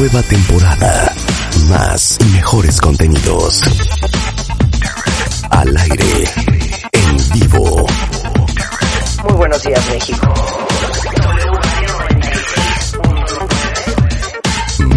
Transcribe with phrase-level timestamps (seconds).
[0.00, 1.14] Nueva temporada.
[1.68, 3.60] Más y mejores contenidos.
[5.50, 6.24] Al aire.
[6.90, 7.86] En vivo.
[9.24, 10.34] Muy buenos días, México.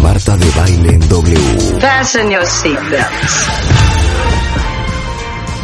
[0.00, 1.80] Marta de baile en W.
[1.80, 3.48] Fasten your seatbelts.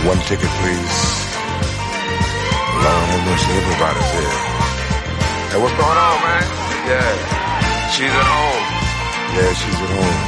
[0.07, 0.97] One ticket, please.
[2.75, 4.37] Lord have mercy, everybody's here.
[5.49, 6.45] Hey, what's going on, man?
[6.89, 8.70] Yeah, she's at home.
[9.37, 10.21] Yeah, she's at home.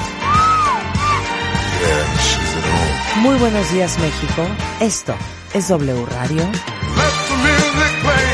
[1.82, 3.22] Yeah, she's at home.
[3.22, 4.46] Muy buenos días México,
[4.80, 5.14] esto
[5.52, 6.42] es W Radio.
[6.42, 8.28] Let the music play.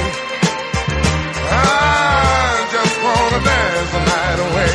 [1.50, 4.74] I just wanna dance the night away.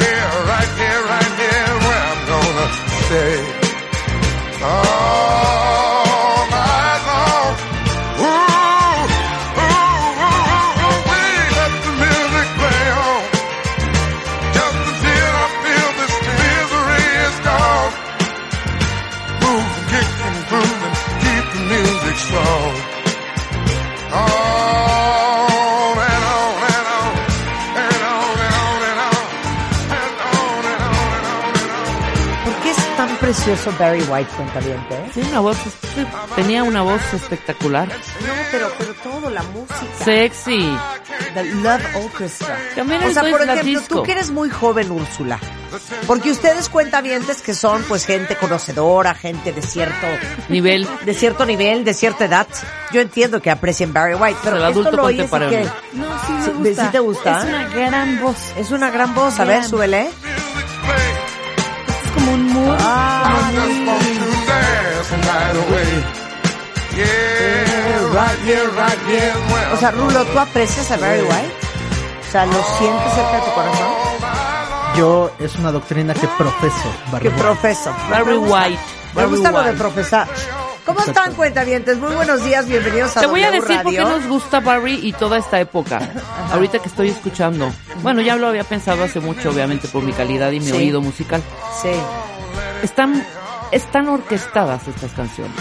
[0.00, 2.68] Here, right here, right here, where I'm gonna
[3.04, 3.36] stay.
[4.62, 4.99] All
[33.60, 35.10] precioso Barry White, cuentaviente?
[35.14, 37.88] Sí, una voz, sí, tenía una voz espectacular.
[37.88, 37.94] No,
[38.50, 39.76] pero, pero todo, la música.
[40.04, 40.76] Sexy.
[41.34, 42.58] The Love Orchestra.
[42.74, 43.94] También o sea, por ejemplo, disco.
[43.96, 45.38] tú que eres muy joven, Úrsula.
[46.06, 50.06] Porque ustedes cuentavientes que son pues gente conocedora, gente de cierto
[50.48, 50.88] Nivel.
[51.04, 52.48] de cierto nivel, de cierta edad.
[52.92, 55.38] Yo entiendo que aprecien Barry White, pero El esto adulto lo oyes que
[55.92, 56.84] No, sí Sí, me gusta.
[56.86, 57.38] ¿sí te gusta?
[57.38, 58.36] Es una gran voz.
[58.56, 60.10] es una gran voz, a ver, súbele.
[62.82, 65.92] I just want to dance the night away.
[66.96, 71.52] Yeah, right here, right O sea, Rulo, ¿tú aprecias a Barry White?
[72.28, 73.88] O sea, ¿lo sientes cerca de tu corazón?
[74.96, 76.76] Yo es una doctrina que profeso.
[77.12, 77.40] Barry Que White.
[77.42, 77.92] profeso.
[78.10, 78.78] Barry White.
[79.14, 80.28] Me gusta lo de profesar.
[80.84, 81.20] ¿Cómo Exacto.
[81.20, 81.98] están, cuentavientes?
[81.98, 85.12] Muy buenos días, bienvenidos a Te voy a decir por qué nos gusta Barry y
[85.12, 86.00] toda esta época.
[86.52, 87.70] Ahorita que estoy escuchando.
[88.02, 90.72] Bueno, ya lo había pensado hace mucho, obviamente, por mi calidad y mi Sí.
[90.76, 91.42] oído musical.
[91.82, 91.90] Sí.
[92.82, 93.24] Están,
[93.72, 95.56] están orquestadas estas canciones.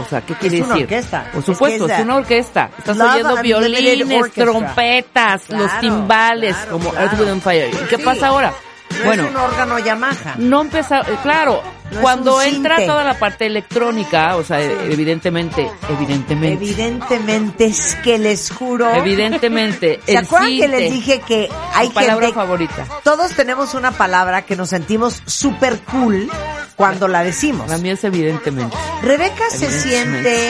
[0.00, 0.84] O sea, ¿qué quiere Es una decir?
[0.84, 1.24] orquesta.
[1.32, 2.70] Por Es que supuesto, es una orquesta.
[2.78, 7.06] Estás Love oyendo violines, trompetas, los timbales, claro, como claro.
[7.06, 7.70] Earth, Wind Fire.
[7.74, 8.02] ¿Y qué Sí.
[8.02, 8.52] pasa ahora?
[8.98, 10.34] No bueno, es un órgano Yamaha.
[10.38, 16.64] no empezar, eh, claro, No cuando entra toda la parte electrónica, o sea, evidentemente, evidentemente,
[16.64, 18.92] Evidentemente es que les juro.
[18.94, 22.40] evidentemente, ¿Se acuerdan que les dije que hay tu palabra gente...
[22.40, 22.86] favorita.
[23.04, 26.28] Todos tenemos una palabra que nos sentimos súper cool
[26.76, 27.68] cuando la decimos.
[27.68, 28.76] La mía es evidentemente.
[29.02, 30.48] Rebeca se siente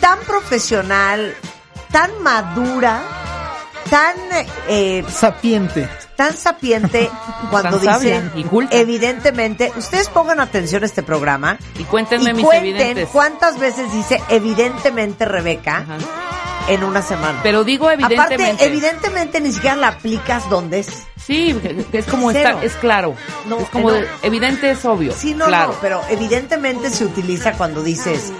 [0.00, 1.34] tan profesional,
[1.90, 3.02] tan madura,
[3.90, 4.14] tan
[4.68, 5.88] eh, Sapiente.
[6.16, 7.10] tan sapiente
[7.50, 8.22] cuando Tan dice
[8.70, 9.72] evidentemente.
[9.76, 13.08] Ustedes pongan atención a este programa Y cuéntenme y mis cuenten evidentes.
[13.10, 15.98] cuántas veces dice evidentemente Rebeca Ajá.
[16.68, 17.40] en una semana.
[17.42, 18.44] Pero digo evidentemente.
[18.44, 20.88] Aparte, evidentemente ni siquiera la aplicas donde es.
[21.24, 21.58] Sí,
[21.92, 22.50] es como Cero.
[22.50, 23.14] está, es claro.
[23.46, 23.96] No, es como no.
[23.96, 25.12] de- evidente es obvio.
[25.12, 25.72] Sí, no, claro.
[25.72, 28.32] no, pero evidentemente se utiliza cuando dices,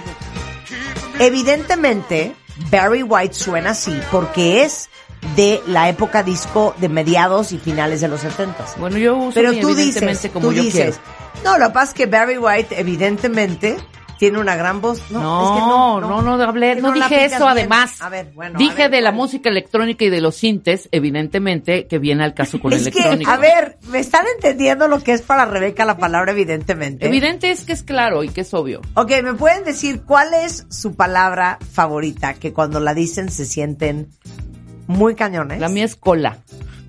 [1.19, 2.33] evidentemente
[2.71, 4.89] Barry White suena así porque es
[5.35, 9.51] de la época disco de mediados y finales de los 70 Bueno, yo uso Pero
[9.51, 10.99] mi tú evidentemente dices, como tú yo dices,
[11.43, 13.77] no, lo que pasa es que Barry White evidentemente
[14.17, 15.11] tiene una gran voz.
[15.11, 17.49] No, No, es que no, no, no, hablé, que no, no dije eso bien.
[17.49, 18.01] además.
[18.01, 21.85] A ver, bueno, a dije ver, de la música electrónica y de los sintes, evidentemente,
[21.85, 23.31] que viene al caso con Es que, electrónica.
[23.33, 27.05] a ver, ¿me están entendiendo lo que es para Rebeca la palabra evidentemente?
[27.05, 28.81] Evidente es que es claro y que es obvio.
[28.95, 34.09] Ok, ¿me pueden decir cuál es su palabra favorita que cuando la dicen se sienten
[34.87, 35.59] muy cañones?
[35.59, 36.37] La mía es cola.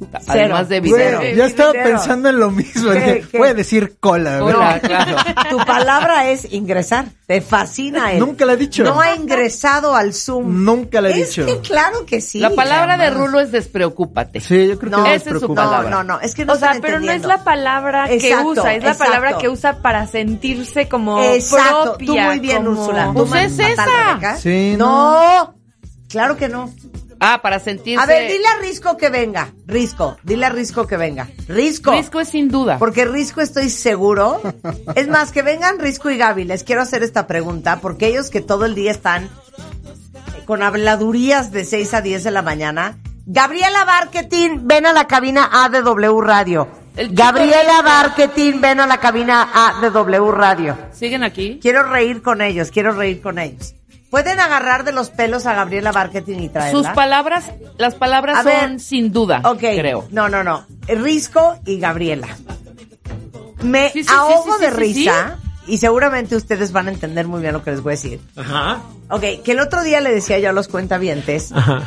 [0.01, 0.23] Cero.
[0.29, 1.35] Además de Güey, evidente.
[1.35, 1.85] ya estaba Cero.
[1.89, 2.93] pensando en lo mismo.
[2.93, 3.39] ¿Qué, dije, qué?
[3.39, 4.39] Voy a decir cola.
[4.39, 4.55] güey.
[4.55, 5.17] Cola, claro.
[5.51, 7.07] Tu palabra es ingresar.
[7.27, 8.21] Te fascina él.
[8.21, 8.85] Nunca la he dicho.
[8.85, 10.65] No ha ingresado al Zoom.
[10.65, 11.47] Nunca la he es dicho.
[11.47, 12.39] que claro que sí.
[12.39, 13.11] la palabra de.
[13.11, 14.39] Rulo es despreocúpate.
[14.41, 15.49] Sí, yo creo No, que esa es su.
[15.49, 15.91] No, palabra.
[15.91, 18.85] no, no, es que no o sea, pero no es la palabra que usa, es
[18.85, 19.05] la exacto.
[19.13, 22.07] palabra que usa para sentirse como Exacto, propia.
[22.07, 23.11] tú muy bien, como- Úrsula.
[23.13, 24.37] Pues ¿Tú, es esa.
[24.37, 25.55] Sí, no.
[26.09, 26.73] Claro que no.
[27.21, 28.03] Ah, para sentirse...
[28.03, 29.53] A ver, dile a Risco que venga.
[29.67, 31.29] Risco, dile a Risco que venga.
[31.49, 31.93] Risco.
[31.93, 32.79] Risco es sin duda.
[32.79, 34.41] Porque Risco estoy seguro.
[34.95, 36.45] Es más, que vengan Risco y Gaby.
[36.45, 39.29] Les quiero hacer esta pregunta porque ellos que todo el día están
[40.47, 42.99] con habladurías de 6 a 10 de la mañana.
[43.27, 46.69] Gabriela Marketing, ven a la cabina A de W Radio.
[47.11, 47.83] Gabriela.
[47.83, 50.77] Marketing, ven a la cabina A de W Radio.
[50.93, 51.59] ¿Siguen aquí?
[51.61, 53.75] Quiero reír con ellos, quiero reír con ellos.
[54.11, 56.79] ¿Pueden agarrar de los pelos a Gabriela Marketing y traerla?
[56.79, 58.61] Sus palabras, las palabras A ver.
[58.63, 59.59] son sin duda, Ok.
[59.61, 60.07] creo.
[60.11, 60.65] No, no, no.
[60.87, 62.29] Risco y Gabriela.
[63.63, 67.41] Me Sí, ahogo sí, de sí, sí, risa y seguramente ustedes van a entender muy
[67.43, 68.21] bien lo que les voy a decir.
[68.37, 68.81] Ajá.
[69.11, 71.83] Ok, que el otro día le decía yo a los cuentavientes Ajá.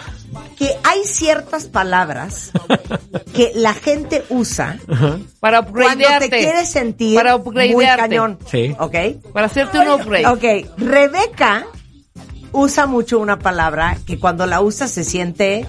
[0.57, 2.51] que hay ciertas palabras
[3.33, 4.77] que la gente usa
[5.39, 6.29] Para cuando te upgradearte.
[6.29, 8.01] quieres sentir Para muy upgradearte.
[8.01, 8.37] cañón.
[8.49, 8.75] Sí.
[8.77, 8.95] ¿Ok?
[9.33, 10.27] Para hacerte un upgrade.
[10.27, 11.65] Ok, Rebeca
[12.53, 15.67] usa mucho una palabra que cuando la usa se siente...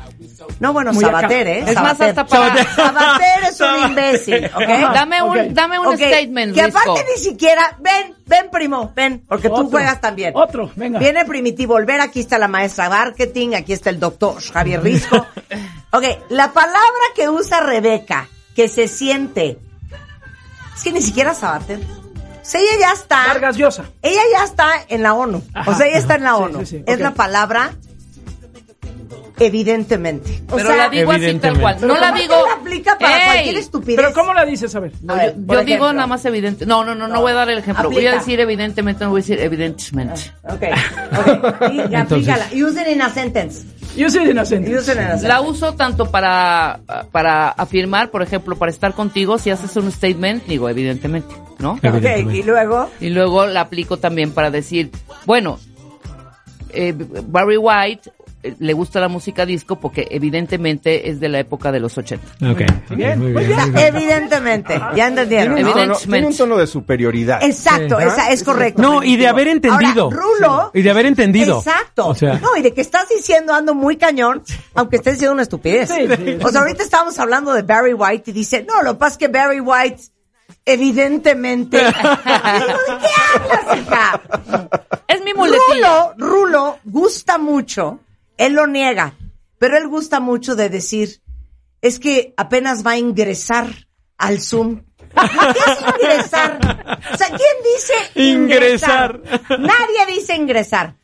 [0.59, 1.21] No, bueno, Muy acá.
[1.21, 1.59] Sabater, ¿eh?
[1.61, 2.09] Es más, Sabater.
[2.09, 4.93] hasta para- Sabater es un imbécil, ¿ok?
[4.95, 6.79] Dame un, dame un statement, Que Risco.
[6.81, 10.33] aparte ni siquiera, ven, ven primo, ven, porque tú juegas también.
[10.37, 10.99] Otro, venga.
[10.99, 15.17] Viene Primitivo Volver, aquí está la maestra marketing, aquí está el doctor Javier Risco.
[15.93, 16.81] ok, la palabra
[17.15, 19.59] que usa Rebeca, que se siente,
[20.77, 21.81] es que ni siquiera Sabater.
[22.43, 23.85] O sea, ella ya está, Vargas Llosa.
[24.03, 25.43] ella ya está en la ONU.
[25.67, 26.59] o sea, ella está en la Sí, ONU.
[26.61, 27.73] sí, sí, Es la palabra
[29.47, 30.43] evidentemente.
[30.51, 31.77] O Pero sea, la digo así tal cual.
[31.81, 32.47] pero No la ¿cómo digo.
[32.47, 33.25] la aplica para ¡Ey!
[33.27, 33.97] cualquier estupidez?
[33.97, 34.75] Pero ¿cómo la dices?
[34.75, 34.93] A ver.
[35.03, 36.67] No, A yo ver, yo por digo nada más evidente.
[36.67, 37.91] No, no, no, no, voy a dar el ejemplo.
[37.91, 40.33] Voy a decir evidentemente, no voy a decir evidentemente.
[40.45, 40.63] Ok,
[41.19, 41.73] ok.
[41.91, 42.47] Y aplícala.
[42.55, 43.65] Use it in a sentence.
[43.97, 44.71] Yo soy de inocente.
[44.75, 45.29] Use it in a sentence.
[45.29, 46.81] La uso tanto para,
[47.13, 51.73] para afirmar, por ejemplo, para estar contigo, si haces un statement, digo, evidentemente, ¿no?
[51.73, 52.37] Ok, Evidentemente.
[52.39, 52.91] y luego.
[53.01, 54.91] Y luego la aplico también para decir,
[55.27, 55.59] bueno,
[56.71, 58.11] eh, Barry White
[58.59, 62.27] le gusta la música disco porque evidentemente es de la época de los 80.
[62.51, 62.63] Ok.
[62.91, 63.49] Bien, Muy bien.
[63.49, 63.61] bien.
[63.61, 63.95] muy bien.
[63.95, 65.53] Evidentemente, ya Tiene entendieron.
[65.55, 65.97] un, ¿no?
[65.97, 67.43] tiene un tono de superioridad.
[67.43, 68.07] Exacto, Sí.
[68.07, 68.83] esa es correcto.
[68.83, 70.05] No, y de haber entendido.
[70.05, 70.71] Ahora, Rulo.
[70.73, 70.81] Sí.
[70.81, 71.59] Y de haber entendido.
[71.59, 72.09] Exacto.
[72.09, 72.35] O sea.
[72.41, 74.43] No, y de que estás diciendo ando muy cañón,
[74.75, 75.89] aunque estés diciendo una estupidez.
[75.91, 78.99] Sí, sí, o sea, ahorita estábamos hablando de Barry White y dice, no, lo que
[78.99, 80.03] pasa es que Barry White,
[80.65, 81.79] evidentemente.
[81.79, 81.91] Digo,
[82.25, 84.21] ¿de qué hablas, hija?
[85.09, 86.13] Es mi muletilla.
[86.15, 88.01] Rulo, Rulo gusta mucho,
[88.37, 89.15] él lo niega,
[89.59, 91.21] pero él gusta mucho de decir,
[91.81, 93.89] es que apenas va a ingresar
[94.19, 94.85] al Zoom.
[95.15, 96.59] ¿Qué es ingresar?
[97.13, 99.21] O sea, ¿quién dice ingresar?
[99.25, 99.61] Ingresar.
[99.61, 100.97] Nadie dice ingresar.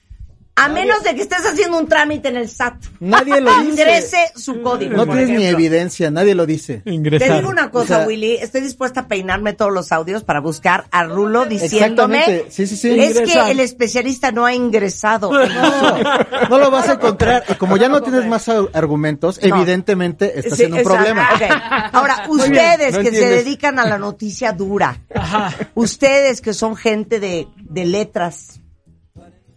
[0.60, 2.74] A menos de que estés haciendo un trámite en el SAT.
[3.00, 3.70] Nadie lo dice.
[3.70, 4.96] Ingrese su código.
[4.96, 6.78] No tienes ni evidencia, nadie lo dice.
[6.84, 7.36] Te Ingresar.
[7.38, 10.86] digo una cosa, O sea- Willy, estoy dispuesta a peinarme todos los audios para buscar
[10.90, 12.98] a Rulo diciéndome Exactamente, sí, sí, sí.
[13.00, 13.46] es Ingresar.
[13.46, 15.30] que el especialista no ha ingresado.
[16.50, 17.44] No lo vas a encontrar.
[17.48, 19.56] Y como ya no tienes más ar- argumentos, No.
[19.56, 20.96] evidentemente estás Sí, en un exacto.
[21.04, 21.28] problema.
[21.92, 25.00] Ahora, ustedes no que se dedican a la noticia dura,
[25.74, 28.57] ustedes que son gente de, de letras,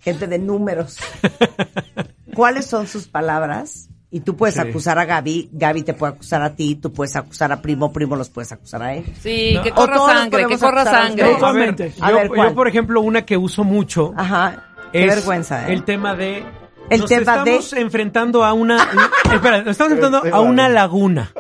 [0.01, 0.98] gente de números,
[2.36, 3.88] ¿cuáles son sus palabras?
[4.13, 4.62] Y tú puedes Sí.
[4.62, 8.18] acusar a Gaby, Gaby te puede acusar a ti, tú puedes acusar a Primo, Primo
[8.18, 9.06] los puedes acusar a él.
[9.21, 11.38] Sí, que corra sangre, que corra sangre.
[11.42, 11.75] A ver.
[12.01, 14.65] A yo, ver, yo, por ejemplo, una que uso mucho Ajá.
[14.92, 15.74] Qué es vergüenza, ¿eh?
[15.74, 16.44] el tema de
[16.92, 18.78] El nos tema de- estamos enfrentando a una
[19.34, 21.32] espera, nos estamos enfrentando a una laguna.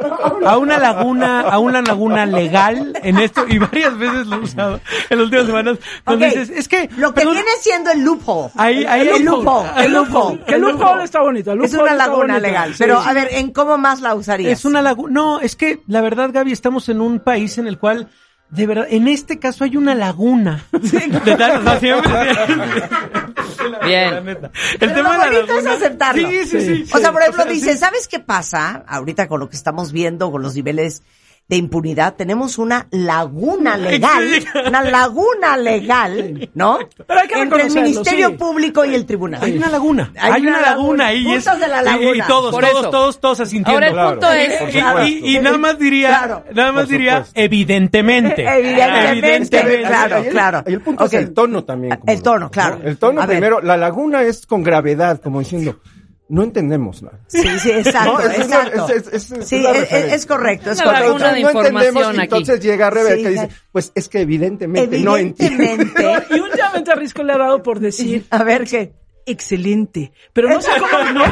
[0.45, 4.79] A una laguna, a una laguna legal en esto y varias veces lo he usado
[5.09, 6.31] en las últimas semanas cuando Ok.
[6.33, 8.51] dices, es que Lo que perdón, viene siendo el loophole.
[8.55, 9.69] Ahí- ahí- el loophole.
[9.77, 10.39] El loophole.
[10.47, 11.51] El loophole está bonito.
[11.51, 12.71] el Es una laguna legal.
[12.73, 12.77] Sí.
[12.79, 14.51] Pero, a ver, ¿en cómo más la usarías?
[14.59, 15.11] es una laguna.
[15.13, 18.07] No, es que la verdad, Gaby, estamos en un país en el cual
[18.51, 20.63] de verdad, en este caso hay una laguna.
[20.71, 22.11] De tal- o sea, siempre-
[23.85, 24.11] Bien.
[24.15, 24.51] La neta.
[24.73, 25.73] El Pero tema lo de la bonito es laguna.
[25.73, 26.29] aceptarlo.
[26.29, 26.85] Sí, sí, sí.
[26.93, 27.77] O sea, por ejemplo, O sea, dice, sí.
[27.79, 28.83] ¿sabes qué pasa?
[28.87, 31.03] Ahorita con lo que estamos viendo, con los niveles
[31.51, 34.23] de impunidad, tenemos una laguna legal,
[34.67, 36.79] una laguna legal, ¿no?
[37.05, 38.35] Pero hay que Entre el Ministerio sí.
[38.35, 39.41] Público y el Tribunal.
[39.43, 40.13] Hay una laguna.
[40.17, 41.03] Hay Hay, una una, laguna.
[41.11, 42.15] laguna, y es Puntos de la y- laguna.
[42.15, 42.89] Y, todos, Por todos, eso.
[42.89, 43.71] todos, todos asintiendo.
[43.73, 44.09] Ahora el Claro.
[44.11, 44.75] punto es,
[45.09, 46.43] Y, y- y nada más diría, Claro.
[46.53, 48.45] nada más diría, evidentemente.
[48.47, 50.63] Evidentemente, claro, Ahí el- claro.
[50.65, 51.99] ahí el punto es el tono también.
[52.07, 52.79] El no, tono, claro.
[52.81, 52.87] ¿no?
[52.89, 53.37] El tono A ver.
[53.39, 55.81] primero, la laguna es con gravedad, como diciendo,
[56.31, 57.19] no entendemos nada.
[57.27, 58.87] Sí, sí, exacto, No, es- es- exacto.
[58.89, 61.19] es- es- es sí, es, correcto, es Una correcto.
[61.19, 62.19] no entendemos, aquí.
[62.21, 65.65] entonces llega Rebeca Sí, y dice, pues es que evidentemente, no entiende.
[65.73, 66.25] Evidentemente.
[66.35, 68.93] Y últimamente a Risco le ha dado por decir A ver qué.
[69.25, 70.11] excelente.
[70.33, 71.11] Pero no sé cómo.
[71.11, 71.23] No,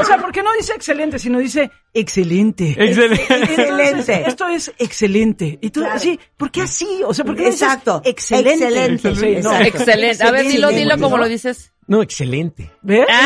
[0.00, 2.70] o sea, ¿por qué no dice excelente, sino dice excelente?
[2.78, 3.22] Excelente.
[3.34, 4.24] Excelente.
[4.28, 5.58] Esto es excelente.
[5.60, 5.98] Y tú, Claro.
[5.98, 7.02] sí, ¿por qué así?
[7.04, 8.00] O sea, ¿por qué no dices Exacto.
[8.04, 8.64] excelente?
[8.64, 9.14] Excelente.
[9.16, 9.52] Sí, no.
[9.52, 9.64] Exacto.
[9.66, 10.24] excelente.
[10.24, 11.72] A ver, dilo, dilo como lo dices.
[11.88, 12.70] No, excelente.
[12.82, 13.06] ¿Ves?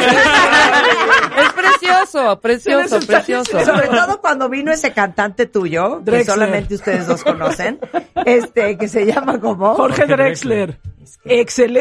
[1.41, 3.61] Es precioso, precioso, precioso.
[3.65, 7.79] Sobre todo cuando vino ese cantante tuyo, que solamente ustedes dos conocen,
[8.27, 10.79] este, que se llama como Jorge Drexler.
[11.25, 11.77] Es Él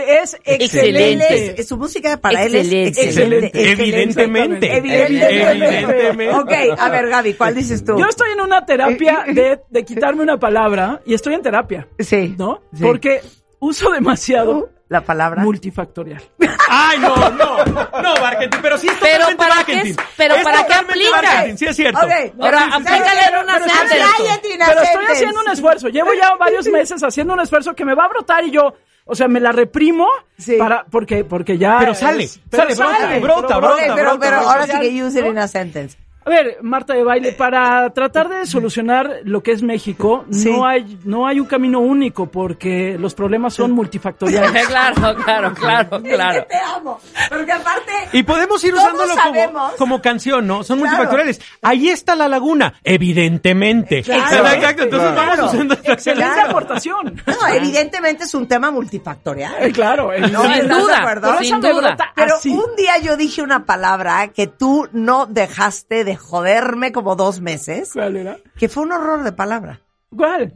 [0.46, 1.60] excelente.
[1.62, 3.02] es- su música para él es Excelente.
[3.04, 3.46] excelente.
[3.48, 3.72] Excelente.
[3.84, 4.78] Evidentemente.
[4.78, 5.50] Evidentemente.
[5.80, 6.36] Evidentemente.
[6.36, 7.98] Ok, a ver, Gaby, ¿cuál dices tú?
[7.98, 12.36] Yo estoy en una terapia de, de quitarme una palabra y estoy en terapia, Sí.
[12.38, 12.62] ¿no?
[12.74, 12.84] Sí.
[12.84, 13.22] Porque
[13.60, 15.44] uso demasiado La palabra.
[15.44, 16.22] multifactorial.
[16.70, 19.92] Ay, no, no, no, Barkentin, pero sí es Pero totalmente ¿para qué Barkentin.
[19.92, 21.58] es- pero Es ¿para qué aplica?
[21.58, 22.00] Sí es cierto.
[22.00, 24.02] Ok, Pero aplícale en una pero sentence.
[24.02, 25.88] a Pero estoy haciendo un esfuerzo.
[25.90, 28.74] Llevo ya varios meses haciendo un esfuerzo que me va a brotar y yo,
[29.06, 30.58] o sea, me la reprimo Sí.
[30.58, 34.20] para porque porque ya Pero es- sale, pero sale, brota, sale, brota, brota, pero, brota,
[34.20, 34.52] pero brota.
[34.52, 35.98] ahora sí que use in a sentence.
[36.26, 40.52] A ver, Marta de baile, para tratar de solucionar lo que es México, Sí.
[40.52, 44.50] no hay no hay un camino único porque los problemas son multifactoriales.
[44.70, 46.46] Claro, claro, claro, Es que claro.
[46.48, 47.00] te amo.
[47.30, 47.92] Porque aparte.
[48.14, 50.64] Y podemos ir usándolo como, como canción, ¿no?
[50.64, 50.92] Son Claro.
[50.98, 51.42] multifactoriales.
[51.62, 54.04] Ahí está la laguna, evidentemente.
[54.04, 54.48] Claro.
[54.48, 55.32] Exacto, entonces Claro.
[55.38, 56.50] vamos usando Excelente Claro.
[56.50, 57.22] aportación.
[57.26, 59.56] No, evidentemente es un tema multifactorial.
[59.60, 60.82] Eh, claro, eh, No, Sin ¿estás de
[61.22, 61.98] duda, sin duda.
[62.16, 62.50] Pero así.
[62.50, 67.92] un día yo dije una palabra que tú no dejaste de joderme como dos meses,
[67.94, 68.38] ¿Cuál era?
[68.58, 69.82] que fue un horror de palabra.
[70.16, 70.54] ¿Cuál?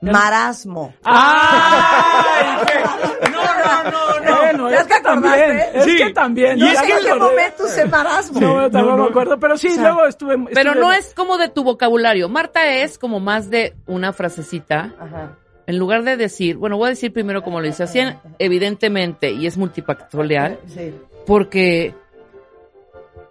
[0.00, 0.94] Marasmo.
[1.04, 2.58] ¡Ay!
[2.66, 4.36] qué- No, no, no, no.
[4.36, 5.96] Bueno, ¿Ya es te que también, es Sí.
[5.96, 6.58] que también.
[6.58, 8.40] Y es que ¿En qué momento usé marasmo?
[8.40, 10.36] No, yo tampoco no, me acuerdo, pero sí, O sea, luego estuve...
[10.52, 12.28] Pero no es como de tu vocabulario.
[12.28, 14.94] Marta es como más de una frasecita.
[15.00, 15.32] Ajá.
[15.66, 19.30] En lugar de decir, bueno, voy a decir primero como lo dice, así en- evidentemente,
[19.32, 20.94] y es multifactorial, Sí.
[21.26, 21.92] porque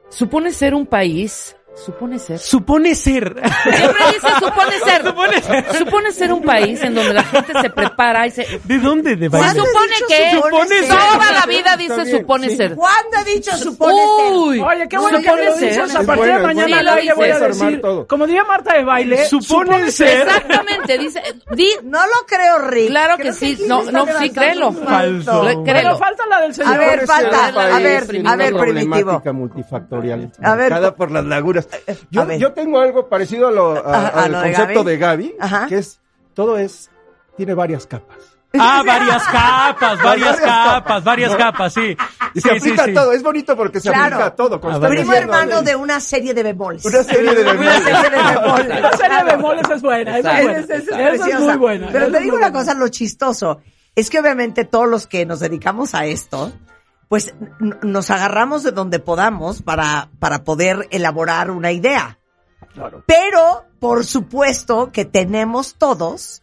[0.09, 2.39] supone ser un país, supone ser.
[2.39, 3.35] Supone ser.
[3.63, 5.03] Siempre dice supone ser.
[5.05, 5.77] Supone ser.
[5.77, 8.59] Supone ser un país en donde la gente se prepara y se...
[8.63, 9.15] ¿De dónde?
[9.15, 10.87] ¿De Se ¿Cuándo he supone dicho que supone ser?
[10.89, 12.55] toda la vida dice supone sí.
[12.57, 12.75] ser.
[12.75, 13.95] ¿Cuándo he dicho supone
[14.31, 15.69] Uy, Oye, qué bueno que supone me lo ser.
[15.69, 15.95] dices.
[15.95, 16.91] A partir bueno, de mañana bueno.
[16.93, 18.07] aire voy a lo decir, todo.
[18.07, 20.27] como diría Marta de baile, Supone ser.
[20.27, 22.87] Exactamente, dice, di, No lo creo, Rick.
[22.89, 23.57] Claro que sí.
[23.67, 24.71] No, no, sí, créelo.
[24.73, 25.43] Falso.
[25.65, 26.73] Pero falta la del señor.
[26.73, 27.47] A ver, falta.
[27.47, 28.57] A ver, a ver, primitivo.
[28.57, 30.31] problemática multifactorial.
[30.41, 31.64] A ver, por las lagunas.
[32.09, 32.39] Yo, a ver.
[32.39, 34.91] yo tengo algo parecido a lo, a- A- a al de concepto Gaby.
[34.91, 35.67] de Gaby, Ajá.
[35.67, 35.99] que es,
[36.33, 36.89] todo es,
[37.37, 38.17] tiene varias capas.
[38.57, 41.97] Ah, varias capas, varias capas, varias capas, sí.
[42.33, 44.03] Y Sí, se aplica sí, todo, es bonito porque se Claro.
[44.15, 44.61] aplica a todo.
[44.61, 46.85] Primo hermano de una serie de bemoles.
[46.85, 47.83] Una serie de Una bemoles.
[47.83, 48.81] serie de bemoles.
[48.81, 51.89] La serie de bemoles es buena, esa es es muy buena.
[51.91, 53.59] Pero te digo una cosa, lo chistoso
[53.93, 56.53] es que obviamente todos los que nos dedicamos a esto,
[57.07, 57.33] pues
[57.81, 62.19] nos agarramos de donde podamos para, para poder elaborar una idea.
[63.05, 66.41] Pero, por supuesto que tenemos todos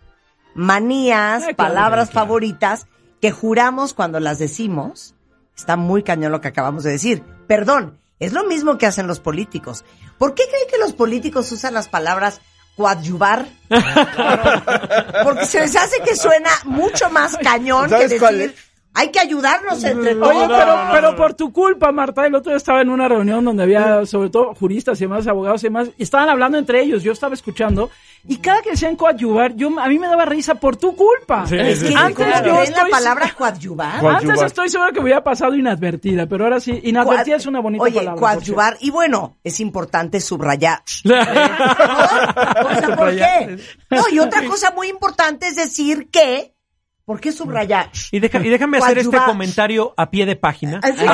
[0.55, 2.27] manías, Ay, claro, palabras claro.
[2.27, 2.87] favoritas
[3.21, 5.15] que juramos cuando las decimos.
[5.57, 7.23] Está muy cañón lo que acabamos de decir.
[7.47, 9.85] Perdón, es lo mismo que hacen los políticos.
[10.19, 12.41] ¿Por qué creen que los políticos usan las palabras
[12.77, 13.47] coadyuvar?
[15.25, 18.72] Porque se les hace que suena mucho más cañón que ¿Sabes cuál decir, es?
[18.95, 20.59] Hay que ayudarnos entre Oye, todos.
[20.59, 24.05] pero, pero por tu culpa, Marta, el otro día estaba en una reunión donde había
[24.07, 27.35] sobre todo juristas y demás, abogados y demás, y estaban hablando entre ellos, yo estaba
[27.35, 27.91] escuchando,
[28.29, 31.47] y cada que decían coadyuvar, yo, a mí me daba risa por tu culpa.
[31.47, 32.47] Sí, Es que sí, Antes claro.
[32.47, 34.01] yo ¿creen la estoy- palabra coadyuvar?
[34.01, 34.17] Coadyuvar.
[34.31, 37.61] Antes estoy seguro que me hubiera pasado inadvertida, pero ahora sí, inadvertida Coad- es una
[37.61, 38.21] bonita Oye, palabra.
[38.21, 38.77] por coadyuvar.
[38.81, 40.83] Y bueno, es importante subrayar.
[41.05, 43.59] O sea, ¿por qué?
[43.91, 46.55] No, y otra cosa muy importante es decir que,
[47.05, 47.91] ¿por qué subrayar?
[48.11, 50.81] Y, deja- y déjame hacer este comentario a pie de página.
[50.83, 51.05] Ah, sí.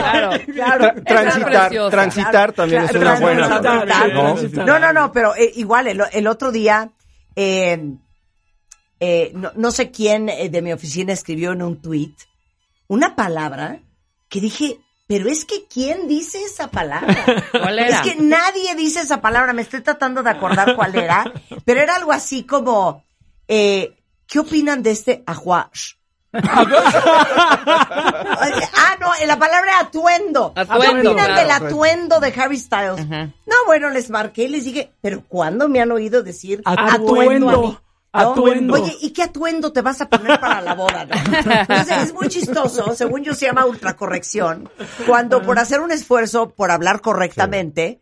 [0.00, 0.30] Claro.
[0.54, 0.94] Claro.
[1.04, 3.48] Transitar, transitar también es una buena.
[4.12, 4.34] ¿no?
[4.66, 6.90] No, no, no, pero eh, igual, el, el otro día,
[7.34, 7.94] eh,
[9.00, 12.12] eh, no, no sé quién de mi oficina escribió en un tweet
[12.88, 13.80] una palabra
[14.28, 14.78] que dije,
[15.08, 17.16] pero es que ¿quién dice esa palabra?
[17.50, 18.00] ¿Cuál era?
[18.00, 21.30] Es que nadie dice esa palabra, me estoy tratando de acordar cuál era,
[21.64, 23.04] pero era algo así como,
[23.48, 23.95] eh,
[24.26, 25.94] ¿qué opinan de este ajuash?
[26.36, 26.66] ah,
[29.00, 30.52] no, la palabra atuendo.
[30.54, 31.34] Atuendo, ¿Qué opinan claro.
[31.40, 33.08] del atuendo de Harry Styles?
[33.08, 37.12] No, bueno, les marqué y les dije, pero ¿cuándo me han oído decir Atuendo.
[37.12, 37.48] atuendo?
[37.48, 37.68] a mí?
[37.68, 37.80] ¿No?
[38.12, 38.74] Atuendo.
[38.74, 41.04] Oye, ¿y qué atuendo te vas a poner para la boda?
[41.04, 41.14] no?
[41.14, 44.70] Entonces, es muy chistoso, según yo se llama ultracorrección,
[45.06, 48.00] cuando por hacer un esfuerzo por hablar correctamente,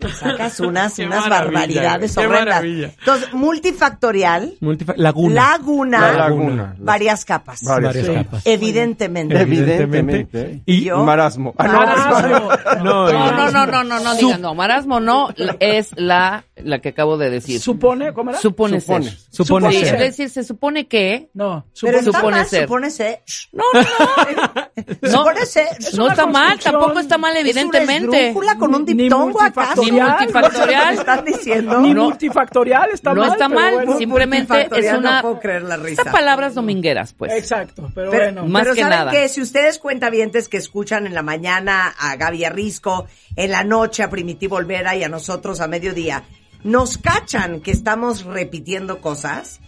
[0.00, 2.46] Sacas unas, Qué unas barbaridades qué horrendas.
[2.46, 2.90] maravilla.
[2.98, 5.34] Entonces, multifactorial, Multifa- Laguna.
[5.52, 6.76] laguna, La laguna.
[6.78, 7.62] varias capas.
[7.62, 8.24] Varias Varias capas.
[8.26, 8.42] capas.
[8.44, 9.40] Evidentemente.
[9.40, 10.62] Evidentemente.
[10.66, 11.54] Y Yo- Marasmo.
[11.56, 12.48] Ah, no, Marasmo.
[12.84, 15.28] No, No, no, no, no, no, no digan, no, marasmo no,
[15.60, 17.58] es la, la que acabo de decir.
[17.60, 18.38] Supone, ¿cómo era?
[18.38, 19.04] Supone Supone.
[19.10, 19.18] ser.
[19.30, 19.94] Supone Sí, ser.
[19.94, 21.30] es decir, se supone que...
[21.32, 21.98] No, Pero supone.
[21.98, 22.62] está supone mal, ser.
[22.64, 23.22] supone ser.
[23.52, 24.66] No, no, no.
[25.10, 25.66] Supone ser.
[25.96, 28.34] No una está mal, tampoco está mal, Es una evidentemente.
[28.58, 29.74] con un diptongo acá.
[29.92, 30.16] Multifactorial.
[30.16, 30.86] Ni multifactorial.
[30.94, 31.80] ¿Me están diciendo?
[31.80, 32.04] Ni No.
[32.04, 33.32] multifactorial está No mal.
[33.32, 33.98] está pero mal, bueno.
[33.98, 35.16] simplemente es una...
[35.16, 36.02] no puedo creer la risa.
[36.02, 37.32] Estas palabras domingueras, pues.
[37.32, 38.46] Exacto, pero, Pero, bueno.
[38.46, 39.10] Más pero que ¿saben nada.
[39.12, 39.28] qué?
[39.28, 44.10] Si ustedes cuentavientes que escuchan en la mañana a Gaby Arrisco, en la noche a
[44.10, 46.22] Primitivo Olvera y a nosotros a mediodía,
[46.64, 49.60] nos cachan que estamos repitiendo cosas,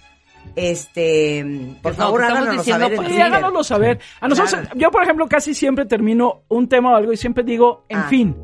[0.57, 1.45] este,
[1.83, 4.01] por no, favor que háganoslo diciendo saber Sí, háganoslo saber.
[4.21, 4.69] A nosotros, Claro.
[4.75, 8.07] yo por ejemplo casi siempre termino un tema o algo y siempre digo, en Ah.
[8.09, 8.37] fin.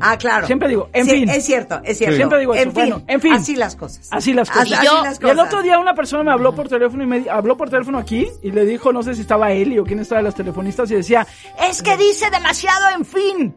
[0.00, 0.46] Ah, claro.
[0.46, 1.28] Siempre digo, en Sí, fin.
[1.28, 2.16] Es cierto, es cierto.
[2.16, 2.62] Siempre digo eso.
[2.62, 3.32] En fin, Bueno, en fin.
[3.34, 4.08] Así las cosas.
[4.10, 4.72] Así las cosas.
[4.72, 5.46] Así, yo- las Y el cosas.
[5.46, 8.50] otro día una persona me habló por teléfono y me habló por teléfono aquí y
[8.50, 11.26] le dijo, no sé si estaba Eli o quién estaba de los telefonistas y decía,
[11.68, 13.56] es que dice demasiado en fin.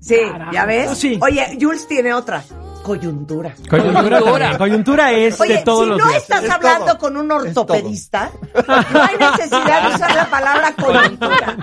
[0.00, 0.52] Sí, Carajo.
[0.52, 0.96] ¿ya ves?
[0.98, 1.18] Sí.
[1.20, 2.42] Oye, Jules tiene otra.
[2.82, 3.52] Coyuntura.
[3.68, 4.56] Coyuntura.
[4.56, 5.10] Coyuntura.
[5.12, 6.22] es Oye, de todos si los no días.
[6.22, 6.98] estás Es hablando todo.
[6.98, 8.30] con un ortopedista,
[8.68, 11.56] no hay necesidad de usar la palabra coyuntura.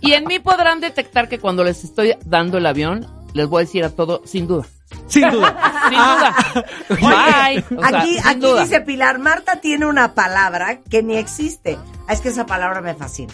[0.00, 3.64] Y en mí podrán detectar que cuando les estoy dando el avión, les voy a
[3.66, 4.64] decir a todo, sin duda.
[5.06, 5.56] Sin duda.
[5.88, 6.34] Sin duda.
[6.88, 7.64] Bye.
[7.76, 8.62] O sea, aquí sin aquí duda.
[8.62, 11.78] dice Pilar, Marta tiene una palabra que ni existe.
[12.06, 13.32] Ah, Es que esa palabra me fascina.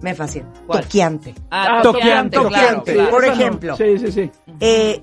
[0.00, 0.46] Me fascina.
[0.66, 0.82] ¿Cuál?
[0.84, 1.34] Toqueante.
[1.50, 2.94] Ah, Toqueante, toqueante, claro, toqueante.
[2.94, 3.10] claro.
[3.10, 3.76] Por ejemplo.
[3.76, 4.30] Sí, sí, sí.
[4.60, 5.02] Eh,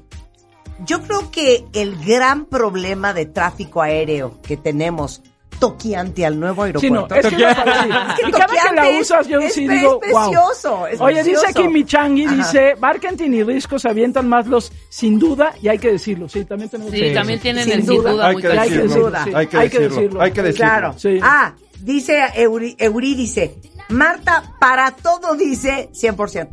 [0.85, 5.21] yo creo que el gran problema de tráfico aéreo que tenemos
[5.59, 7.27] toqueante al nuevo Sí, no, aeropuerto.
[7.27, 7.89] es que, no es para ti.
[8.17, 10.29] Es que y cada que la usas, yo es- sí es digo, wow.
[10.31, 12.35] precioso, es Oye, dice aquí Michangi, Ajá.
[12.35, 16.45] dice, Barkentin y Risco se avientan más los sin duda, y hay que decirlo, sí,
[16.45, 17.95] también tenemos Sí, que también tienen Sin el duda.
[18.09, 19.31] sin duda Hay muy que Hay que decirlo, sí.
[19.35, 20.21] Hay que Hay que decirlo.
[20.21, 20.65] Hay que decirlo.
[20.65, 20.93] Claro.
[20.97, 21.19] Sí.
[21.21, 23.55] Ah, dice Euri, Euri dice,
[23.89, 26.49] Marta, para todo dice 100%.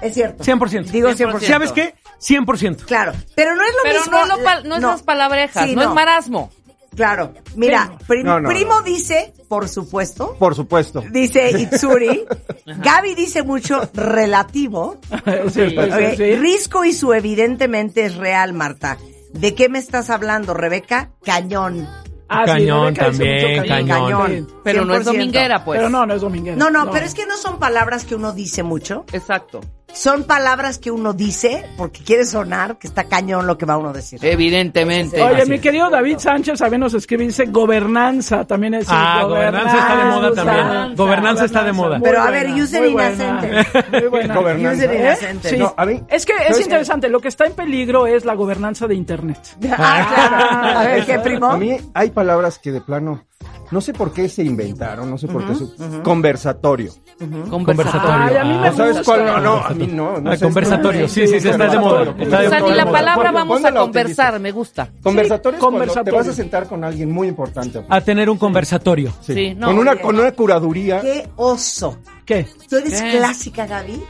[0.00, 0.42] Es cierto.
[0.42, 0.84] 100%.
[0.90, 1.40] Digo 100%.
[1.46, 1.94] ¿Sabes qué?
[2.20, 2.84] 100%.
[2.84, 4.12] Claro, pero no es lo Pero mismo.
[4.12, 6.50] no, es lo pal- no es las palabrejas, Sí, no, es marasmo.
[6.94, 7.32] Claro.
[7.56, 8.04] Mira, Sí.
[8.06, 8.82] prim- No, no, primo no.
[8.82, 11.02] dice, por supuesto, Por supuesto.
[11.10, 12.24] dice Itsuri.
[12.66, 14.98] Gaby dice mucho relativo.
[15.52, 16.34] Sí, sí, Ok, sí.
[16.36, 18.98] Risco y su evidentemente es real, Marta.
[19.32, 21.10] ¿De qué me estás hablando, Rebeca?
[21.24, 21.88] Cañón.
[22.28, 24.46] Ah, Cañón también, cañón.
[24.48, 24.54] Sí.
[24.64, 25.04] Pero no es 100%.
[25.04, 25.78] dominguera, pues.
[25.78, 26.56] Pero no, no es dominguera.
[26.56, 29.04] No, no, pero es que no son palabras que uno dice mucho.
[29.12, 29.60] Exacto.
[29.94, 33.90] Son palabras que uno dice porque quiere sonar que está cañón lo que va uno
[33.90, 34.18] a decir.
[34.22, 35.20] Evidentemente.
[35.22, 35.60] Oye, Así mi es.
[35.62, 40.32] querido David Sánchez también nos escribe, dice gobernanza, también es Ah, gobernanza está de moda
[40.34, 40.96] también.
[40.96, 42.00] Gobernanza está de moda.
[42.02, 43.66] Pero a ver, user inocente.
[43.92, 44.34] Muy buena.
[44.34, 44.84] Gobernanza.
[44.84, 45.00] User ¿Eh?
[45.04, 45.48] inocente.
[45.50, 45.56] Sí.
[45.58, 48.86] No, a mí- es que es interesante, lo que está en peligro es la gobernanza
[48.86, 49.38] de Internet.
[49.84, 50.78] Ah, claro.
[50.78, 51.46] A ver, ¿qué primo?
[51.50, 53.24] A mí hay palabras que de plano,
[53.72, 55.54] no sé por qué se inventaron, no sé por qué.
[55.56, 56.92] su- Conversatorio.
[57.50, 58.08] Conversatorio.
[58.14, 59.04] Ay, a mí me ¿No ¿Sabes gusta.
[59.04, 59.26] cuál?
[59.26, 60.20] No, no, a mí no.
[60.20, 62.14] no Ah, sé, conversatorio, sí, sí, sí, está de moda.
[62.18, 64.88] Está O de sea, ni la palabra ¿Cuándo- vamos a conversar, me gusta.
[65.02, 66.18] Conversatorio es cuando te conversatorio.
[66.20, 67.84] vas a sentar con alguien muy importante.
[67.88, 69.12] A tener un conversatorio.
[69.22, 69.34] Sí.
[69.34, 71.00] Sí, no, con, una, con una curaduría.
[71.00, 71.98] ¡Qué oso!
[72.24, 72.46] ¿Qué?
[72.68, 73.10] Tú eres ¿Qué?
[73.18, 74.02] clásica, Gaby.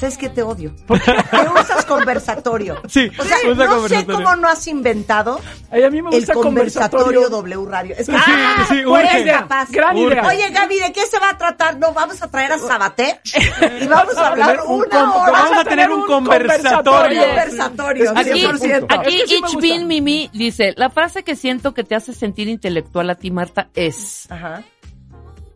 [0.00, 0.72] ¿Sabes qué te odio?
[0.86, 1.12] Porque
[1.60, 2.80] usas conversatorio.
[2.88, 5.38] Sí, O sea, usa no sé cómo no has inventado
[5.70, 7.28] Ay, a mí me el gusta conversatorio conversatorio.
[7.30, 7.94] W Radio.
[7.98, 8.22] Es que Sí,
[8.68, 9.20] sí, buena urge.
[9.20, 9.70] idea, Paz.
[9.70, 10.26] Gran idea.
[10.26, 11.78] Oye, Gaby, ¿de qué se va a tratar?
[11.78, 13.20] No, vamos a traer a Sabaté
[13.80, 15.32] y vamos a hablar tener un una hora.
[15.32, 17.22] vamos a tener un conversatorio.
[17.26, 18.10] conversatorio.
[18.16, 18.86] Aquí, 100%.
[18.88, 19.86] aquí Es que sí me Ich bin gusta.
[19.86, 24.26] Mimi dice, la frase que siento que te hace sentir intelectual a ti, Marta, es
[24.30, 24.62] Ajá.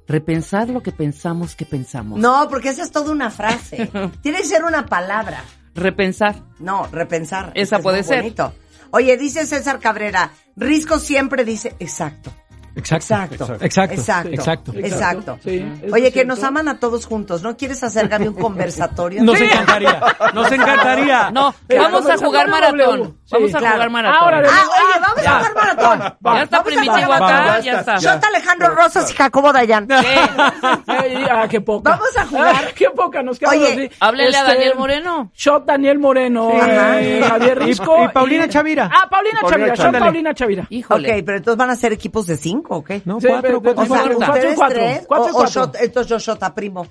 [0.06, 2.18] Repensar lo que pensamos que pensamos.
[2.18, 3.90] No, porque esa es toda una frase.
[4.22, 5.42] Tiene que ser una palabra.
[5.74, 6.36] Repensar.
[6.58, 7.52] No, repensar.
[7.54, 8.18] Esa Es puede ser.
[8.22, 8.52] bonito.
[8.90, 12.32] Oye, dice César Cabrera, Risco siempre dice, exacto.
[12.76, 13.14] Exacto.
[13.14, 13.54] Exacto.
[13.64, 13.94] Exacto.
[13.94, 14.30] Exacto.
[14.32, 14.72] Exacto.
[14.74, 15.38] Exacto.
[15.44, 16.34] Sí, Oye, que cierto.
[16.34, 17.40] nos aman a todos juntos.
[17.42, 19.22] ¿No quieres hacer, Gaby, un conversatorio?
[19.22, 20.00] Nos encantaría.
[20.34, 21.30] Nos encantaría.
[21.30, 23.16] No, vamos a jugar maratón.
[23.34, 23.74] Vamos Sí, a claro.
[23.74, 24.22] jugar maratón.
[24.22, 25.30] Ahora, de- Ah, oye, vamos Ya.
[25.30, 26.14] a jugar maratón.
[26.34, 27.96] ya está primitivo acá, ya está.
[27.98, 29.88] Shot Alejandro Rosas y Jacobo Dayan.
[30.86, 31.90] Ay, ah, qué poca.
[31.90, 32.54] Vamos a jugar.
[32.56, 33.96] Ah, qué poca, nos quedamos Oye, así.
[34.00, 35.30] Háblenle a Este, Daniel Moreno.
[35.34, 36.58] Shot Daniel Moreno, Sí.
[36.70, 38.04] eh, Javier Risco.
[38.04, 38.90] y Paulina Chavira.
[38.92, 39.98] Ah, Paulina Paulina Chavira, Shot.
[40.00, 40.66] Paulina Chavira.
[40.70, 41.08] Híjole.
[41.18, 42.90] Ok, pero entonces van a ser equipos de cinco, ¿ok?
[43.04, 44.16] No, Sí, cuatro, cuatro, O sea, cuatro, cuatro.
[44.16, 44.76] cuatro, ustedes cuatro.
[44.78, 46.86] tres, Cuatro, o, shot, entonces yo shot a primo.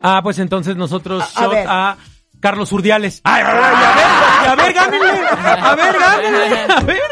[0.00, 1.96] Ah, pues entonces nosotros shot a
[2.40, 3.20] Carlos Urdiales.
[3.24, 5.06] Ay, ay, ay, a ver, a ver, gánenle.
[5.28, 6.56] A ver, gánenle.
[6.74, 7.02] A ver.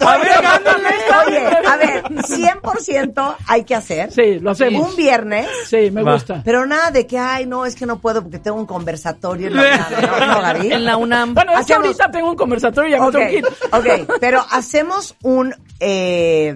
[0.00, 0.90] A ver, gánenle.
[1.26, 4.10] Oye, a ver, 100% hay que hacer.
[4.12, 4.88] Sí, lo hacemos.
[4.90, 5.46] Un viernes.
[5.68, 6.14] Sí, me Va.
[6.14, 6.42] gusta.
[6.44, 9.56] Pero nada de que, ay, no, es que no puedo porque tengo un conversatorio en
[9.56, 10.20] la UNAM.
[10.20, 10.72] No, no, Gaby.
[10.72, 11.34] En la UNAM.
[11.34, 13.46] Bueno, es que ahorita tengo un conversatorio y ya me Ok, tengo que ir.
[14.06, 16.54] ok, pero hacemos un, eh,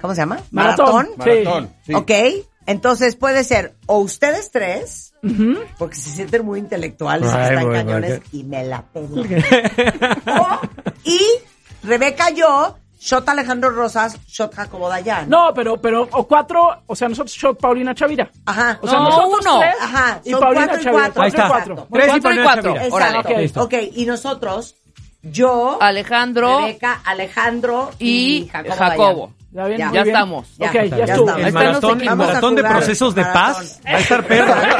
[0.00, 0.40] ¿cómo se llama?
[0.50, 1.10] Maratón.
[1.16, 1.74] Maratón.
[1.86, 1.94] sí.
[1.94, 2.10] Ok,
[2.66, 5.11] entonces puede ser o ustedes tres,
[5.78, 9.44] porque se sienten muy intelectuales, y Ay, están cañones y me la pelan.
[10.40, 10.60] O-
[11.04, 11.18] y
[11.84, 15.28] Rebeca yo, Shot Alejandro Rosas, Shot Jacobo Dayan.
[15.28, 18.30] No, pero, pero, o cuatro, o sea, nosotros shot Paulina Chavira.
[18.46, 18.78] Ajá.
[18.82, 19.58] O sea, No, nosotros uno.
[19.60, 21.02] tres Ajá, y son Paulina cuatro y Chavira.
[21.02, 21.22] cuatro.
[21.22, 21.42] Ahí está.
[21.46, 21.88] Exacto.
[21.92, 22.76] Tres y Cuatro y Paulina cuatro.
[22.76, 23.62] Exacto.
[23.64, 24.74] Ok, y nosotros,
[25.22, 28.74] yo, Alejandro Rebeca, Alejandro y Jacobo.
[28.76, 29.32] Jacobo.
[29.54, 29.86] Ya, bien, Ya.
[29.88, 30.14] muy Ya bien.
[30.16, 30.48] estamos.
[30.56, 30.66] Ya.
[30.66, 31.30] Ok, ya, Ya estuvo.
[31.30, 34.74] El Están maratón, el maratón de procesos de paz va a estar perro, ¿eh?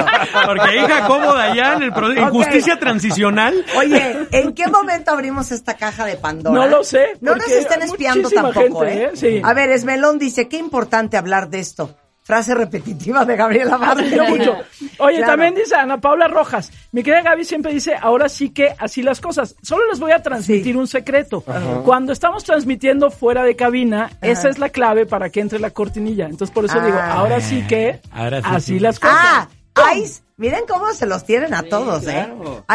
[0.47, 2.31] Porque ahí Jacobo Dayan, el pro- en Ok.
[2.31, 3.55] justicia transicional.
[3.77, 6.55] Oye, ¿en qué momento abrimos esta caja de Pandora?
[6.59, 9.05] No lo sé, No nos hay espiando tampoco, gente, ¿eh?
[9.05, 9.11] ¿eh?
[9.17, 9.43] Sí.
[9.45, 11.95] A ver, Esmelón dice, qué importante hablar de esto.
[12.25, 14.17] Frase repetitiva de Gabriela Martín.
[14.29, 14.57] mucho.
[14.99, 15.33] Oye, Claro.
[15.33, 16.71] también dice Ana Paula Rojas.
[16.93, 19.57] Mi querida Gaby siempre dice, ahora sí que así las cosas.
[19.61, 21.43] Solo les voy a transmitir un secreto.
[21.85, 26.27] Cuando estamos transmitiendo fuera de cabina, esa es la clave para que entre la cortinilla.
[26.27, 26.87] Entonces, por eso Ah.
[26.87, 28.79] digo, ahora sí que Ahora sí, así sí.
[28.79, 29.17] las cosas.
[29.21, 29.49] Ah,
[29.97, 32.29] Ice, miren cómo se los tienen a todos, ¿eh?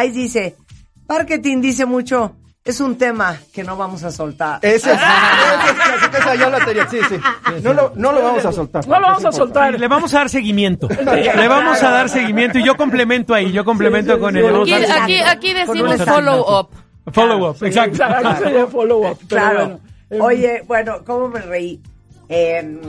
[0.03, 0.55] Ice dice,
[1.07, 2.35] marketing dice mucho,
[2.67, 4.59] es un tema que no vamos a soltar.
[4.61, 7.15] Ese es, ese es, esa ya la tenía, sí, sí.
[7.63, 8.87] No lo, no lo vamos a soltar.
[8.87, 9.79] No lo vamos a soltar.
[9.79, 10.87] Le vamos a dar seguimiento.
[10.89, 14.39] Le vamos a dar seguimiento y yo complemento ahí, yo complemento Sí, sí, con sí.
[14.73, 14.91] el.
[14.91, 16.13] Aquí, aquí, aquí decimos exacto.
[16.13, 16.69] follow up.
[17.13, 18.03] Follow up, exacto.
[18.03, 19.17] Aquí sería follow up.
[19.27, 19.59] pero Claro.
[19.59, 19.79] bueno.
[20.09, 21.81] Eh, Oye, bueno, ¿cómo me reí?
[22.29, 22.79] Em,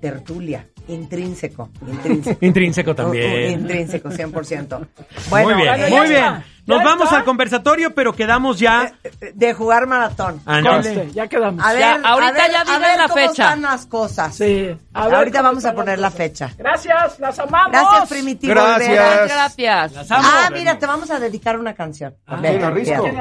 [0.00, 2.38] tertulia, intrínseco, intrínseco.
[2.44, 3.60] Intrínseco también.
[3.60, 4.86] Intrínseco, 100%.
[5.30, 6.30] Bueno, muy bien, muy está.
[6.30, 6.44] bien.
[6.66, 7.18] Nos vamos está.
[7.18, 8.92] al conversatorio, pero quedamos ya.
[9.34, 10.40] de jugar maratón.
[10.46, 10.70] Ah, no.
[10.70, 11.64] Conste, ya quedamos.
[11.64, 13.42] A ver, Ya, ahorita a ver, ya a digan ver la cómo fecha.
[13.44, 14.34] están las cosas.
[14.34, 14.76] Sí.
[14.94, 16.50] A ver Ahorita vamos a poner las la fecha.
[16.56, 17.72] Gracias, las amamos.
[17.72, 18.88] Gracias, Primitivo Gracias.
[18.88, 19.26] Rivera.
[19.26, 20.10] Gracias.
[20.10, 22.14] Ah, mira, te vamos a dedicar una canción.
[22.40, 23.02] Ven, ¿quién, a Risco?
[23.02, 23.14] ven,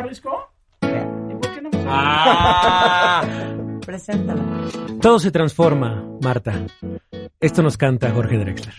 [0.79, 1.31] ¿Quién.
[1.31, 1.69] ¿Y por qué no?
[1.87, 3.23] Ah.
[3.85, 4.41] Preséntala.
[5.01, 6.53] Todo se transforma, Marta.
[7.39, 8.73] Esto nos canta Jorge Drexler.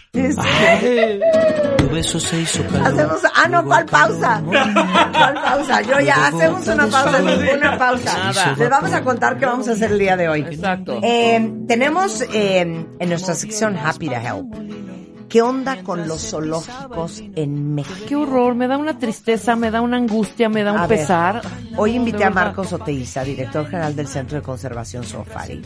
[1.77, 2.87] Tu beso se hizo calor.
[2.87, 4.43] Hacemos, ah, no, ¿cuál pausa?
[4.45, 5.83] ¿Cuál pausa?
[5.83, 8.19] Yo ya, hacemos una pausa, ninguna pausa.
[8.19, 8.57] Nada.
[8.57, 10.41] Les vamos a contar qué vamos a hacer el día de hoy.
[10.41, 11.01] Exacto.
[11.03, 14.94] Eh, tenemos eh, en nuestra sección Happy to Help.
[15.35, 18.07] ¿Qué onda con los zoológicos en México?
[18.07, 21.01] Qué horror, me da una tristeza, me da una angustia, me da un A ver,
[21.01, 21.43] pesar.
[21.77, 22.31] Hoy invité a.
[22.31, 25.61] Marcos Oteiza, director general del Centro de Conservación Sofari.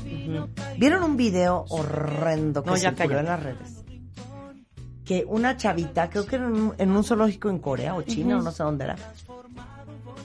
[0.78, 3.20] ¿Vieron un video horrendo que No, ya circuló cállate.
[3.20, 3.84] en las redes?
[5.04, 8.42] Que una chavita, creo que en un, en un zoológico en Corea o China o
[8.42, 8.96] no sé dónde era,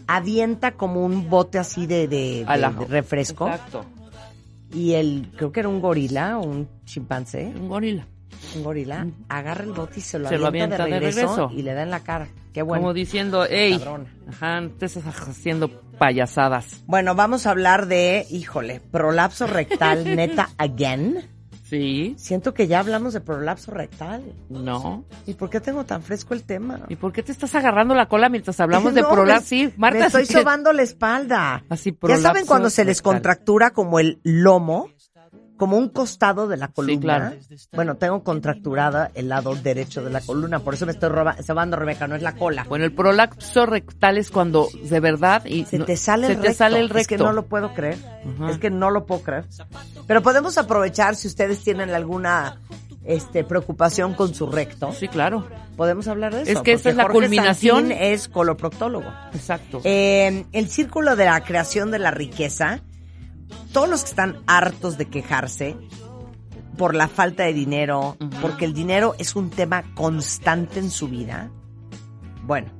[0.08, 2.46] avienta como un bote así de, de
[2.88, 3.84] refresco Exacto.
[4.74, 8.08] y el, creo que era un gorila o un chimpancé, Un gorila.
[8.56, 11.62] Un gorila, agarra el bote y se lo, Se lo avienta, de, de regreso y
[11.62, 12.28] le da en la cara.
[12.54, 12.82] Qué bueno.
[12.82, 13.84] Como diciendo, hey,
[14.30, 16.84] ajá, te estás haciendo payasadas.
[16.86, 21.30] Bueno, vamos a hablar de, híjole, prolapso rectal neta again.
[21.64, 24.22] Sí, Siento que ya hablamos de prolapso rectal.
[24.50, 25.06] no.
[25.26, 26.82] ¿Y por qué tengo tan fresco el tema?
[26.88, 29.48] ¿Y por qué te estás agarrando la cola mientras hablamos de prolapso?
[29.48, 29.98] Sí, Marta.
[30.00, 31.64] Me estoy que- sobando la espalda.
[31.70, 34.90] Así, Ya prolapso saben cuando se les contractura como el lomo,
[35.58, 37.00] como un costado de la columna.
[37.02, 37.36] claro.
[37.74, 41.78] Bueno, tengo contracturada el lado derecho de la columna, por eso me estoy roba- sobando,
[41.78, 42.66] Rebeca, no es la cola.
[42.68, 46.48] Bueno, el prolapso rectal es cuando de verdad y Se te sale se el te
[46.48, 46.58] recto.
[46.58, 47.10] sale el Es recto.
[47.10, 47.98] que no lo puedo creer.
[48.50, 49.46] Es que no lo puedo creer.
[50.08, 52.60] Pero podemos aprovechar si ustedes tienen alguna
[53.06, 54.92] este, preocupación con su recto.
[54.94, 55.46] Sí, claro.
[55.78, 56.52] Podemos hablar de eso.
[56.52, 57.88] Es que esa es la Jorge culminación.
[57.88, 59.12] Santín es coloproctólogo.
[59.34, 59.82] Exacto.
[59.84, 62.80] Eh, el círculo de la creación de la riqueza,
[63.72, 65.76] todos los que están hartos de quejarse
[66.78, 71.52] por la falta de dinero, porque el dinero es un tema constante en su vida,
[72.44, 72.72] bueno,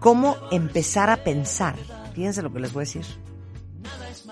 [0.00, 1.76] ¿cómo empezar a pensar?
[2.14, 3.06] Fíjense lo que les voy a decir.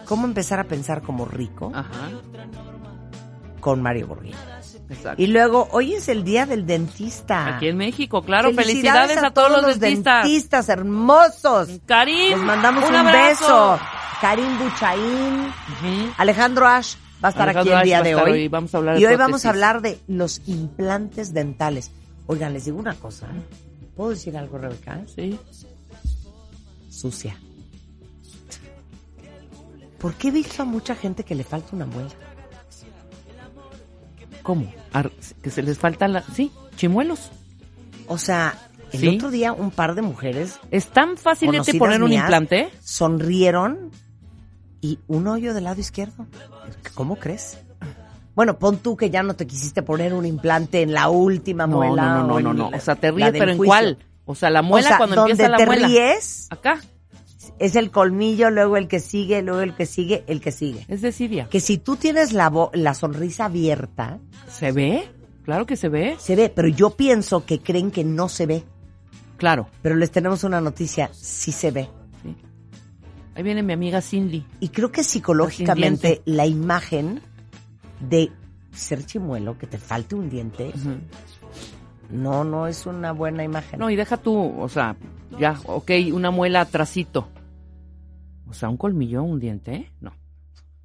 [0.05, 2.11] ¿Cómo empezar a pensar como rico Ajá.
[3.61, 4.35] con Mario Borghini?
[4.91, 5.23] Exacto.
[5.23, 7.57] Y luego, hoy es el día del dentista.
[7.57, 8.53] Aquí en México, claro.
[8.53, 10.25] Felicidades, a, todos los dentistas.
[10.25, 11.71] dentistas hermosos.
[11.87, 13.73] Karim, Les mandamos un, abrazo.
[13.73, 13.81] beso.
[14.21, 15.53] Karim Buchaín.
[16.17, 18.31] Alejandro Ash va a estar Alejandro aquí el día de hoy.
[18.33, 18.49] hoy.
[18.49, 19.27] Vamos a hablar de y hoy prótesis.
[19.27, 21.91] vamos a hablar de los implantes dentales.
[22.27, 23.29] Oigan, les digo una cosa.
[23.97, 25.01] ¿Puedo decir algo, Rebeca?
[25.15, 25.39] Sí.
[26.91, 27.37] Sucia.
[29.99, 32.11] ¿Por qué he visto a mucha gente que le falta una muela?
[34.43, 34.71] ¿Cómo?
[35.43, 36.23] Que se les falta la...
[36.35, 37.31] Sí, chimuelos.
[38.07, 38.59] O sea,
[38.93, 39.09] el Sí.
[39.17, 42.71] otro día un par de mujeres ¿Es tan fácil de poner un implante?
[42.83, 43.91] sonrieron
[44.85, 46.27] y un hoyo del lado izquierdo.
[46.95, 47.57] ¿Cómo crees?
[48.35, 51.77] Bueno, pon tú que ya no te quisiste poner un implante en la última No,
[51.77, 52.03] muela.
[52.05, 52.71] no, no, no, o no, no.
[52.71, 53.99] la- O sea, te ríes, pero ¿en cuál?
[54.27, 55.87] O sea, la muela O sea, cuando donde empieza la te muela.
[55.87, 56.81] ríes Acá.
[57.59, 60.85] es el colmillo, luego el que sigue, luego el que sigue, el que sigue.
[60.89, 61.49] Es desidia.
[61.49, 64.19] Que si tú tienes la, la sonrisa abierta,
[64.53, 65.09] ¿Se ve?
[65.45, 66.17] Claro que se ve.
[66.19, 68.65] se ve, pero yo pienso que creen que no se ve.
[69.39, 69.69] Claro.
[69.83, 71.89] Pero les tenemos una noticia, sí se ve.
[73.35, 74.45] Ahí viene mi amiga Cindy.
[74.61, 77.21] Y creo que psicológicamente la imagen
[78.01, 78.31] de
[78.73, 80.73] ser chimuelo, que te falte un diente,
[82.11, 83.79] no, no es una buena imagen.
[83.79, 84.97] No, y deja tú, o sea,
[85.39, 87.29] ya, ok, una muela atrasito.
[88.49, 90.13] O sea, un colmillo, un diente, no.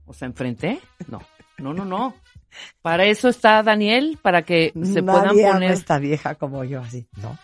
[0.06, 1.22] O sea, enfrente, no.
[1.60, 2.16] No, no, no.
[2.82, 5.72] Para eso está Daniel, para que se puedan Nadie poner.
[5.72, 7.08] esta vieja como yo, así.
[7.22, 7.38] No.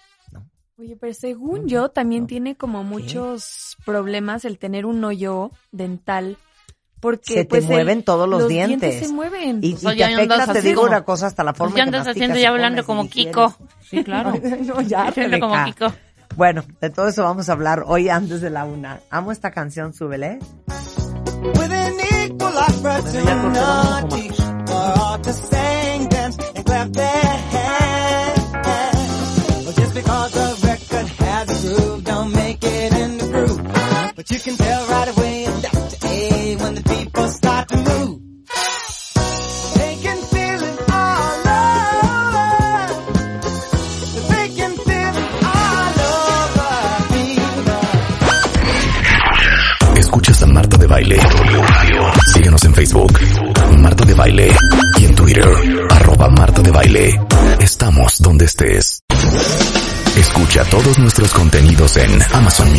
[0.78, 6.38] Oye, pero según yo, también tiene como muchos problemas el tener un hoyo dental.
[7.00, 9.00] Porque Se te pues, el- mueven todos los, dientes.
[9.08, 9.60] se mueven.
[9.62, 11.84] Y, O sea, y te te digo como- una cosa, hasta la Pues forma ya
[11.84, 13.08] andas haciendo ya hablando como.
[13.08, 13.56] Kiko.
[13.90, 14.34] Sí, claro.
[14.66, 15.64] no, ya, Haciendo como.
[15.66, 15.94] Kiko.
[16.36, 19.00] Bueno, de todo eso vamos a hablar hoy antes de la una.
[19.10, 20.40] Amo esta canción, súbele.
[21.58, 21.72] With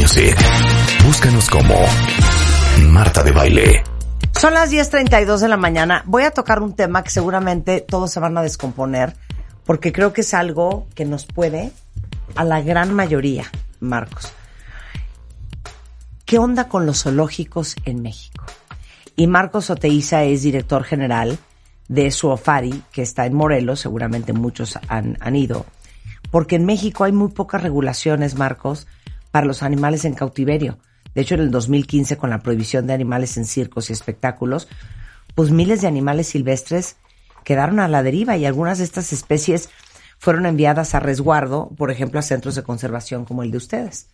[0.07, 0.37] Music.
[1.05, 1.75] Búscanos como
[2.91, 3.83] Marta de Baile.
[4.41, 6.05] Son las 10.32 de la mañana.
[6.07, 9.17] Voy a tocar un tema que seguramente todos se van a descomponer,
[9.65, 11.73] porque creo que es algo que nos puede
[12.37, 13.47] a la gran mayoría,
[13.81, 14.33] Marcos.
[16.25, 18.45] ¿Qué onda con los zoológicos en México?
[19.17, 21.37] Y Marcos Oteiza es director general
[21.89, 25.67] de Suofari, que está en Morelos, seguramente muchos han, han ido,
[26.31, 28.87] porque en México hay muy pocas regulaciones, Marcos,
[29.37, 30.79] para los animales en cautiverio.
[31.15, 34.67] De hecho, en el 2015, con la prohibición de animales en circos y espectáculos,
[35.35, 36.97] pues miles de animales silvestres
[37.45, 39.69] quedaron a la deriva y algunas de estas especies
[40.17, 44.09] fueron enviadas a resguardo, por ejemplo, a centros de conservación como el de ustedes.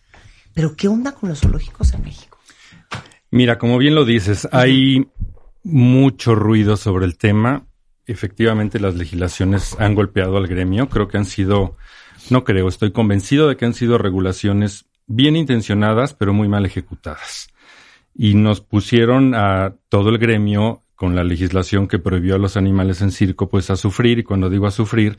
[0.53, 2.37] Pero, ¿qué onda con los zoológicos en México?
[3.31, 5.09] Mira, como bien lo dices, hay
[5.63, 7.65] mucho ruido sobre el tema.
[8.07, 10.89] Efectivamente, las legislaciones han golpeado al gremio.
[10.89, 11.77] Creo que han sido,
[12.29, 17.49] no creo, estoy convencido de que han sido regulaciones bien intencionadas, pero muy mal ejecutadas.
[18.15, 23.01] Y nos pusieron a todo el gremio con la legislación que prohibió a los animales
[23.01, 24.19] en circo, pues a sufrir.
[24.19, 25.17] Y cuando digo a sufrir,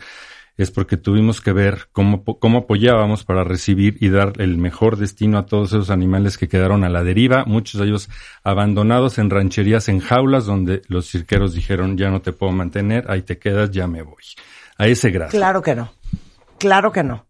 [0.57, 5.39] es porque tuvimos que ver cómo, cómo apoyábamos para recibir y dar el mejor destino
[5.39, 8.09] a todos esos animales que quedaron a la deriva, muchos de ellos
[8.45, 13.23] abandonados en rancherías, en jaulas, donde los cirqueros dijeron, ya no te puedo mantener, ahí
[13.23, 14.23] te quedas, ya me voy.
[14.79, 15.31] A ese grado.
[15.31, 15.93] Claro que no.
[16.59, 17.27] Claro que no.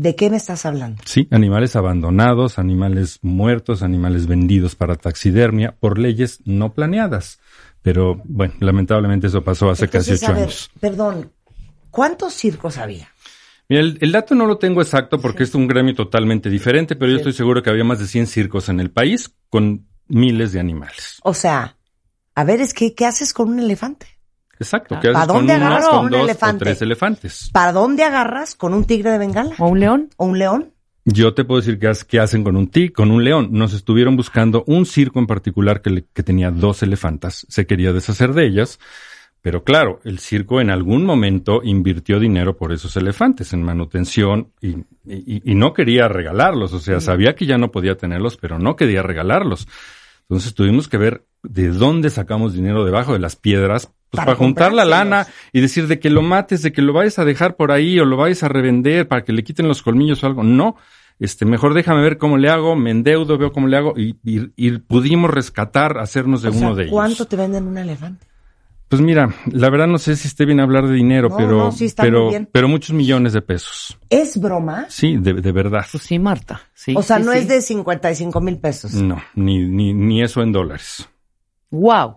[0.00, 1.02] ¿De qué me estás hablando?
[1.04, 7.38] Sí, animales abandonados, animales muertos, animales vendidos para taxidermia por leyes no planeadas.
[7.82, 10.70] Pero bueno, lamentablemente eso pasó hace casi ocho a ver, años.
[10.80, 11.30] Perdón,
[11.90, 13.10] ¿cuántos circos había?
[13.68, 17.10] Mira, el, el dato no lo tengo exacto porque es un gremio totalmente diferente, pero
[17.10, 20.60] yo estoy seguro que había más de 100 circos en el país con miles de
[20.60, 21.18] animales.
[21.24, 21.76] O sea,
[22.34, 24.06] a ver, es que, ¿qué haces con un elefante?
[24.60, 24.94] Exacto.
[24.94, 25.00] Ah.
[25.00, 26.56] ¿Qué haces ¿Para dónde con agarras con con un dos elefante?
[26.56, 27.50] o tres elefantes?
[27.52, 29.54] ¿Para dónde agarras con un tigre de Bengala?
[29.58, 30.10] ¿O un león?
[30.16, 30.72] ¿O un león?
[31.06, 33.48] Yo te puedo decir qué hacen con un tig, con un león.
[33.52, 37.46] Nos estuvieron buscando un circo en particular que, le- que tenía dos elefantas.
[37.48, 38.78] Se quería deshacer de ellas.
[39.42, 44.72] Pero claro, el circo en algún momento invirtió dinero por esos elefantes en manutención y,
[45.06, 46.74] y- y no quería regalarlos.
[46.74, 49.66] O sea, sabía que ya no podía tenerlos, pero no quería regalarlos.
[50.28, 54.36] Entonces tuvimos que ver de dónde sacamos dinero debajo de las piedras pues, Para para,
[54.38, 57.56] juntar la lana y decir de que lo mates, de que lo vayas a dejar
[57.56, 60.42] por ahí o lo vayas a revender para que le quiten los colmillos o algo.
[60.42, 60.76] No,
[61.18, 64.50] este, mejor déjame ver cómo le hago, me endeudo, veo cómo le hago y, y-
[64.56, 66.92] y pudimos rescatar, hacernos de O sea, uno de ellos.
[66.92, 68.26] ¿Cuánto te venden un elefante?
[68.88, 71.70] Pues mira, la verdad no sé si esté bien hablar de dinero, No, pero, no,
[71.70, 72.48] sí está muy pero, bien.
[72.50, 73.96] pero muchos millones de pesos.
[74.08, 74.86] ¿Es broma?
[74.88, 75.86] Sí, de, de verdad.
[75.92, 76.60] Pues sí, Marta.
[76.74, 77.38] Sí, o sea, sí, no sí.
[77.38, 78.94] es de 55 mil pesos.
[78.94, 81.08] No, ni, ni, ni eso en dólares.
[81.70, 82.16] Wow.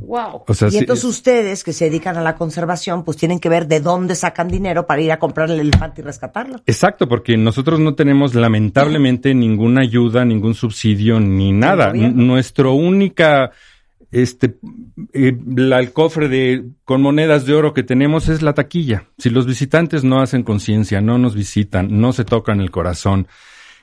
[0.00, 0.44] Wow.
[0.46, 3.48] O sea, y sí, entonces ustedes que se dedican a la conservación, pues tienen que
[3.48, 6.60] ver de dónde sacan dinero para ir a comprar el elefante y rescatarlo.
[6.66, 11.92] Exacto, porque nosotros no tenemos lamentablemente ninguna ayuda, ningún subsidio ni nada.
[11.92, 13.52] Nuestro única
[14.10, 14.56] este
[15.14, 19.04] eh, la- el cofre de con monedas de oro que tenemos es la taquilla.
[19.16, 23.26] Si los visitantes no hacen conciencia, no nos visitan, no se tocan el corazón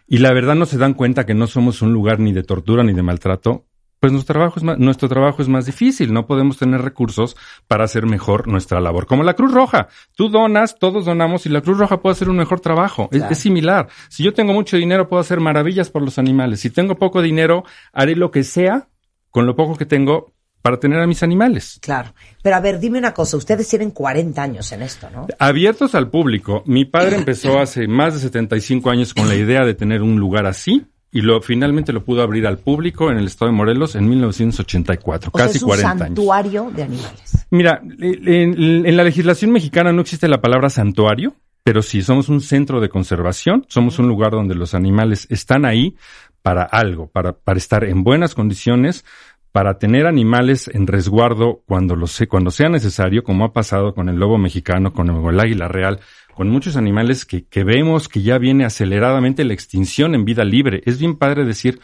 [0.07, 2.83] y la verdad no se dan cuenta que no somos un lugar ni de tortura
[2.83, 3.65] ni de maltrato,
[3.99, 6.13] pues nuestro trabajo es más, nuestro trabajo es más difícil.
[6.13, 7.35] No podemos tener recursos
[7.67, 9.05] para hacer mejor nuestra labor.
[9.05, 9.87] Como la Cruz Roja.
[10.15, 13.09] Tú donas, todos donamos y la Cruz Roja puede hacer un mejor trabajo.
[13.11, 13.23] Es-.
[13.29, 13.89] Es, similar.
[14.09, 16.61] Si yo tengo mucho dinero, puedo hacer maravillas por los animales.
[16.61, 18.87] Si tengo poco dinero, haré lo que sea
[19.29, 21.79] con lo poco que tengo para tener a mis animales.
[21.81, 22.13] Claro.
[22.41, 25.27] Pero a ver, dime una cosa, ustedes tienen 40 años en esto, ¿no?
[25.39, 26.63] Abiertos al público.
[26.65, 30.45] Mi padre empezó hace más de 75 años con la idea de tener un lugar
[30.45, 34.07] así y lo finalmente lo pudo abrir al público en el estado de Morelos en
[34.09, 35.99] 1984, O sea, casi es un 40 años.
[36.05, 37.47] santuario de animales.
[37.51, 42.41] Mira, en, en la legislación mexicana no existe la palabra santuario, pero sí, somos un
[42.41, 45.95] centro de conservación, somos un lugar donde los animales están ahí
[46.41, 49.03] para algo, para, para estar en buenas condiciones,
[49.51, 54.07] para tener animales en resguardo cuando, lo se- cuando sea necesario, como ha pasado con
[54.09, 55.99] el lobo mexicano, con el águila real,
[56.39, 60.81] con muchos animales que, que vemos que ya viene aceleradamente la extinción en vida libre.
[60.85, 61.81] Es bien padre decir,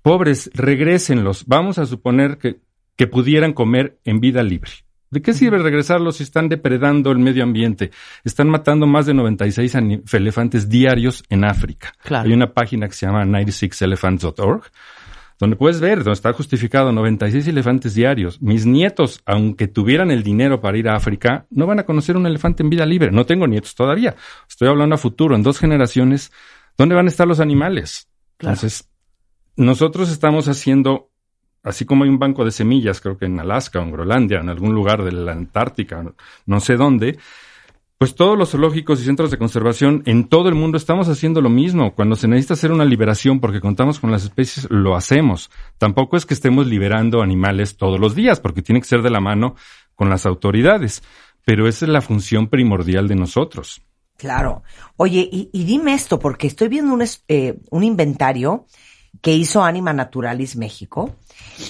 [0.00, 1.44] pobres, regrésenlos.
[1.48, 2.60] Vamos a suponer que,
[2.94, 4.70] que pudieran comer en vida libre.
[5.10, 7.90] ¿De qué sirve regresarlos si están depredando el medio ambiente?
[8.22, 11.92] Están matando más de 96 ani- elefantes diarios en África.
[12.04, 12.28] Claro.
[12.28, 14.70] Hay una página que se llama 96elephants.org
[15.38, 18.40] donde puedes ver, donde está justificado 96 elefantes diarios.
[18.40, 22.26] Mis nietos, aunque tuvieran el dinero para ir a África, no van a conocer un
[22.26, 23.10] elefante en vida libre.
[23.10, 24.16] No tengo nietos todavía.
[24.48, 26.32] Estoy hablando a futuro, en dos generaciones,
[26.78, 28.08] ¿dónde van a estar los animales?
[28.38, 28.54] Claro.
[28.54, 28.88] Entonces,
[29.56, 31.10] nosotros estamos haciendo,
[31.62, 34.48] así como hay un banco de semillas, creo que en Alaska o en Groenlandia, en
[34.48, 36.02] algún lugar de la Antártica,
[36.46, 37.18] no sé dónde,
[37.98, 41.48] pues todos los zoológicos y centros de conservación en todo el mundo estamos haciendo lo
[41.48, 41.94] mismo.
[41.94, 45.50] Cuando se necesita hacer una liberación porque contamos con las especies, lo hacemos.
[45.78, 49.20] Tampoco es que estemos liberando animales todos los días, porque tiene que ser de la
[49.20, 49.54] mano
[49.94, 51.02] con las autoridades.
[51.46, 53.80] Pero esa es la función primordial de nosotros.
[54.18, 54.62] Claro.
[54.96, 58.66] Oye, y, dime esto, porque estoy viendo un, eh, un inventario
[59.22, 61.16] que hizo Anima Naturalis México,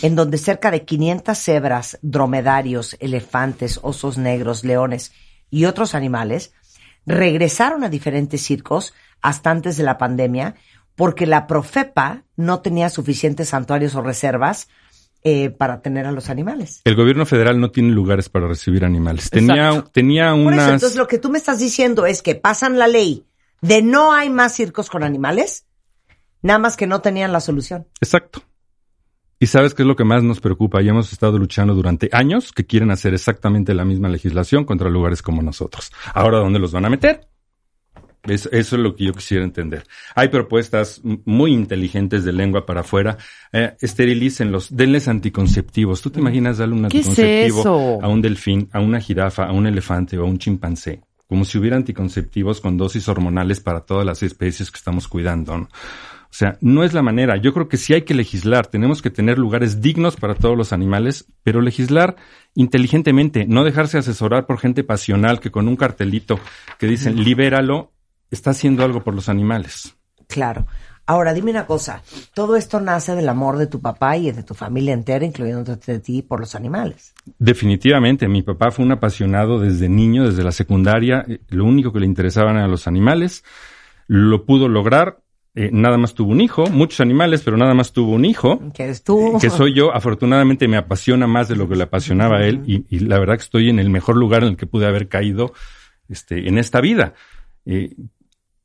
[0.02, 5.12] en donde cerca de 500 cebras, dromedarios, elefantes, osos negros, leones
[5.50, 6.52] y otros animales
[7.06, 10.54] regresaron a diferentes circos hasta antes de la pandemia,
[10.94, 14.68] porque la Profepa no tenía suficientes santuarios o reservas
[15.22, 16.82] eh, para tener a los animales.
[16.85, 19.30] El gobierno federal no tiene lugares para recibir animales.
[19.30, 19.90] Tenía, Exacto.
[19.90, 20.72] tenía Por eso, unas...
[20.72, 23.26] entonces lo que tú me estás diciendo es que pasan la ley
[23.61, 25.66] de no hay más circos con animales,
[26.42, 27.88] nada más que no tenían la solución.
[28.00, 28.42] Exacto.
[29.38, 32.53] Y sabes qué es lo que más nos preocupa y hemos estado luchando durante años
[32.53, 35.92] que quieren hacer exactamente la misma legislación contra lugares como nosotros.
[36.14, 37.29] Ahora, ¿dónde los van a meter?
[38.22, 39.85] Es- eso es lo que yo quisiera entender.
[40.14, 43.18] Hay propuestas muy inteligentes de lengua para afuera.
[43.53, 46.01] Eh, esterilícenlos, denles anticonceptivos.
[46.03, 47.62] ¿Tú te imaginas darle un ¿Qué es anticonceptivo
[48.03, 51.03] a un delfín, a una jirafa, a un elefante o a un chimpancé?
[51.29, 55.59] Como si hubiera anticonceptivos con dosis hormonales para todas las especies que estamos cuidando.
[55.59, 55.68] ¿no?
[56.26, 57.36] O sea, no es la manera.
[57.36, 58.66] Yo creo que sí hay que legislar.
[58.66, 62.16] Tenemos que tener lugares dignos para todos los animales, pero legislar
[62.54, 66.40] inteligentemente, no dejarse asesorar por gente pasional que con un cartelito
[66.78, 67.92] que dicen libéralo,
[68.30, 69.96] está haciendo algo por los animales.
[70.26, 70.66] Claro.
[71.08, 72.02] Ahora, dime una cosa,
[72.34, 76.00] todo esto nace del amor de tu papá y de tu familia entera, incluyéndote de
[76.00, 77.14] ti, por los animales.
[77.38, 81.24] Definitivamente, mi papá fue un apasionado desde niño, desde la secundaria.
[81.48, 83.44] Lo único que le interesaban eran los animales.
[84.08, 85.20] Lo pudo lograr.
[85.59, 88.61] Eh, nada más tuvo un hijo, muchos animales, pero nada más tuvo un hijo.
[88.75, 89.38] Que eres tú.
[89.40, 92.85] que soy yo, afortunadamente me apasiona más de lo que le apasionaba a él y,
[92.95, 95.55] y la verdad que estoy en el mejor lugar en el que pude haber caído
[96.11, 97.14] este, en esta vida.
[97.64, 97.95] Eh,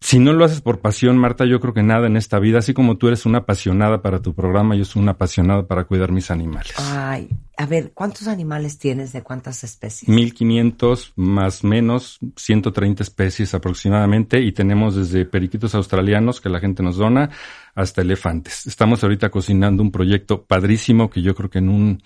[0.03, 2.73] si no lo haces por pasión, Marta, yo creo que nada en esta vida, así
[2.73, 6.31] como tú eres una apasionada para tu programa, yo soy una apasionada para cuidar mis
[6.31, 6.73] animales.
[6.77, 10.09] Ay, a ver, ¿cuántos animales tienes de cuántas especies?
[10.09, 16.97] 1500 más menos 130 especies aproximadamente y tenemos desde periquitos australianos que la gente nos
[16.97, 17.29] dona
[17.75, 18.65] hasta elefantes.
[18.65, 22.03] Estamos ahorita cocinando un proyecto padrísimo que yo creo que en un,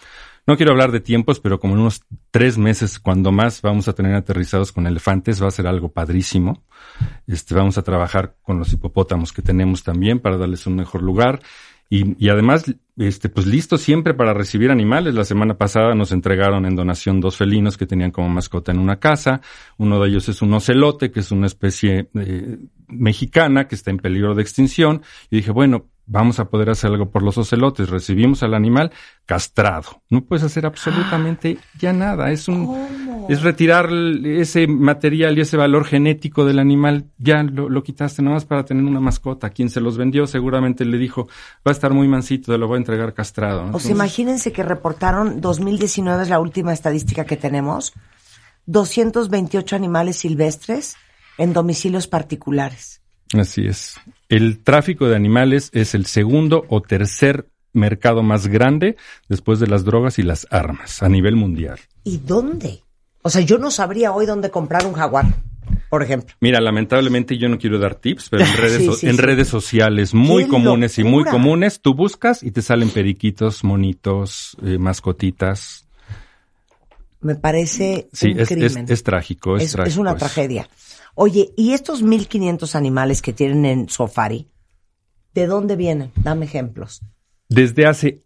[0.47, 3.93] no quiero hablar de tiempos, pero como en unos tres meses, cuando más vamos a
[3.93, 6.63] tener aterrizados con elefantes, va a ser algo padrísimo.
[7.25, 11.41] Este, vamos a trabajar con los hipopótamos que tenemos también para darles un mejor lugar.
[11.89, 12.65] Y, y además,
[12.97, 15.15] este, pues listo siempre para recibir animales.
[15.15, 18.99] La semana pasada nos entregaron en donación dos felinos que tenían como mascota en una
[18.99, 19.41] casa.
[19.77, 23.97] Uno de ellos es un ocelote, que es una especie eh, mexicana que está en
[23.97, 25.01] peligro de extinción.
[25.29, 27.89] Y dije, bueno, vamos a poder hacer algo por los ocelotes.
[27.89, 28.91] Recibimos al animal
[29.25, 30.01] castrado.
[30.09, 32.31] No puedes hacer absolutamente ya nada.
[32.31, 37.05] Es un, es retirar ese material y ese valor genético del animal.
[37.17, 39.49] Ya lo, lo quitaste nomás para tener una mascota.
[39.49, 41.27] Quien se los vendió seguramente le dijo,
[41.65, 43.57] va a estar muy mansito, te lo voy a entregar castrado.
[43.57, 47.93] O sea, Entonces, imagínense que reportaron 2019 es la última estadística que tenemos.
[48.67, 50.95] 228 animales silvestres
[51.37, 53.01] en domicilios particulares.
[53.33, 53.95] Así es.
[54.29, 58.95] El tráfico de animales es el segundo o tercer mercado más grande
[59.27, 61.79] después de las drogas y las armas a nivel mundial.
[62.03, 62.83] ¿Y dónde?
[63.21, 65.25] O sea, yo no sabría hoy dónde comprar un jaguar,
[65.89, 66.35] por ejemplo.
[66.39, 69.21] Mira, lamentablemente yo no quiero dar tips, pero en redes, Sí, so- sí, en sí.
[69.21, 74.55] redes sociales muy ¡Qué comunes y muy comunes, tú buscas y te salen periquitos, monitos,
[74.63, 75.87] eh, mascotitas.
[77.21, 78.85] Me parece Sí, un es, crimen.
[78.87, 80.01] es trágico, es, es, es trágico.
[80.01, 80.69] una es- tragedia.
[81.15, 84.47] Oye, ¿y estos 1500 animales que tienen en Safari,
[85.33, 86.11] de dónde vienen?
[86.17, 87.01] Dame ejemplos.
[87.49, 88.21] Desde hace...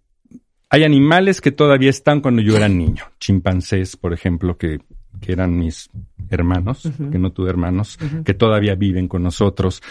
[0.71, 3.03] Hay animales que todavía están cuando yo era niño.
[3.19, 4.79] Chimpancés, por ejemplo, que,
[5.19, 5.89] que eran mis
[6.29, 9.81] hermanos, que no tuve hermanos, que todavía viven con nosotros.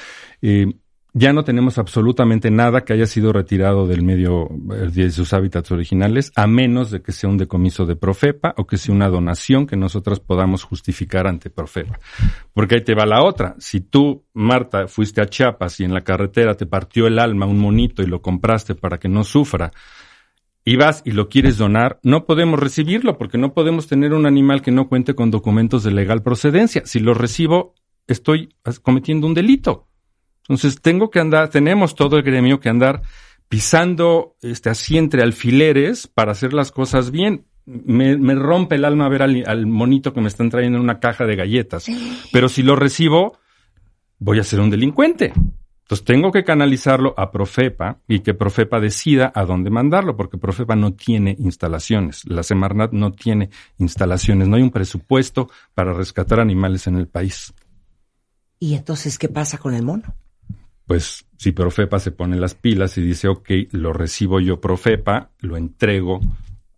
[0.40, 0.72] Eh,
[1.18, 5.72] ya no tenemos absolutamente nada que haya sido retirado del medio eh, de sus hábitats
[5.72, 9.66] originales, a menos de que sea un decomiso de Profepa o que sea una donación
[9.66, 11.98] que nosotros podamos justificar ante Profepa.
[12.52, 13.56] Porque ahí te va la otra.
[13.58, 17.58] Si tú, Marta, fuiste a Chiapas y en la carretera te partió el alma un
[17.58, 19.72] monito y lo compraste para que no sufra,
[20.64, 24.60] y vas y lo quieres donar, no podemos recibirlo porque no podemos tener un animal
[24.62, 26.82] que no cuente con documentos de legal procedencia.
[26.84, 27.74] Si lo recibo,
[28.06, 29.87] estoy cometiendo un delito.
[30.48, 33.02] Entonces tengo que andar, tenemos todo el gremio que andar
[33.48, 37.46] pisando este así entre alfileres para hacer las cosas bien.
[37.66, 41.00] Me, me rompe el alma ver al, al monito que me están trayendo en una
[41.00, 41.86] caja de galletas.
[42.32, 43.38] Pero si lo recibo,
[44.18, 45.32] voy a ser un delincuente.
[45.88, 50.76] Entonces tengo que canalizarlo a Profepa y que Profepa decida a dónde mandarlo, porque Profepa
[50.76, 52.26] no tiene instalaciones.
[52.26, 57.54] La Semarnat no tiene instalaciones, no hay un presupuesto para rescatar animales en el país.
[58.58, 60.14] ¿Y entonces qué pasa con el mono?
[60.88, 65.56] Pues si Profepa se pone las pilas y dice, ok, lo recibo yo Profepa, lo
[65.56, 66.18] entrego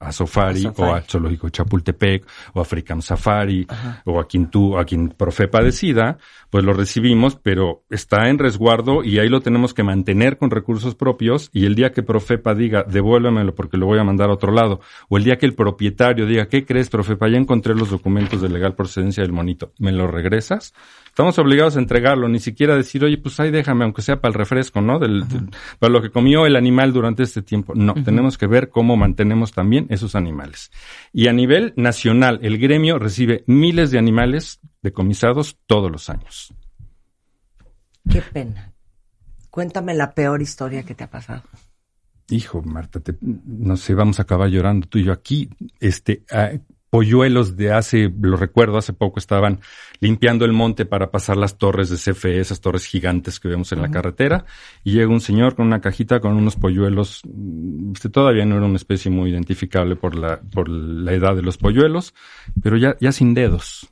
[0.01, 0.91] a Safari, A Safari.
[0.91, 3.67] o a Zoológico Chapultepec o a African Safari
[4.07, 6.19] o a quien tú, a quien Profepa decida,
[6.51, 10.95] pues lo recibimos, pero está en resguardo y ahí lo tenemos que mantener con recursos
[10.95, 14.53] propios y el día que Profepa diga, devuélvemelo porque lo voy a mandar a otro
[14.53, 17.29] lado, o el día que el propietario diga, ¿qué crees, Profepa?
[17.29, 20.75] Ya encontré los documentos de legal procedencia del monito, ¿me lo regresas?
[21.07, 24.39] Estamos obligados a entregarlo, ni siquiera decir, oye, pues ahí déjame, aunque sea para el
[24.39, 24.99] refresco, ¿no?
[24.99, 25.49] Del, del-
[25.79, 27.75] para lo que comió el animal durante este tiempo.
[27.75, 30.71] No, tenemos que ver cómo mantenemos también esos animales.
[31.13, 36.55] Y a nivel nacional, el gremio recibe miles de animales decomisados todos los años.
[38.11, 38.73] Qué pena.
[39.51, 41.43] Cuéntame la peor historia que te ha pasado.
[42.29, 45.51] Hijo, Marta, te- no sé, vamos a acabar llorando tú y yo aquí.
[45.81, 46.51] Este, ah,
[46.89, 49.61] polluelos de hace, lo recuerdo, hace poco estaban
[50.01, 53.81] limpiando el monte para pasar las torres de CFE, esas torres gigantes que vemos en
[53.83, 54.45] la carretera,
[54.83, 58.67] y llega un señor con una cajita con unos polluelos, mm, este todavía no era
[58.67, 62.15] una especie muy identificable por la, por la edad de los polluelos,
[62.63, 63.90] pero ya, ya sin dedos.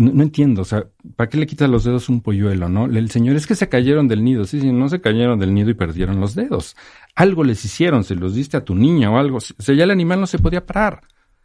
[0.00, 2.86] No, no entiendo, o sea, ¿para qué le quitas los dedos un polluelo, no?
[2.86, 5.68] El señor es que se cayeron del nido, sí, sí, no se cayeron del nido
[5.68, 6.74] y perdieron los dedos.
[7.14, 9.90] Algo les hicieron, se los diste a tu niña o algo, o sea, ya el
[9.90, 11.02] animal no se podía parar.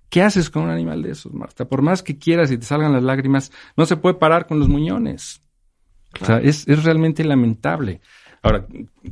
[0.09, 1.65] ¿Qué haces con un animal de esos, Marta?
[1.65, 4.69] Por más que quieras y te salgan las lágrimas, no se puede parar con los
[4.69, 5.41] muñones.
[6.21, 7.99] O sea, es, es realmente lamentable.
[8.41, 8.65] Ahora,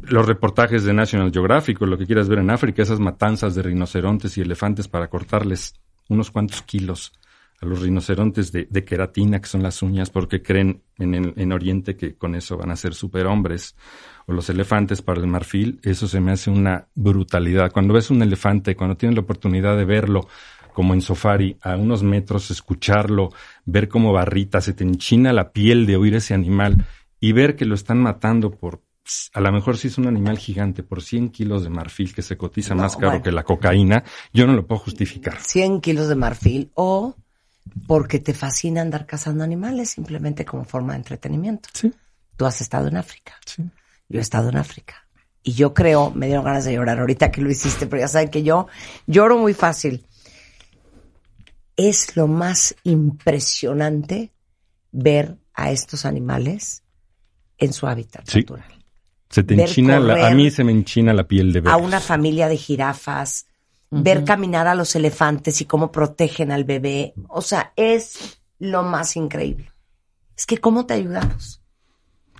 [0.03, 3.63] los reportajes de National Geographic, o lo que quieras ver en África, esas matanzas de
[3.63, 5.73] rinocerontes y elefantes para cortarles
[6.07, 7.11] unos cuantos kilos
[7.64, 11.51] a los rinocerontes de, de queratina, que son las uñas, porque creen en, el- en
[11.53, 13.76] Oriente que con eso van a ser superhombres.
[14.26, 17.72] O los elefantes para el marfil, eso se me hace una brutalidad.
[17.72, 20.28] Cuando ves un elefante, cuando tienes la oportunidad de verlo,
[20.74, 23.30] como en safari, a unos metros, escucharlo,
[23.66, 26.86] ver cómo barrita, se te enchina la piel de oír ese animal
[27.20, 28.82] y ver que lo están matando por,
[29.34, 32.38] a lo mejor si es un animal gigante, por 100 kilos de marfil que se
[32.38, 33.24] cotiza No, más caro bueno.
[33.24, 34.03] que la cocaína,
[34.34, 35.39] yo no lo puedo justificar.
[35.39, 37.16] 100 kilos de marfil o
[37.88, 41.70] porque te fascina andar cazando animales simplemente como forma de entretenimiento.
[41.74, 41.93] Sí.
[42.38, 43.34] Tú has estado en África.
[44.09, 45.07] Yo he estado en África.
[45.43, 48.30] Y yo creo, me dieron ganas de llorar ahorita que lo hiciste, pero ya saben
[48.30, 48.68] que yo
[49.07, 50.05] lloro muy fácil.
[51.76, 54.32] Es lo más impresionante
[54.91, 56.84] ver a estos animales
[57.57, 58.39] en su hábitat Sí.
[58.39, 58.66] natural.
[59.30, 61.74] Se te Ver enchina la, a mí se me enchina la piel de ver.
[61.74, 63.47] a una familia de jirafas,
[64.01, 67.13] ver caminar a los elefantes y cómo protegen al bebé.
[67.27, 69.71] O sea, es lo más increíble.
[70.37, 71.61] Es que cómo te ayudamos.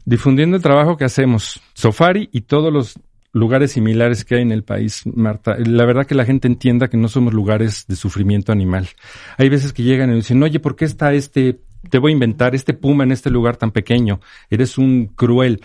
[0.06, 1.62] Difundiendo el trabajo que hacemos.
[1.74, 3.00] Safari y todos los
[3.34, 5.58] lugares similares que hay en el país, Marta.
[5.58, 8.90] La verdad que la gente entienda que no somos lugares de sufrimiento animal.
[9.38, 11.60] Hay veces que llegan y dicen, oye, ¿por qué está este,
[11.90, 14.20] te voy a inventar, este puma en este lugar tan pequeño?
[14.50, 15.62] Eres un cruel.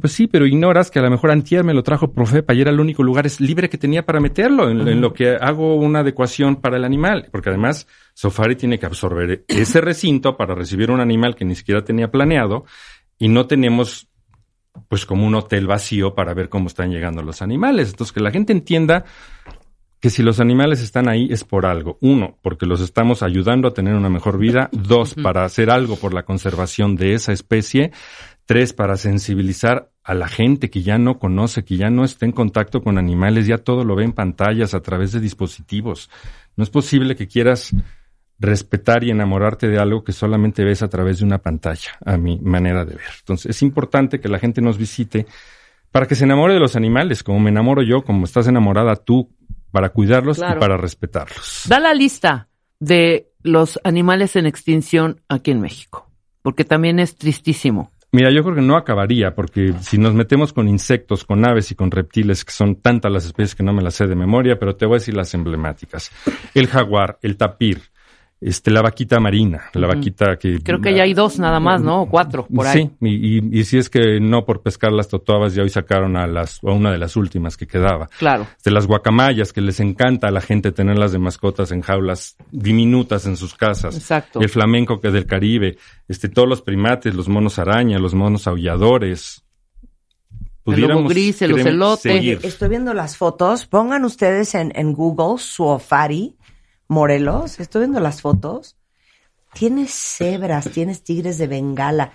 [0.00, 2.70] Pues sí, pero ignoras que a lo mejor antier me lo trajo Profepa y era
[2.70, 6.00] el único lugar es libre que tenía para meterlo, en, en lo que hago una
[6.00, 7.28] adecuación para el animal.
[7.30, 11.82] Porque además, Safari tiene que absorber ese recinto para recibir un animal que ni siquiera
[11.84, 12.64] tenía planeado
[13.18, 14.08] y no tenemos
[14.88, 17.90] pues como un hotel vacío para ver cómo están llegando los animales.
[17.90, 19.04] Entonces, que la gente entienda
[20.04, 21.96] que si los animales están ahí es por algo.
[22.02, 24.68] Uno, porque los estamos ayudando a tener una mejor vida.
[24.70, 27.90] Dos, para hacer algo por la conservación de esa especie.
[28.44, 32.32] Tres, para sensibilizar a la gente que ya no conoce, que ya no está en
[32.32, 36.10] contacto con animales, ya todo lo ve en pantallas a través de dispositivos.
[36.54, 37.74] No es posible que quieras
[38.38, 42.38] respetar y enamorarte de algo que solamente ves a través de una pantalla, a mi
[42.40, 43.10] manera de ver.
[43.20, 45.24] Entonces, es importante que la gente nos visite
[45.90, 49.30] para que se enamore de los animales, como me enamoro yo, como estás enamorada tú,
[49.74, 50.56] para cuidarlos Claro.
[50.56, 51.64] y para respetarlos.
[51.68, 52.46] Da la lista
[52.78, 56.08] de los animales en extinción aquí en México,
[56.42, 57.90] porque también es tristísimo.
[58.12, 61.74] Mira, yo creo que no acabaría, porque si nos metemos con insectos, con aves y
[61.74, 64.76] con reptiles, que son tantas las especies que no me las sé de memoria, pero
[64.76, 66.12] te voy a decir las emblemáticas.
[66.54, 67.82] El jaguar, el tapir,
[68.40, 70.60] este, la vaquita marina, la vaquita que...
[70.62, 72.02] Creo que ya hay dos nada más, ¿no?
[72.02, 72.82] O cuatro, por ahí.
[72.82, 76.16] Sí, y, y- y si es que no por pescar las totoabas, ya hoy sacaron
[76.16, 78.08] a las, a una de las últimas que quedaba.
[78.18, 78.46] Claro.
[78.62, 83.24] De las guacamayas, que les encanta a la gente tenerlas de mascotas en jaulas diminutas
[83.26, 83.96] en sus casas.
[83.96, 84.40] Exacto.
[84.40, 85.78] El flamenco que es del Caribe,
[86.08, 89.40] este, todos los primates, los monos araña, los monos aulladores.
[90.66, 92.12] El lobo gris, el ocelote.
[92.12, 92.40] seguir.
[92.42, 93.66] Estoy viendo las fotos.
[93.66, 96.36] Pongan ustedes en, en Google Suofari
[96.88, 97.60] Morelos.
[97.60, 98.76] Estoy viendo las fotos.
[99.52, 102.12] Tienes cebras, tienes tigres de Bengala.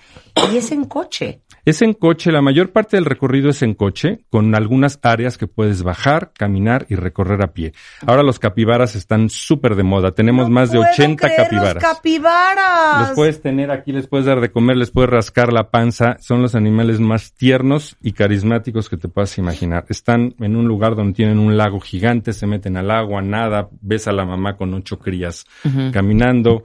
[0.51, 1.41] Y es en coche.
[1.66, 5.47] Es en coche, la mayor parte del recorrido es en coche, con algunas áreas que
[5.47, 7.74] puedes bajar, caminar y recorrer a pie.
[8.05, 11.84] Ahora los capibaras están súper de moda, tenemos más de ¡Puedo 80 creer, capibaras.
[11.84, 13.07] Los capibaras.
[13.07, 16.18] Los puedes tener aquí, les puedes dar de comer, les puedes rascar la panza.
[16.20, 19.86] Son los animales más tiernos y carismáticos que te puedas imaginar.
[19.89, 24.07] Están en un lugar donde tienen un lago gigante, se meten al agua, nada, ves
[24.07, 25.45] a la mamá con ocho crías
[25.91, 26.64] caminando.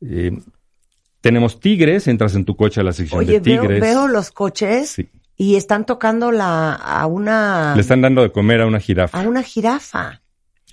[0.00, 0.32] Eh,
[1.28, 3.80] tenemos tigres, entras en tu coche a la sección Oye, de veo, tigres.
[3.80, 5.08] veo los coches Sí.
[5.36, 9.18] y están tocando la, a una, Le están dando de comer a una jirafa.
[9.20, 10.22] a una jirafa.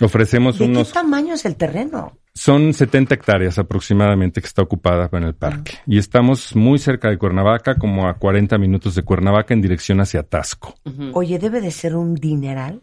[0.02, 0.88] Ofrecemos ¿De unos...
[0.88, 2.18] qué tamaño es el terreno?
[2.36, 5.74] Son 70 hectáreas aproximadamente que está ocupada en el parque.
[5.86, 10.24] Y estamos muy cerca de Cuernavaca, como a 40 minutos de Cuernavaca en dirección hacia
[10.24, 10.74] Tasco.
[11.14, 12.82] Oye, debe de ser un dineral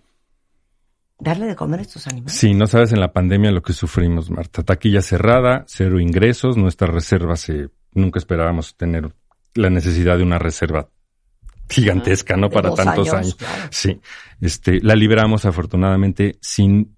[1.21, 2.33] darle de comer a estos animales.
[2.35, 4.63] Sí, no sabes en la pandemia lo que sufrimos, Marta.
[4.63, 7.69] Taquilla cerrada, cero ingresos, nuestra reserva se...
[7.93, 9.13] Nunca esperábamos tener
[9.55, 10.89] la necesidad de una reserva
[11.69, 12.49] gigantesca, ¿no?
[12.49, 13.35] De Para tantos años, años.
[13.37, 13.69] claro.
[13.71, 14.01] Sí,
[14.41, 16.95] este, la libramos afortunadamente sin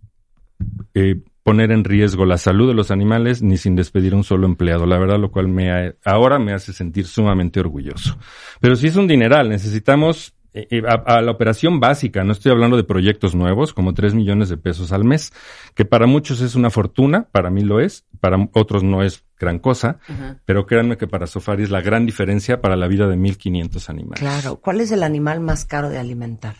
[0.95, 4.47] eh, poner en riesgo la salud de los animales ni sin despedir a un solo
[4.47, 8.17] empleado, la verdad, lo cual me ha- ahora me hace sentir sumamente orgulloso.
[8.61, 10.42] Pero sí es un dineral, necesitamos eh, eh,
[10.87, 14.57] a, a la operación básica, no estoy hablando de proyectos nuevos, como 3 millones de
[14.57, 15.33] pesos al mes,
[15.75, 19.59] que para muchos es una fortuna, para mí lo es, para otros no es gran
[19.59, 19.99] cosa,
[20.45, 24.21] pero créanme que para Sofari es la gran diferencia para la vida de 1.500 animales.
[24.21, 24.57] Claro.
[24.57, 26.55] ¿Cuál es el animal más caro de alimentar?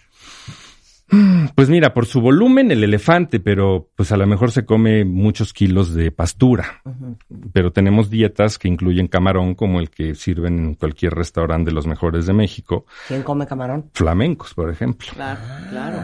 [1.55, 5.53] Pues mira, por su volumen el elefante, pero pues a lo mejor se come muchos
[5.53, 6.81] kilos de pastura.
[7.53, 11.87] Pero tenemos dietas que incluyen camarón, como el que sirven en cualquier restaurante de los
[11.87, 12.87] mejores de México.
[13.09, 13.91] ¿Quién come camarón?
[13.93, 15.09] Flamencos, por ejemplo.
[15.15, 15.41] Claro,
[15.71, 15.99] claro.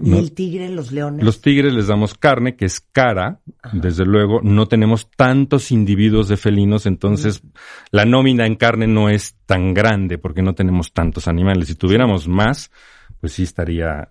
[0.00, 0.18] ¿Y No.
[0.18, 1.24] el tigre, los leones?
[1.24, 3.40] Los tigres les damos carne, que es cara,
[3.72, 4.40] desde luego.
[4.42, 7.42] No tenemos tantos individuos de felinos, entonces
[7.90, 11.66] la nómina en carne no es tan grande porque no tenemos tantos animales.
[11.68, 12.70] Si tuviéramos más,
[13.20, 14.10] pues sí estaría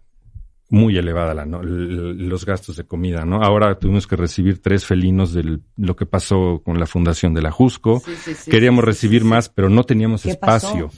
[0.69, 3.41] muy elevada la, no- los gastos de comida, ¿no?
[3.41, 7.51] Ahora tuvimos que recibir tres felinos de lo que pasó con la fundación de la
[7.51, 7.99] Jusco.
[8.01, 10.87] Sí, sí, sí, Queríamos sí, sí, recibir más, pero no teníamos ¿Qué espacio.
[10.87, 10.97] pasó?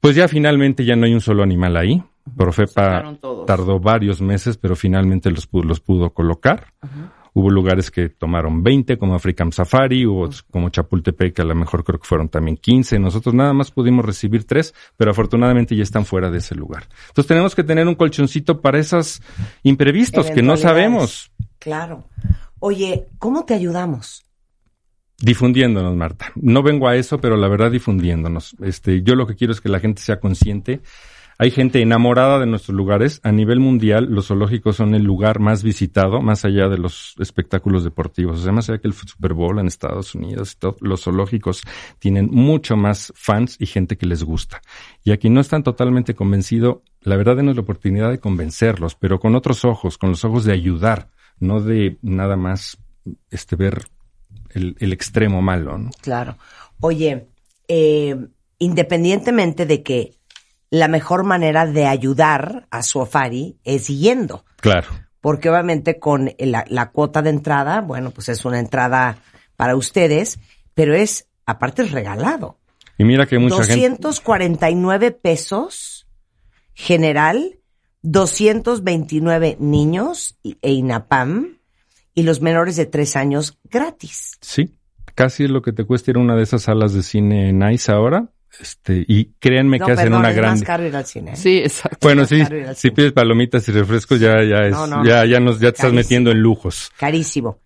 [0.00, 2.02] Pues ya finalmente ya no hay un solo animal ahí.
[2.36, 3.00] Profepa
[3.46, 6.72] tardó varios meses, pero finalmente los pudo, los pudo colocar.
[7.36, 11.56] Hubo lugares que tomaron 20, como African Safari, hubo otros como Chapultepec, que a lo
[11.56, 13.00] mejor creo que fueron también 15.
[13.00, 16.88] Nosotros nada más pudimos recibir tres, pero afortunadamente ya están fuera de ese lugar.
[17.08, 19.20] Entonces tenemos que tener un colchoncito para esos
[19.64, 21.32] imprevistos que no sabemos.
[21.58, 22.04] Claro.
[22.60, 24.24] Oye, ¿cómo te ayudamos?
[25.18, 26.32] Difundiéndonos, Marta.
[26.34, 28.56] No vengo a eso, pero la verdad difundiéndonos.
[28.62, 30.80] Este, yo lo que quiero es que la gente sea consciente.
[31.38, 33.20] Hay gente enamorada de nuestros lugares.
[33.24, 37.84] A nivel mundial, los zoológicos son el lugar más visitado, más allá de los espectáculos
[37.84, 38.40] deportivos.
[38.40, 41.62] O sea, más allá que el Super Bowl en Estados Unidos, todo, los zoológicos
[41.98, 44.62] tienen mucho más fans y gente que les gusta.
[45.02, 49.34] Y aquí no están totalmente convencidos, la verdad denos la oportunidad de convencerlos, pero con
[49.34, 52.78] otros ojos, con los ojos de ayudar, no de nada más
[53.30, 53.82] este ver
[54.50, 55.90] el, el extremo malo, ¿no?
[56.00, 56.38] Claro.
[56.80, 57.26] Oye,
[57.68, 58.16] eh,
[58.58, 60.14] independientemente de que
[60.74, 64.88] la mejor manera de ayudar a su Ofari es yendo, Claro.
[65.20, 69.18] porque obviamente con la, la cuota de entrada, bueno, pues es una entrada
[69.56, 70.40] para ustedes,
[70.74, 72.58] pero es, aparte es regalado.
[72.98, 73.98] Y mira que mucha gente...
[74.00, 76.08] 249 pesos
[76.74, 77.60] general,
[78.02, 81.58] 229 niños e INAPAM
[82.14, 84.32] y los menores de tres años gratis.
[84.40, 84.74] Sí,
[85.14, 87.90] casi es lo que te cuesta ir a una de esas salas de cine nice
[87.92, 88.28] ahora.
[88.60, 90.50] Este, y créanme No, que hacen una es gran...
[90.52, 91.32] más caro ir al cine.
[91.32, 91.36] ¿eh?
[91.36, 91.98] Sí, exacto.
[92.02, 92.40] Bueno, sí,
[92.76, 95.04] si pides palomitas y refrescos ya, ya es, No, no.
[95.04, 96.90] ya, ya nos, ya te estás metiendo en lujos.
[96.96, 97.58] Carísimo.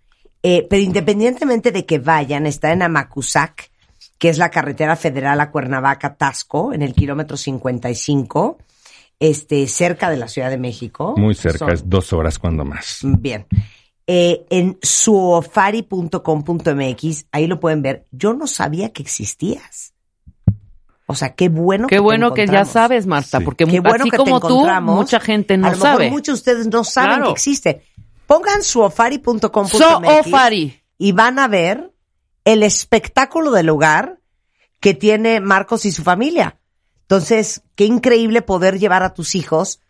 [0.43, 3.71] Eh, pero independientemente de que vayan, está en Amacuzac,
[4.19, 8.59] que es la carretera federal a Cuernavaca, Tasco, en el kilómetro 55,
[9.21, 11.15] este, cerca de la Ciudad de México.
[11.17, 13.01] Muy cerca, Son- es dos horas cuando más.
[13.03, 13.47] Bien.
[14.07, 18.07] Eh, en suofari.com.mx, ahí lo pueden ver.
[18.11, 19.93] Yo no sabía que existías.
[21.11, 24.03] O sea, qué bueno Qué que te bueno que ya sabes, Marta, porque Qué bueno
[24.05, 24.95] así que te como tú, encontramos.
[24.95, 26.11] mucha gente no a lo mejor sabe.
[26.11, 27.25] muchos de ustedes no saben Claro.
[27.27, 27.83] que existe.
[28.27, 30.81] Pongan suofari.com.mx Soofari.
[30.99, 31.93] y van a ver
[32.45, 34.19] el espectáculo del lugar
[34.81, 36.59] que tiene Marcos y su familia.
[37.03, 39.81] Entonces, qué increíble poder llevar a tus hijos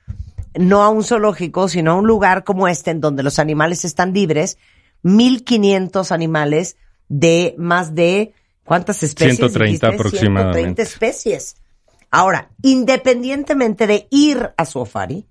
[0.55, 4.13] no a un zoológico, sino a un lugar como este en donde los animales están
[4.15, 4.57] libres,
[5.03, 6.77] 1500 animales
[7.09, 8.35] de más de
[8.69, 9.37] ¿cuántas especies?
[9.37, 9.87] 130 dijiste?
[9.87, 10.59] aproximadamente.
[10.59, 11.57] 130 especies.
[12.11, 15.27] Ahora, independientemente de ir a su Ofari,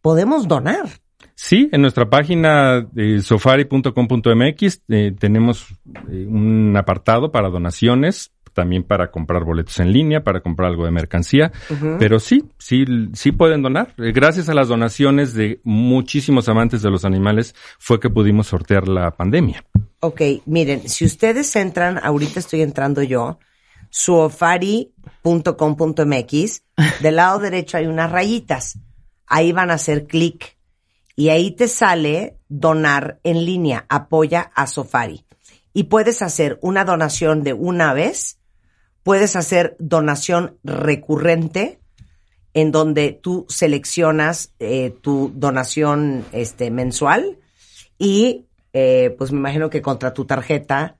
[0.00, 0.86] podemos donar.
[1.34, 5.66] Sí, en nuestra página eh, sofari.com.mx eh, tenemos
[6.10, 10.92] eh, un apartado para donaciones, también para comprar boletos en línea, para comprar algo de
[10.92, 11.52] mercancía,
[11.98, 13.92] pero sí, sí, sí pueden donar.
[13.98, 18.88] Eh, Gracias a las donaciones de muchísimos amantes de los animales fue que pudimos sortear
[18.88, 19.64] la pandemia.
[20.04, 23.38] Ok, miren, si ustedes entran, ahorita estoy entrando yo,
[23.88, 26.62] suofari.com.mx,
[27.00, 28.78] del lado derecho hay unas rayitas.
[29.26, 30.58] Ahí van a hacer clic
[31.16, 35.24] y ahí te sale donar en línea, apoya a Sofari.
[35.72, 38.38] Y puedes hacer una donación de una vez,
[39.04, 41.80] puedes hacer donación recurrente,
[42.52, 47.38] en donde tú seleccionas eh, tu donación este, mensual
[47.98, 48.44] y
[48.74, 50.98] eh, pues me imagino que contra tu tarjeta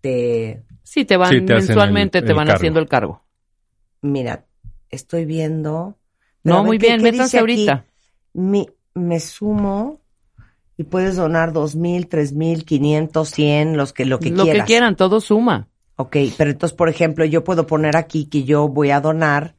[0.00, 0.62] te...
[0.82, 2.58] Sí, te van Sí, te mensualmente, el- te el van cargo.
[2.58, 3.24] haciendo el cargo.
[4.00, 4.46] Mira,
[4.90, 5.98] estoy viendo...
[6.44, 7.84] No, muy ¿qué- bien, qué métanse ahorita.
[8.32, 10.00] Mi- me sumo
[10.76, 14.62] y puedes donar dos mil, tres mil, quinientos, cien, los que lo que Lo quieras.
[14.66, 15.68] que quieran, todo suma.
[15.96, 19.56] Ok, pero entonces, por ejemplo, yo puedo poner aquí que yo voy a donar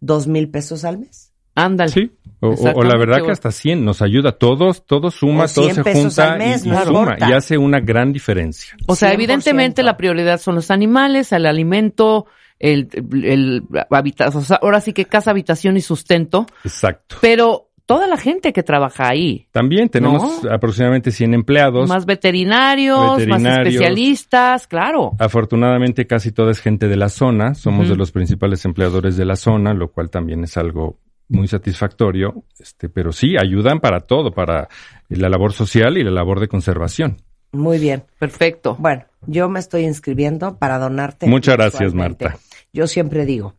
[0.00, 1.25] dos mil pesos al mes.
[1.56, 1.90] Ándale.
[1.90, 2.12] Sí.
[2.38, 4.32] O, la verdad que hasta 100 nos ayuda.
[4.32, 7.30] Todos, todo suma, todo 100 se junta al mes, y, y no suma importa.
[7.30, 8.76] y hace una gran diferencia.
[8.86, 9.14] O sea, 100%.
[9.14, 12.26] evidentemente la prioridad son los animales, el alimento,
[12.58, 12.88] el,
[13.24, 17.16] el, habita- o sea, ahora sí que casa, habitación y sustento, Exacto.
[17.22, 21.88] pero toda la gente que trabaja ahí, También tenemos aproximadamente 100 empleados.
[21.88, 25.12] más veterinarios, más especialistas, claro.
[25.18, 29.36] Afortunadamente casi toda es gente de la zona, somos de los principales empleadores de la
[29.36, 30.98] zona, lo cual también es algo
[31.28, 34.68] muy satisfactorio, este, pero sí, ayudan para todo, para
[35.08, 37.16] la labor social y la labor de conservación.
[37.52, 38.04] Muy bien.
[38.18, 38.76] Perfecto.
[38.78, 41.26] Bueno, yo me estoy inscribiendo para donarte.
[41.26, 41.94] Muchas gracias.
[41.94, 42.38] Marta.
[42.72, 43.54] Yo siempre digo,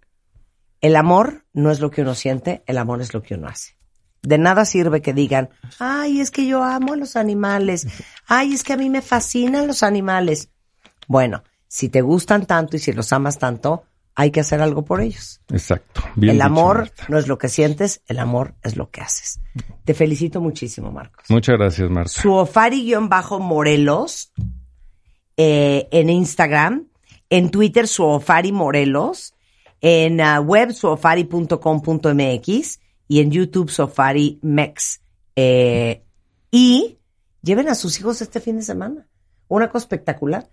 [0.82, 3.76] el amor no es lo que uno siente, el amor es lo que uno hace.
[4.22, 5.50] De nada sirve que digan,
[5.80, 7.88] ay, es que yo amo a los animales,
[8.28, 10.50] ay, es que a mí me fascinan los animales.
[11.08, 13.86] Bueno, si te gustan tanto y si los amas tanto,
[14.20, 15.42] hay que hacer algo por ellos.
[15.50, 16.02] Exacto.
[16.16, 19.40] Bien el amor no es lo que sientes, el amor es lo que haces.
[19.86, 21.26] Te felicito muchísimo, Marcos.
[21.30, 22.10] Muchas gracias, Marta.
[22.10, 24.32] Suofari-Morelos
[25.38, 26.88] eh, en Instagram,
[27.30, 29.36] en Twitter Suofari Morelos,
[29.82, 35.00] en ah, web suofari.com.mx y en YouTube Suofari Mex.
[35.36, 36.02] Eh,
[36.50, 36.98] y
[37.44, 39.08] lleven a sus hijos este fin de semana.
[39.48, 40.50] Una cosa espectacular.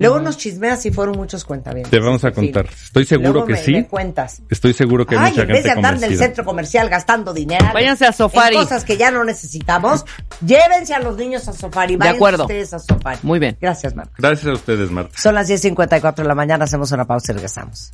[0.00, 1.90] Luego nos chismeas si fueron muchos cuentavientes.
[1.90, 2.66] Te vamos a contar.
[2.66, 3.72] Estoy seguro Luego que me- sí.
[3.72, 4.42] me cuentas.
[4.48, 7.34] Estoy seguro que hay Ay, mucha en vez de andar en el centro comercial gastando
[7.34, 8.56] dinero Váyanse a Sofari.
[8.56, 10.04] en cosas que ya no necesitamos,
[10.46, 11.94] llévense a los niños a Sofari.
[11.94, 12.44] De Vayan acuerdo.
[12.44, 13.18] ustedes a Sofari.
[13.22, 13.56] Muy bien.
[13.60, 14.12] Gracias, Marco.
[14.18, 15.18] Gracias a ustedes, Marta.
[15.18, 17.92] Son las 10.54 de la mañana, hacemos una pausa y regresamos.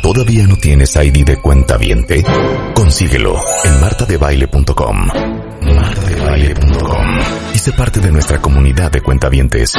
[0.00, 2.24] ¿Todavía no tienes ID de cuenta viente?
[2.74, 5.08] Consíguelo en martadebaile.com.
[5.62, 7.20] Martadebaile.com.
[7.54, 9.72] Y sé parte de nuestra comunidad de cuentavientes.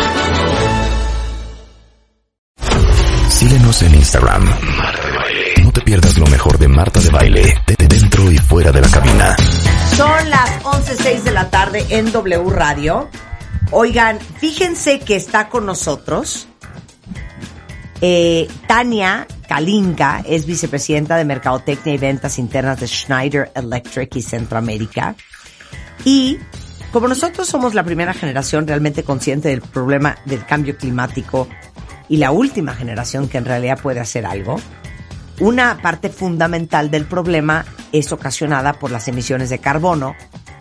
[3.33, 4.45] Síguenos en Instagram.
[5.63, 8.87] No te pierdas lo mejor de Marta de Baile, de dentro y fuera de la
[8.87, 9.35] cabina.
[9.97, 13.09] Son las 11.06 de la tarde en W Radio.
[13.71, 16.47] Oigan, fíjense que está con nosotros
[18.01, 25.15] eh, Tania Kalinka, es vicepresidenta de Mercadotecnia y Ventas Internas de Schneider Electric y Centroamérica.
[26.05, 26.37] Y
[26.91, 31.47] como nosotros somos la primera generación realmente consciente del problema del cambio climático
[32.13, 34.61] y la última generación que en realidad puede hacer algo,
[35.39, 40.13] una parte fundamental del problema es ocasionada por las emisiones de carbono,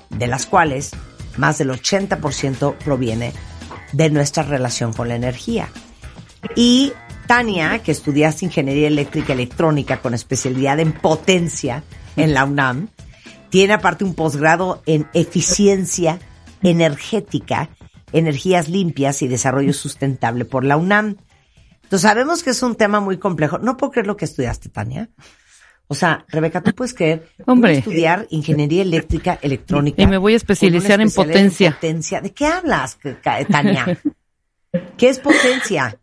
[0.09, 0.92] de las cuales
[1.36, 3.34] más del 80% proviene
[3.92, 5.68] de nuestra relación con la energía.
[6.57, 6.94] Y
[7.26, 11.84] Tania, que estudiaste Ingeniería Eléctrica y Electrónica con especialidad en potencia
[12.16, 12.88] en la UNAM,
[13.50, 16.18] tiene aparte un posgrado en eficiencia
[16.62, 17.68] energética,
[18.14, 21.18] energías limpias y desarrollo sustentable por la UNAM.
[21.93, 23.59] Entonces sabemos que es un tema muy complejo.
[23.59, 25.11] No puedo creer lo que estudiaste, Tania.
[25.88, 27.76] O sea, Rebeca, tú puedes creer Hombre.
[27.76, 30.01] estudiar ingeniería eléctrica, electrónica.
[30.01, 31.72] Y me voy a especializar en potencia.
[31.72, 32.22] potencia.
[32.22, 34.01] ¿De qué hablas, Tania?
[34.97, 36.01] ¿Qué es potencia?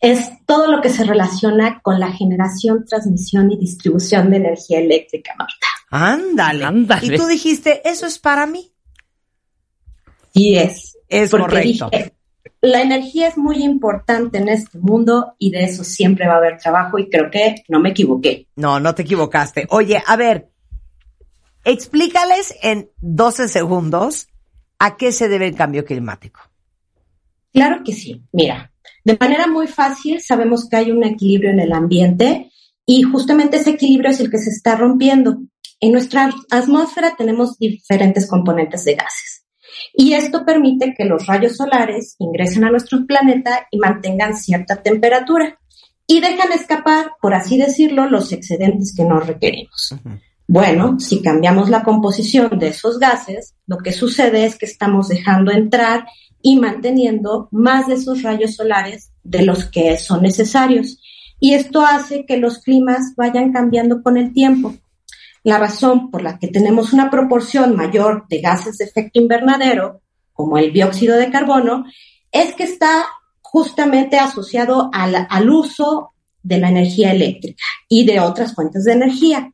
[0.00, 5.34] es todo lo que se relaciona con la generación, transmisión y distribución de energía eléctrica,
[5.38, 5.66] Marta.
[5.90, 6.64] Ándale.
[6.64, 7.06] Ándale.
[7.06, 8.72] Y tú dijiste, eso es para mí.
[10.32, 10.96] Y es.
[11.06, 11.90] Es Porque correcto.
[11.92, 12.17] dije,
[12.60, 16.58] la energía es muy importante en este mundo y de eso siempre va a haber
[16.58, 18.48] trabajo y creo que no me equivoqué.
[18.56, 19.66] No, no te equivocaste.
[19.70, 20.50] Oye, a ver,
[21.64, 24.28] explícales en 12 segundos
[24.78, 26.40] a qué se debe el cambio climático.
[27.52, 28.22] Claro que sí.
[28.32, 28.72] Mira,
[29.04, 32.50] de manera muy fácil sabemos que hay un equilibrio en el ambiente
[32.84, 35.38] y justamente ese equilibrio es el que se está rompiendo.
[35.80, 39.47] En nuestra atmósfera tenemos diferentes componentes de gases
[39.94, 45.58] y esto permite que los rayos solares ingresen a nuestro planeta y mantengan cierta temperatura
[46.06, 49.94] y dejan escapar, por así decirlo, los excedentes que no requerimos.
[50.46, 55.52] Bueno, si cambiamos la composición de esos gases, lo que sucede es que estamos dejando
[55.52, 56.06] entrar
[56.40, 60.98] y manteniendo más de esos rayos solares de los que son necesarios.
[61.38, 64.74] Y esto hace que los climas vayan cambiando con el tiempo.
[65.42, 70.58] La razón por la que tenemos una proporción mayor de gases de efecto invernadero, como
[70.58, 71.84] el dióxido de carbono,
[72.30, 73.06] es que está
[73.40, 76.12] justamente asociado al, al uso
[76.42, 79.52] de la energía eléctrica y de otras fuentes de energía.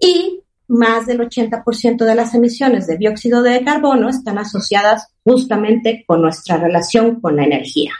[0.00, 6.22] Y más del 80% de las emisiones de dióxido de carbono están asociadas justamente con
[6.22, 7.92] nuestra relación con la energía.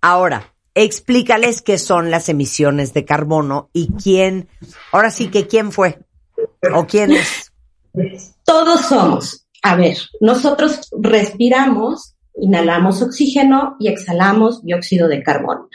[0.00, 4.48] Ahora, explícales qué son las emisiones de carbono y quién,
[4.92, 5.98] ahora sí que quién fue
[6.74, 7.52] o quién es.
[8.44, 9.46] Todos somos.
[9.62, 15.68] A ver, nosotros respiramos, inhalamos oxígeno y exhalamos dióxido de carbono.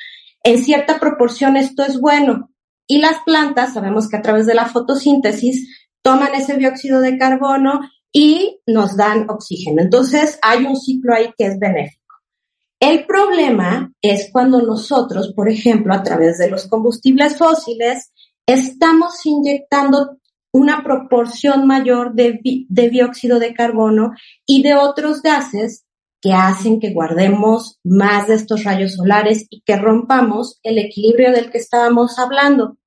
[0.43, 2.49] En cierta proporción esto es bueno.
[2.88, 5.69] Y las plantas, sabemos que a través de la fotosíntesis,
[6.01, 7.81] toman ese dióxido de carbono
[8.11, 9.81] y nos dan oxígeno.
[9.81, 12.03] Entonces, hay un ciclo ahí que es benéfico.
[12.79, 18.11] El problema es cuando nosotros, por ejemplo, a través de los combustibles fósiles,
[18.45, 20.17] estamos inyectando
[20.53, 22.39] una proporción mayor de,
[22.69, 24.11] dióxido de carbono
[24.45, 25.83] y de otros gases
[26.21, 31.51] que hacen que guardemos más de estos rayos solares y que rompamos el equilibrio del
[31.51, 32.77] que estábamos hablando.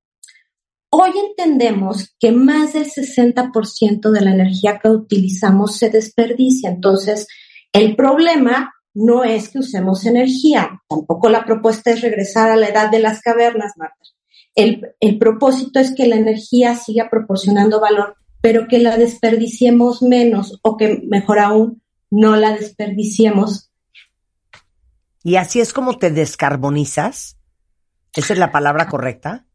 [0.89, 6.69] Hoy entendemos que más del 60% de la energía que utilizamos se desperdicia.
[6.69, 7.27] Entonces,
[7.73, 12.89] el problema no es que usemos energía, tampoco la propuesta es regresar a la edad
[12.89, 14.16] de las cavernas, Marta.
[14.57, 20.59] El, el propósito es que la energía siga proporcionando valor, pero que la desperdiciemos menos
[20.63, 23.69] o que, mejor aún, no la desperdiciemos.
[25.23, 27.37] Y así es como te descarbonizas.
[28.15, 29.45] ¿Esa es la palabra correcta?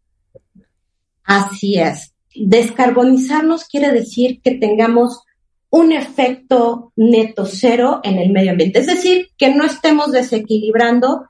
[1.24, 2.14] Así es.
[2.36, 5.24] Descarbonizarnos quiere decir que tengamos
[5.68, 11.26] un efecto neto cero en el medio ambiente, es decir, que no estemos desequilibrando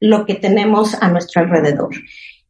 [0.00, 1.90] lo que tenemos a nuestro alrededor.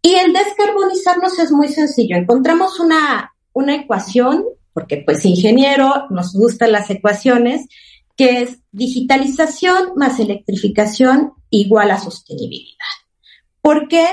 [0.02, 2.16] Y el descarbonizarnos es muy sencillo.
[2.16, 7.66] Encontramos una, una ecuación, porque pues ingeniero nos gustan las ecuaciones,
[8.16, 12.76] que es digitalización más electrificación igual a sostenibilidad.
[13.60, 14.06] ¿Por qué?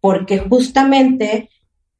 [0.00, 1.48] Porque justamente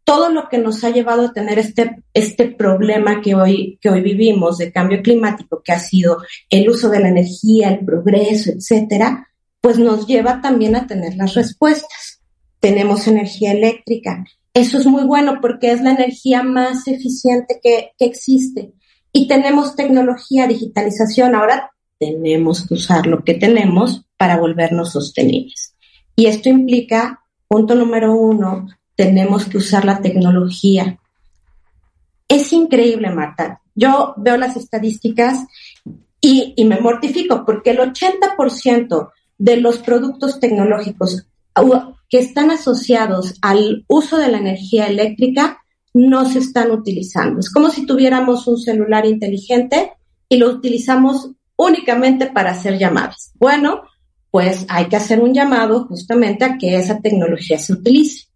[0.05, 4.01] todo lo que nos ha llevado a tener este, este problema que hoy, que hoy
[4.01, 6.19] vivimos de cambio climático, que ha sido
[6.49, 9.29] el uso de la energía, el progreso, etcétera,
[9.61, 12.20] pues nos lleva también a tener las respuestas.
[12.61, 14.25] Tenemos energía eléctrica.
[14.55, 18.73] Eso es muy bueno porque es la energía más eficiente que, que existe.
[19.13, 21.35] Y tenemos tecnología, digitalización.
[21.35, 25.75] Ahora tenemos que usar lo que tenemos para volvernos sostenibles.
[26.17, 30.99] Y esto implica, punto número uno, tenemos que usar la tecnología.
[32.29, 33.63] Es increíble, Marta.
[33.75, 35.47] Yo veo las estadísticas
[36.21, 41.27] y, y me mortifico porque el 80% de los productos tecnológicos
[42.11, 45.59] que están asociados al uso de la energía eléctrica
[45.95, 47.41] no se están utilizando.
[47.41, 49.93] Es como si tuviéramos un celular inteligente
[50.29, 53.33] y lo utilizamos únicamente para hacer llamadas.
[53.39, 53.83] Bueno,
[54.31, 58.27] pues hay que hacer un llamado justamente a que esa tecnología se utilice.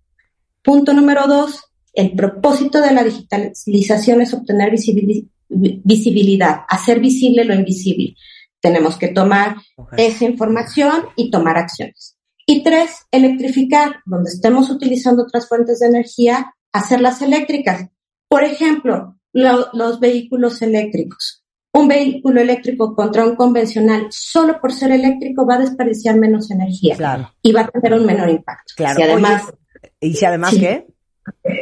[0.63, 1.61] Punto número dos,
[1.93, 8.15] el propósito de la digitalización es obtener visibili- vi- visibilidad, hacer visible lo invisible.
[8.61, 9.57] Tenemos que tomar
[9.97, 12.14] esa información y tomar acciones.
[12.47, 17.89] Y tres, electrificar, donde estemos utilizando otras fuentes de energía, hacerlas eléctricas.
[18.29, 21.43] Por ejemplo, lo- los vehículos eléctricos.
[21.73, 26.97] Un vehículo eléctrico contra un convencional, solo por ser eléctrico, va a desperdiciar menos energía
[27.43, 28.75] y va a tener un menor impacto.
[28.77, 28.97] Claro.
[28.97, 29.59] Si además, Oye,
[30.01, 30.61] ¿Y si además Sí.
[30.61, 30.87] qué?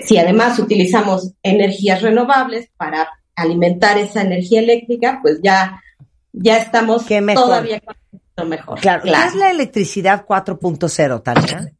[0.03, 5.81] si además utilizamos energías renovables para alimentar esa energía eléctrica, pues ya,
[6.33, 7.95] ya estamos todavía con
[8.43, 8.81] lo mejor.
[8.81, 9.03] Claro.
[9.03, 11.73] ¿Qué es la electricidad 4.0, Tania?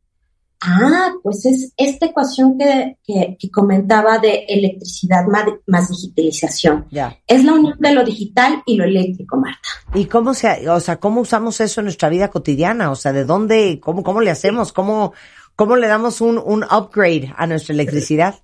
[0.65, 6.87] Ah, pues es esta ecuación que, que, que comentaba de electricidad más, más digitalización.
[6.91, 7.19] Ya.
[7.27, 9.69] Es la unión de lo digital y lo eléctrico, Marta.
[9.93, 12.93] ¿Y cómo se, o sea, cómo usamos eso en nuestra vida cotidiana?
[12.93, 14.73] O sea, ¿de dónde, cómo, cómo le hacemos?
[14.73, 15.13] ¿Cómo,
[15.57, 18.37] cómo le damos un, un upgrade a nuestra electricidad?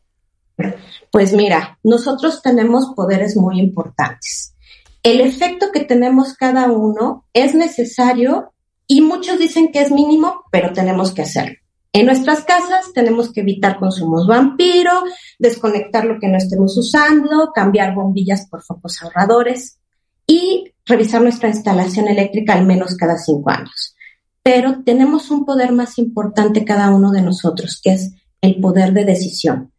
[1.12, 4.56] Pues mira, nosotros tenemos poderes muy importantes.
[5.02, 8.52] El efecto que tenemos cada uno es necesario
[8.86, 11.56] y muchos dicen que es mínimo, pero tenemos que hacerlo.
[11.92, 15.04] En nuestras casas tenemos que evitar consumos vampiro,
[15.38, 19.78] desconectar lo que no estemos usando, cambiar bombillas por focos ahorradores
[20.26, 23.96] y revisar nuestra instalación eléctrica al menos cada cinco años.
[24.42, 29.04] Pero tenemos un poder más importante cada uno de nosotros, que es el poder de
[29.04, 29.72] decisión.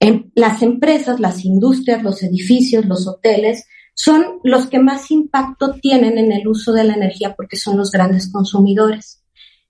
[0.00, 3.66] En las empresas, las industrias, los edificios, los hoteles
[4.02, 7.90] son los que más impacto tienen en el uso de la energía porque son los
[7.90, 9.22] grandes consumidores.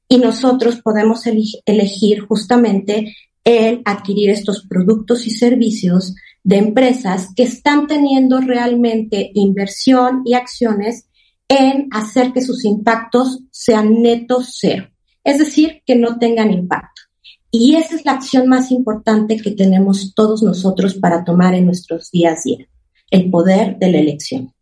[0.09, 3.13] Y nosotros podemos elegir justamente
[3.43, 6.15] el adquirir estos productos y servicios
[6.45, 11.09] de empresas que están teniendo realmente inversión y acciones
[11.49, 14.91] en hacer que sus impactos sean netos cero.
[15.25, 17.03] Es decir, que no tengan impacto.
[17.51, 22.13] Y esa es la acción más importante que tenemos todos nosotros para tomar en nuestros
[22.13, 22.69] días a día,
[23.11, 24.53] el poder de la elección.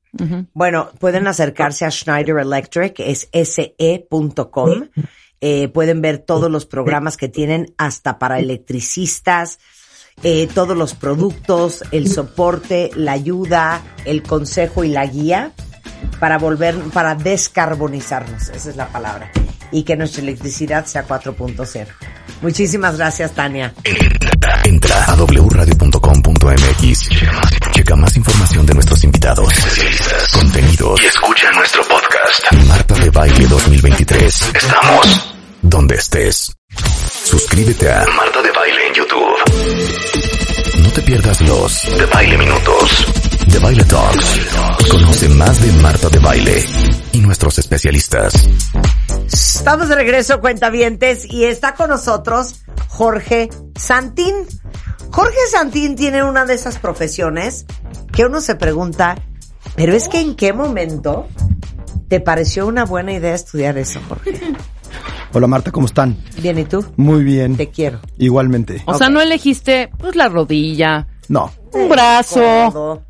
[0.55, 4.88] Bueno, pueden acercarse a Schneider Electric, es se.com.
[5.40, 9.61] Eh, pueden ver todos los programas que tienen hasta para electricistas,
[10.24, 15.53] eh, todos los productos, el soporte, la ayuda, el consejo y la guía
[16.18, 19.30] para volver, para descarbonizarnos, esa es la palabra,
[19.70, 21.86] y que nuestra electricidad sea 4.0.
[22.42, 23.72] Muchísimas gracias, Tania.
[24.64, 27.11] Entra a wradio.com.mx.
[27.89, 29.49] Checa más información de nuestros invitados,
[30.34, 32.53] contenidos y escucha nuestro podcast.
[32.66, 34.43] Marta de Baile 2023.
[34.55, 36.55] Estamos donde estés.
[37.24, 40.82] Suscríbete a Marta de Baile en YouTube.
[40.82, 43.07] No te pierdas los de Baile Minutos,
[43.47, 44.41] de Baile Talks.
[44.91, 46.68] Conoce más de Marta de Baile
[47.12, 48.34] y nuestros especialistas.
[49.32, 52.57] Estamos de regreso, cuentavientes, y está con nosotros
[52.89, 54.34] Jorge Santín.
[55.11, 57.66] Jorge Santín tiene una de esas profesiones
[58.12, 59.16] que uno se pregunta,
[59.76, 61.26] pero es que en qué momento
[62.09, 64.40] te pareció una buena idea estudiar eso, Jorge.
[65.34, 66.16] Hola Marta, ¿cómo están?
[66.40, 66.84] Bien, ¿y tú?
[66.96, 67.56] Muy bien.
[67.56, 68.00] Te quiero.
[68.16, 68.82] Igualmente.
[68.86, 71.52] O sea, no elegiste pues la rodilla, No.
[71.72, 72.40] un brazo,
[72.72, 73.02] Codo.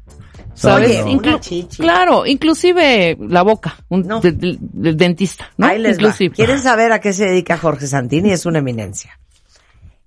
[0.54, 0.88] ¿sabes?
[1.02, 1.76] Oye, Inclu- una chichi.
[1.80, 5.66] claro, inclusive la boca, un de- de- del dentista, ¿no?
[5.68, 6.02] Ahí les va.
[6.02, 6.34] inclusive.
[6.34, 8.32] ¿Quieren saber a qué se dedica Jorge Santini?
[8.32, 9.16] Es una eminencia.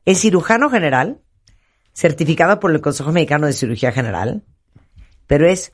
[0.03, 1.19] Es cirujano general,
[2.01, 4.41] certificado por el Consejo Mexicano de Cirugía General,
[5.27, 5.73] pero es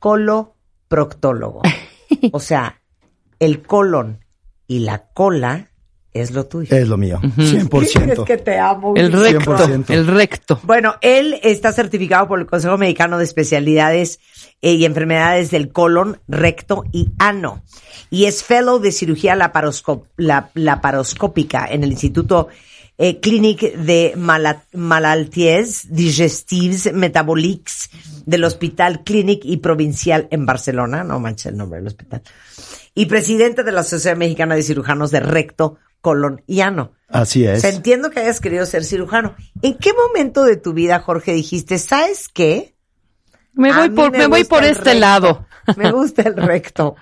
[0.00, 1.62] coloproctólogo.
[2.32, 2.80] o sea,
[3.38, 4.24] el colon
[4.66, 5.70] y la cola
[6.12, 6.76] es lo tuyo.
[6.76, 7.20] Es lo mío.
[7.22, 8.10] 100%.
[8.10, 8.94] Es que te amo.
[8.96, 9.90] El recto, 100%.
[9.90, 10.58] el recto.
[10.64, 14.18] Bueno, él está certificado por el Consejo Mexicano de Especialidades
[14.60, 17.62] eh, y Enfermedades del Colon, Recto y Ano.
[18.10, 22.48] Y es fellow de cirugía laparoscópica en el Instituto
[22.98, 27.90] eh, Clinique de Mala- Malalties Digestives Metaboliques
[28.26, 31.04] del Hospital Clínic y Provincial en Barcelona.
[31.04, 32.22] No manches el nombre del hospital.
[32.94, 36.92] Y presidente de la Sociedad Mexicana de Cirujanos de Recto, colon y ano.
[37.08, 37.60] Así O es.
[37.62, 39.34] sea, entiendo que hayas querido ser cirujano.
[39.62, 42.74] ¿En qué momento de tu vida, Jorge, dijiste, ¿sabes qué?
[43.54, 45.00] Me voy por, me voy por este recto.
[45.00, 45.46] lado.
[45.76, 46.96] Me gusta el recto.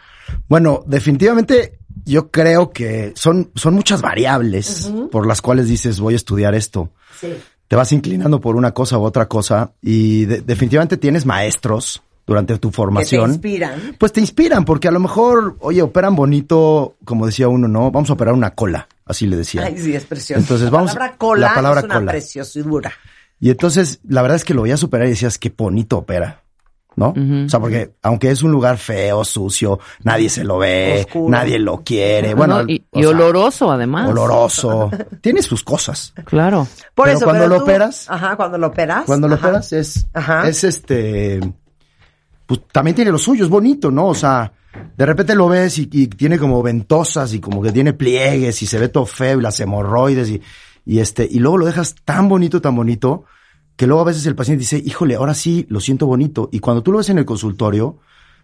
[0.48, 6.16] Bueno, definitivamente yo creo que son, son muchas variables por las cuales dices voy a
[6.16, 6.90] estudiar esto.
[7.20, 7.34] Sí.
[7.68, 12.54] Te vas inclinando por una cosa u otra cosa y de- definitivamente tienes maestros durante
[12.58, 13.30] tu Que te formación.
[13.32, 13.96] inspiran.
[13.98, 17.90] Pues te inspiran porque a lo mejor, oye, operan bonito, como decía uno, ¿no?
[17.90, 19.64] Vamos a operar una cola, así le decía.
[19.64, 20.40] Ay, sí, es precioso.
[20.40, 22.12] Entonces, la vamos- palabra cola la palabra es una cola.
[22.12, 22.92] preciosura.
[23.40, 26.42] Y entonces, la verdad es que lo veías operar y decías, qué bonito opera,
[26.96, 27.10] ¿no?
[27.46, 31.28] O sea, porque aunque es un lugar feo, sucio, nadie se lo ve, Oscuro.
[31.30, 32.34] nadie lo quiere.
[32.34, 34.08] Bueno, No, y, o y sea, oloroso, además.
[34.08, 34.90] oloroso.
[35.20, 36.12] Tiene sus cosas.
[36.24, 36.66] Claro.
[36.94, 39.04] Por Pero eso, cuando pero lo tú- operas, Ajá, cuando lo operas.
[39.06, 40.48] cuando lo operas es, Ajá.
[40.48, 41.40] es este,
[42.46, 44.06] pues también tiene lo suyo, es bonito, ¿no?
[44.08, 44.52] O sea,
[44.96, 48.66] de repente lo ves y, y tiene como ventosas y como que tiene pliegues y
[48.66, 50.40] se ve todo feo y las hemorroides y,
[50.84, 53.24] y este, y luego lo dejas tan bonito, tan bonito,
[53.76, 56.48] que luego a veces el paciente dice, híjole, ahora sí lo siento bonito.
[56.52, 57.98] Y cuando tú lo ves en el consultorio,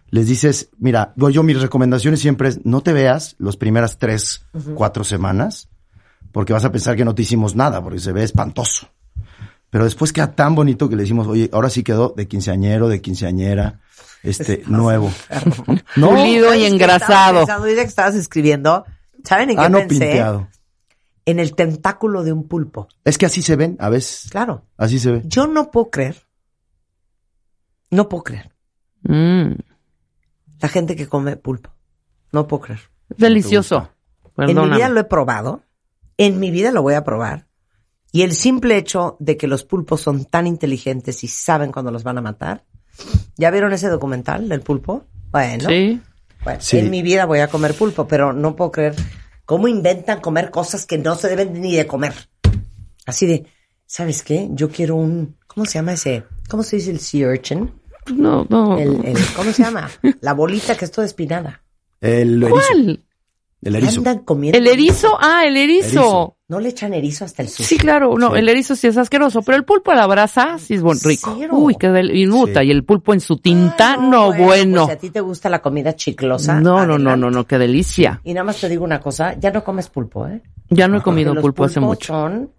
[0.09, 4.45] les dices, mira, yo, yo mis recomendaciones siempre es, no te veas las primeras tres,
[4.75, 5.69] cuatro semanas,
[6.31, 8.89] porque vas a pensar que no te hicimos nada, porque se ve espantoso.
[9.71, 13.01] Pero después queda tan bonito que le decimos, oye, ahora sí quedó de quinceañero, de
[13.01, 13.79] quinceañera,
[14.21, 15.11] este, nuevo.
[15.95, 17.45] Pulido y ¿Sabes qué engrasado.
[17.63, 18.85] Que estabas escribiendo,
[19.23, 19.97] ¿saben en qué Ah, no pensé?
[19.99, 20.47] pinteado.
[21.25, 22.87] En el tentáculo de un pulpo.
[23.05, 24.29] Es que así se ven, a veces.
[24.29, 24.65] Claro.
[24.77, 25.21] Así se ve.
[25.25, 26.17] Yo no puedo creer.
[27.91, 28.51] No puedo creer.
[29.03, 29.53] Mm,
[30.59, 31.71] La gente que come pulpo.
[32.31, 32.79] No puedo creer.
[33.17, 33.89] delicioso.
[34.37, 35.61] En mi vida lo he probado.
[36.17, 37.47] En mi vida lo voy a probar.
[38.11, 42.03] Y el simple hecho de que los pulpos son tan inteligentes y saben cuando los
[42.03, 42.63] van a matar.
[43.37, 45.05] ¿Ya vieron ese documental del pulpo?
[45.31, 45.69] Bueno.
[45.69, 46.01] Sí.
[46.43, 46.77] Bueno, Sí.
[46.79, 48.95] en mi vida voy a comer pulpo, pero no puedo creer
[49.45, 52.13] cómo inventan comer cosas que no se deben ni de comer.
[53.05, 53.45] Así de,
[53.85, 54.47] ¿sabes qué?
[54.51, 56.23] Yo quiero un, ¿cómo se llama ese?
[56.49, 57.71] ¿Cómo se dice el sea urchin?
[58.13, 58.77] No, no.
[58.77, 59.89] El, el- ¿Cómo se llama?
[60.21, 61.61] La bolita que es toda espinada.
[62.01, 62.45] El.
[62.49, 63.03] ¿Cuál?
[63.63, 63.99] El erizo.
[63.99, 64.57] Andan comiendo.
[64.57, 65.87] El erizo, ah, el erizo.
[65.87, 66.37] Erizo.
[66.49, 67.63] No le echan erizo hasta el sushi.
[67.63, 70.75] Sí, claro, no, el erizo sí es asqueroso, pero el pulpo a la brasa sí
[70.75, 71.35] es buen rico.
[71.37, 71.55] Cero.
[71.55, 74.85] Uy, qué del y puta, y el pulpo en su tinta, no, bueno.
[74.85, 76.59] Pues si a ti te gusta la comida chiclosa.
[76.59, 78.21] No, no, no, no, no, qué delicia.
[78.23, 80.41] Y nada más te digo una cosa, ya no comes pulpo, ¿eh?
[80.69, 82.13] Ya no he Porque comido los pulpo hace pulpos mucho.
[82.13, 82.51] son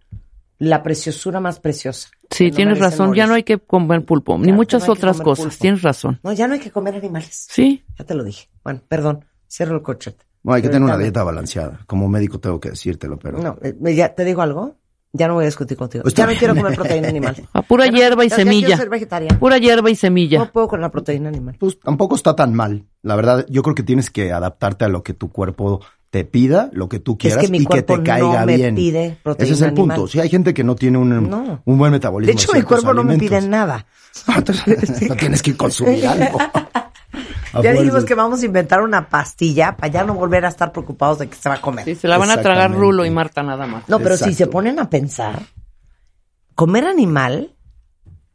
[0.58, 2.08] la preciosura más preciosa.
[2.30, 3.18] Sí, no tienes razón, morir.
[3.22, 5.58] ya no hay que comer pulpo, ni muchas no otras cosas, pulpo.
[5.60, 6.18] tienes razón.
[6.24, 7.46] No, ya no hay que comer animales.
[7.50, 7.84] Sí.
[7.98, 8.48] Ya te lo dije.
[8.64, 10.24] Bueno, perdón, cierro el cochete.
[10.44, 11.80] No, hay que tener una me- dieta balanceada.
[11.86, 13.38] Como médico tengo que decírtelo, pero.
[13.38, 14.76] No, eh, ya te digo algo.
[15.16, 16.02] Ya no voy a discutir contigo.
[16.08, 17.36] Ya no quiero comer proteína animal.
[17.52, 18.66] A pura Ya no- hierba y ya- ya semilla.
[18.66, 19.38] quiero ser vegetariana.
[19.38, 20.38] Pura hierba y semilla.
[20.40, 21.56] No puedo con la proteína animal.
[21.58, 22.84] Pues tampoco está tan mal.
[23.02, 25.80] La verdad, yo creo que tienes que adaptarte a lo que tu cuerpo
[26.10, 28.56] te pida, lo que tú quieras que mi y que cuerpo te caiga no me
[28.56, 28.74] bien.
[28.74, 29.96] pide proteína Ese es el animal.
[29.96, 30.08] punto.
[30.10, 31.62] Sí, hay gente que no tiene un, No.
[31.64, 32.26] un buen metabolismo.
[32.28, 33.86] De hecho, mi cuerpo no me pide nada.
[35.08, 36.38] No tienes que consumir algo.
[37.62, 41.18] Ya dijimos que vamos a inventar una pastilla para ya no volver a estar preocupados
[41.18, 41.84] de que se va a comer.
[41.84, 42.72] Sí, se la van a tragar.
[42.72, 43.88] Rulo y Marta nada más.
[43.88, 45.42] No, pero si se ponen a pensar,
[46.54, 47.54] comer animal,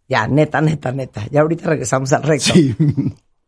[0.08, 2.54] ya, neta, neta, neta, ya ahorita regresamos al recto.
[2.54, 2.76] Sí.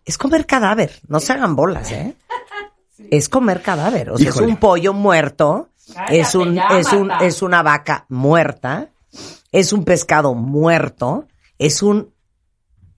[0.04, 2.16] Es comer cadáver, no se hagan bolas, ¿eh?
[3.10, 4.46] Es comer cadáver, o sea, Híjole.
[4.46, 5.70] es un pollo muerto,
[6.10, 7.26] es un, ya, es un, Marta.
[7.26, 8.90] es una vaca muerta,
[9.52, 11.26] es un pescado muerto,
[11.58, 12.14] es un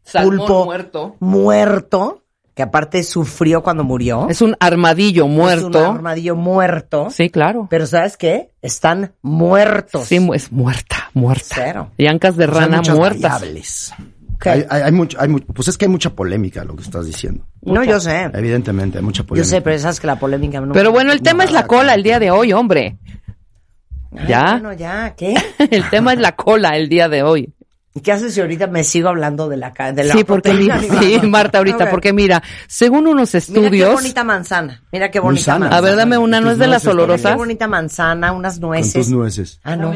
[0.03, 1.15] Salmón pulpo muerto.
[1.21, 2.22] muerto,
[2.55, 4.27] que aparte sufrió cuando murió.
[4.29, 5.89] Es un armadillo Es muerto.
[5.89, 7.09] un armadillo muerto.
[7.09, 7.67] Sí, claro.
[7.69, 8.51] Pero ¿sabes qué?
[8.61, 10.05] Están muertos.
[10.07, 11.55] Sí, mu- es muerta, muerta.
[11.55, 11.91] Cero.
[11.97, 13.31] Y ancas de Pues rana muchas muertas.
[13.31, 13.93] variables.
[14.45, 17.45] Hay, hay, hay mucho, hay pues es que hay mucha polémica lo que estás diciendo.
[17.61, 18.29] No, yo sé.
[18.33, 19.49] Evidentemente, hay mucha Yo polémica.
[19.49, 22.03] sé, pero sabes que la polémica no Pero bueno, el tema es la cola el
[22.03, 22.97] día de hoy, hombre.
[24.15, 24.43] Ay, ya.
[24.51, 25.33] Bueno, ya, ¿qué?
[25.71, 27.53] El tema es la cola el día de hoy.
[27.95, 30.51] ¿Y qué haces si ahorita me sigo hablando de la, ca- de la Sí, porque
[30.99, 34.83] sí, Marta, ahorita, porque mira, según unos Mira qué estudios, bonita manzana.
[34.91, 35.77] Mira qué bonita manzana.
[35.77, 37.37] a ver, dame una, ¿no es de las nueces, Qué olorosas?
[37.37, 38.93] bonita manzana, unas Con nueces.
[38.93, 39.59] tus nueces.
[39.63, 39.93] Ah, no.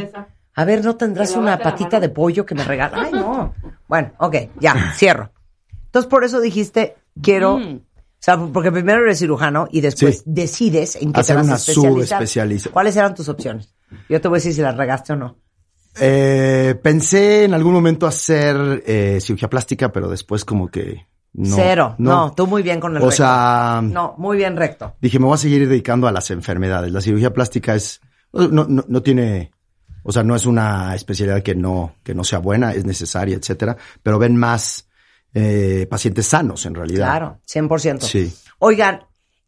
[0.55, 3.03] A ver, ¿no tendrás una patita de pollo que me regala?
[3.05, 3.53] Ay, no.
[3.87, 5.31] Bueno, ok, ya, cierro.
[5.85, 7.57] Entonces, por eso dijiste, quiero...
[7.57, 7.81] Mm.
[8.19, 10.23] O sea, porque primero eres cirujano y después Sí.
[10.25, 12.71] decides en qué Hacer te vas a una especializar.
[12.71, 13.75] ¿Cuáles eran tus opciones?
[14.09, 15.37] Yo te voy a decir si las regaste o no.
[15.99, 21.55] Eh, pensé en algún momento hacer eh, cirugía plástica, pero después como que no.
[21.55, 21.95] Cero.
[21.97, 22.33] No.
[22.35, 23.17] tú muy bien con el O recto.
[23.17, 24.95] sea, No, muy bien recto.
[25.01, 26.91] dije, me voy a seguir dedicando a las enfermedades.
[26.91, 28.01] La cirugía plástica es,
[28.33, 29.51] no, no, no tiene,
[30.03, 33.77] o sea, no es una especialidad que no, que no sea buena, es necesaria, etcétera,
[34.01, 34.87] pero ven más
[35.33, 37.05] eh, pacientes sanos en realidad.
[37.07, 37.99] Claro, 100%.
[38.01, 38.33] Sí.
[38.59, 39.03] Oigan,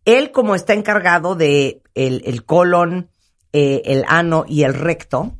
[0.05, 3.09] él como está encargado de el, el colon
[3.53, 5.33] eh, el ano y el recto,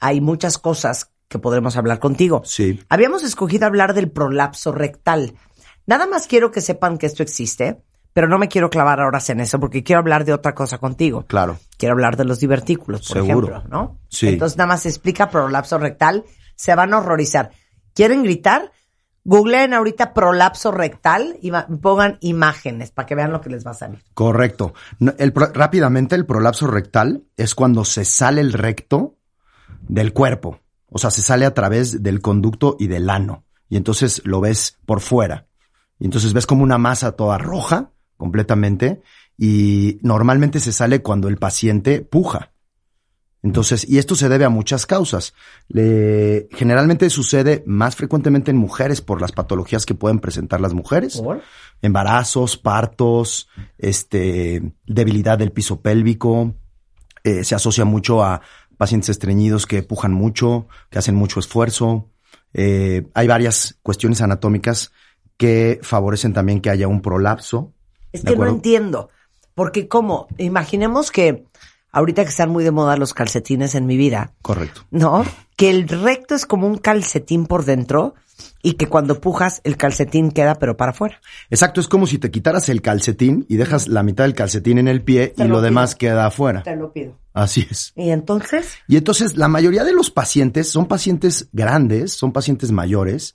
[0.00, 2.42] hay muchas cosas que podremos hablar contigo.
[2.44, 2.80] Sí.
[2.88, 5.34] Habíamos escogido hablar del prolapso rectal.
[5.86, 7.82] Nada más quiero que sepan que esto existe,
[8.12, 11.24] pero no me quiero clavar ahora en eso porque quiero hablar de otra cosa contigo.
[11.26, 11.58] Claro.
[11.76, 13.48] Quiero hablar de los divertículos, por Seguro.
[13.48, 13.98] ejemplo, ¿no?
[14.08, 14.28] Sí.
[14.28, 16.24] Entonces nada más explica prolapso rectal,
[16.56, 17.50] se van a horrorizar.
[17.94, 18.72] ¿Quieren gritar?
[19.24, 21.50] Googleen ahorita prolapso rectal y
[21.80, 24.02] pongan imágenes para que vean lo que les va a salir.
[24.14, 24.74] Correcto.
[25.18, 29.16] El rápidamente, el prolapso rectal es cuando se sale el recto
[29.82, 30.60] del cuerpo.
[30.90, 33.44] O sea, se sale a través del conducto y del ano.
[33.68, 35.46] Y entonces lo ves por fuera.
[35.98, 39.02] Y entonces ves como una masa toda roja, completamente.
[39.36, 42.52] Y normalmente se sale cuando el paciente puja.
[43.42, 45.32] Entonces, y esto se debe a muchas causas.
[45.68, 51.22] Le- generalmente sucede más frecuentemente en mujeres por las patologías que pueden presentar las mujeres.
[51.82, 56.54] Embarazos, partos, este, debilidad del piso pélvico.
[57.24, 58.40] eh, se asocia mucho a
[58.76, 62.08] pacientes estreñidos que pujan mucho, que hacen mucho esfuerzo.
[62.54, 64.92] Eh, hay varias cuestiones anatómicas
[65.36, 67.72] que favorecen también que haya un prolapso.
[68.12, 69.10] Es ¿de que no entiendo.
[69.54, 71.44] Porque cómo, imaginemos que
[71.92, 74.82] ahorita que están muy de moda los calcetines en mi vida, Correcto.
[74.90, 75.24] ¿no?
[75.56, 78.14] Que el recto es como un calcetín por dentro
[78.62, 81.20] y que cuando pujas el calcetín queda pero para afuera.
[81.50, 84.88] Exacto, es como si te quitaras el calcetín y dejas la mitad del calcetín en
[84.88, 86.62] el pie Te y lo lo demás queda afuera.
[86.62, 87.16] Te lo pido.
[87.32, 87.92] Así es.
[87.96, 93.34] Y entonces, Y entonces la mayoría de los pacientes son pacientes grandes, son pacientes mayores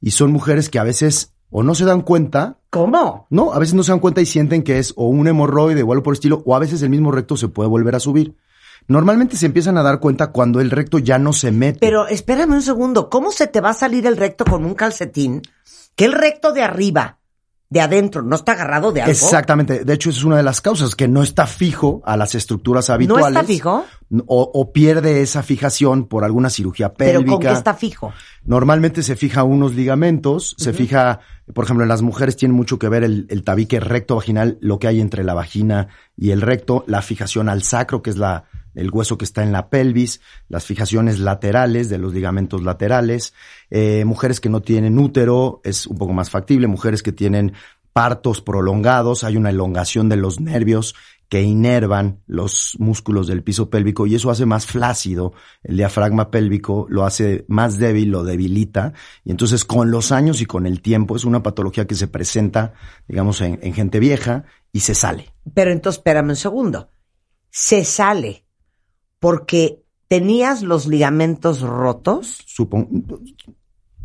[0.00, 2.58] y son mujeres que a veces o no se dan cuenta.
[2.70, 3.26] ¿Cómo?
[3.30, 5.92] No, a veces no se dan cuenta y sienten que es o un hemorroide o
[5.92, 8.36] algo por el estilo, o a veces el mismo recto se puede volver a subir.
[8.86, 11.78] Normalmente se empiezan a dar cuenta cuando el recto ya no se mete.
[11.78, 15.42] pero espérame un segundo, ¿cómo se te va a salir el recto con un calcetín?
[15.94, 17.18] Que el recto de arriba,
[17.68, 19.12] de adentro, no está agarrado de algo.
[19.12, 19.84] Exactamente.
[19.84, 22.88] De hecho, esa es una de las causas, que no está fijo a las estructuras
[22.88, 23.34] habituales.
[23.34, 23.84] ¿No está fijo?
[24.26, 27.32] O, o pierde esa fijación por alguna cirugía Pero pélvica.
[27.32, 28.12] ¿con qué está fijo?
[28.42, 31.20] Normalmente se fija unos ligamentos, se fija,
[31.52, 34.78] por ejemplo, en las mujeres tiene mucho que ver el, el tabique recto vaginal, lo
[34.78, 38.44] que hay entre la vagina y el recto, la fijación al sacro, que es la,
[38.74, 43.34] el hueso que está en la pelvis, las fijaciones laterales de los ligamentos laterales,
[43.70, 47.52] eh, mujeres que no tienen útero, es un poco más factible, mujeres que tienen
[47.92, 50.94] partos prolongados, hay una elongación de los nervios
[51.28, 56.86] que inervan los músculos del piso pélvico y eso hace más flácido el diafragma pélvico,
[56.88, 61.16] lo hace más débil, lo debilita y entonces con los años y con el tiempo
[61.16, 62.72] es una patología que se presenta,
[63.06, 65.34] digamos, en, en gente vieja y se sale.
[65.54, 66.90] Pero entonces, espérame un segundo.
[67.50, 68.46] Se sale
[69.18, 73.20] porque tenías los ligamentos rotos Supongo,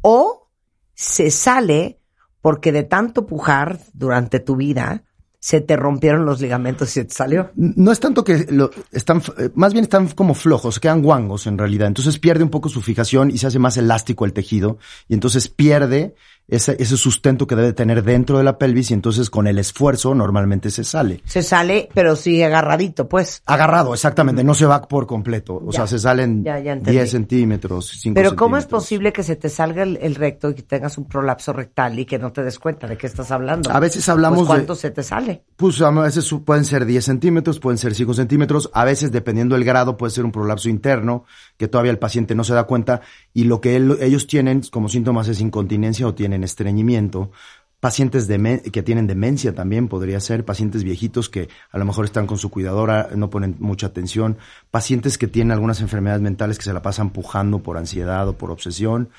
[0.01, 0.49] o
[0.93, 2.01] se sale
[2.41, 5.05] porque de tanto pujar durante tu vida
[5.43, 7.51] se te rompieron los ligamentos y se te salió.
[7.55, 11.57] No es tanto que lo, están, eh, más bien están como flojos, quedan guangos en
[11.57, 11.89] realidad.
[11.89, 14.77] Entonces pierde un poco su fijación y se hace más elástico el tejido
[15.09, 16.15] y entonces pierde
[16.47, 20.13] ese, ese sustento que debe tener dentro de la pelvis y entonces con el esfuerzo
[20.13, 21.21] normalmente se sale.
[21.25, 23.41] Se sale, pero sigue agarradito, pues.
[23.45, 25.55] Agarrado, exactamente, no se va por completo.
[25.65, 25.79] O Ya.
[25.79, 26.97] sea, se salen Ya, ya entendí.
[26.97, 30.55] 10 centímetros, 5 Pero ¿cómo es posible que se te salga el, el recto y
[30.55, 33.71] que tengas un prolapso rectal y que no te des cuenta de qué estás hablando?
[33.71, 35.43] A veces hablamos Pues, de- ¿Cuánto se te sale?
[35.55, 39.63] Pues a veces pueden ser 10 centímetros, pueden ser 5 centímetros, a veces dependiendo del
[39.63, 41.25] grado puede ser un prolapso interno
[41.63, 42.99] que todavía el paciente no se da cuenta
[43.33, 47.31] y lo que ellos tienen como síntomas es incontinencia o tienen estreñimiento.
[47.79, 52.37] Pacientes que tienen demencia también podría ser, pacientes viejitos que a lo mejor están con
[52.37, 54.39] su cuidadora, no ponen mucha atención,
[54.71, 58.51] pacientes que tienen algunas enfermedades mentales que se la pasan pujando por ansiedad o por
[58.51, 59.09] obsesión.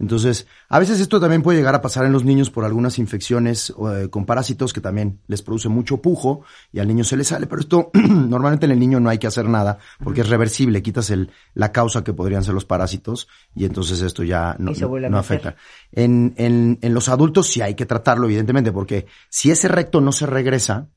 [0.00, 3.72] Entonces, a veces esto también puede llegar a pasar en los niños por algunas infecciones
[3.92, 6.42] eh, con parásitos que también les produce mucho pujo
[6.72, 9.28] y al niño se le sale, pero esto normalmente en el niño no hay que
[9.28, 13.66] hacer nada porque es reversible, quitas el, la causa que podrían ser los parásitos y
[13.66, 15.54] entonces esto ya no, no afecta.
[15.92, 20.10] En, en, en los adultos sí hay que tratarlo, evidentemente, porque si ese recto no
[20.10, 20.88] se regresa,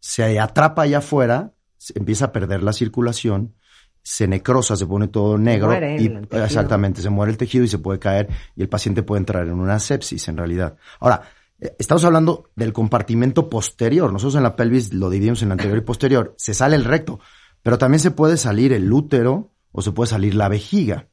[0.00, 3.54] se atrapa allá afuera, se empieza a perder la circulación,
[4.02, 7.78] se necrosa, se pone todo negro muere y exactamente se muere el tejido y se
[7.78, 10.76] puede caer y el paciente puede entrar en una sepsis en realidad.
[11.00, 11.22] Ahora,
[11.60, 14.12] eh, estamos hablando del compartimento posterior.
[14.12, 16.34] Nosotros en la pelvis lo dividimos en anterior y posterior.
[16.38, 17.20] Se sale el recto,
[17.62, 21.08] pero también se puede salir el útero o se puede salir la vejiga.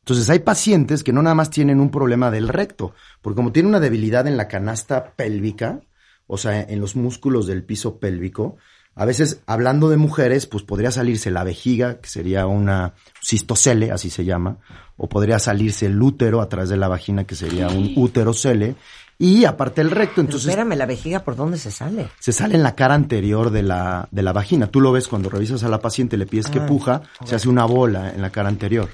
[0.00, 3.68] Entonces hay pacientes que no nada más tienen un problema del recto, porque como tiene
[3.68, 5.82] una debilidad en la canasta pélvica,
[6.26, 8.56] o sea, en los músculos del piso pélvico,
[8.98, 12.94] a veces hablando de mujeres, pues podría salirse la vejiga, que sería una
[13.24, 14.58] cistocele, así se llama,
[14.96, 18.74] o podría salirse el útero a través de la vagina, que sería un úterocele,
[19.20, 22.08] Y aparte el recto, Pero entonces espérame, la vejiga, ¿por dónde se sale?
[22.20, 24.66] se sale en la cara anterior de la, de la vagina.
[24.68, 27.48] Tú lo ves cuando revisas a la paciente, le pides que Ah, puja, se hace
[27.48, 28.88] una bola en la cara anterior.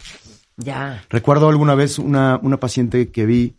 [0.57, 1.03] Ya.
[1.11, 3.57] Recuerdo alguna vez una, una paciente que vi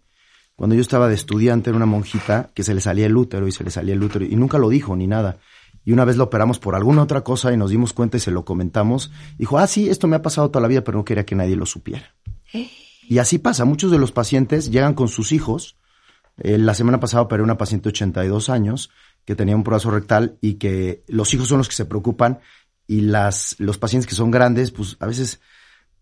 [0.56, 3.52] cuando yo estaba de estudiante, era una monjita, que se le salía el útero y
[3.52, 5.38] se le salía el útero y nunca lo dijo ni nada.
[5.86, 8.32] Y una vez lo operamos por alguna otra cosa y nos dimos cuenta y se
[8.32, 9.12] lo comentamos.
[9.38, 11.56] Dijo, ah, sí, esto me ha pasado toda la vida, pero no quería que nadie
[11.56, 12.16] lo supiera.
[13.08, 15.78] Y así pasa, muchos de los pacientes llegan con sus hijos.
[16.38, 18.90] Eh, la semana pasada operé una paciente de 82 años
[19.26, 22.40] que tenía un prolazo rectal y que los hijos son los que se preocupan
[22.88, 25.40] y las, los pacientes que son grandes, pues a veces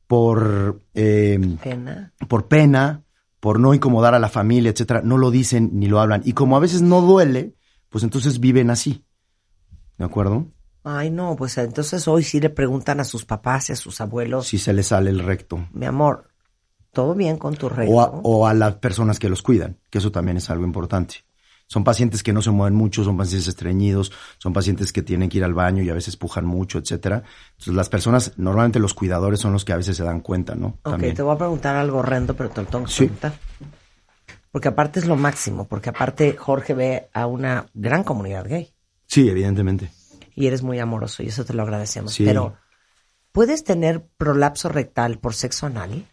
[0.07, 2.13] por, eh, Pena.
[2.27, 3.03] por pena,
[3.39, 6.21] por no incomodar a la familia, etcétera, no lo dicen ni lo hablan.
[6.25, 7.55] Y como a veces no duele,
[7.89, 9.03] pues entonces viven así.
[9.97, 10.47] ¿De acuerdo?
[10.83, 14.47] Ay, no, pues entonces hoy sí le preguntan a sus papás y a sus abuelos,
[14.47, 15.67] Si se les sale el recto.
[15.71, 16.29] mi amor,
[16.91, 17.93] ¿todo bien con tu recto?
[17.93, 21.23] O a, o a las personas que los cuidan, que eso también es algo importante.
[21.67, 25.37] Son pacientes que no se mueven mucho, son pacientes estreñidos, son pacientes que tienen que
[25.37, 27.23] ir al baño y a veces pujan mucho, etcétera.
[27.51, 30.67] Entonces las personas, normalmente los cuidadores son los que a veces se dan cuenta, ¿no?
[30.83, 31.15] Ok, También.
[31.15, 33.05] te voy a preguntar algo horrendo, pero te lo tengo que Sí.
[33.05, 33.33] preguntar.
[34.51, 38.72] Porque aparte es lo máximo, porque aparte Jorge ve a una gran comunidad gay
[39.13, 39.91] Sí, evidentemente.
[40.35, 42.13] y eres muy amoroso y eso te lo agradecemos.
[42.13, 42.25] Sí.
[42.25, 42.55] Pero,
[43.31, 46.07] ¿puedes tener prolapso rectal por sexo anal?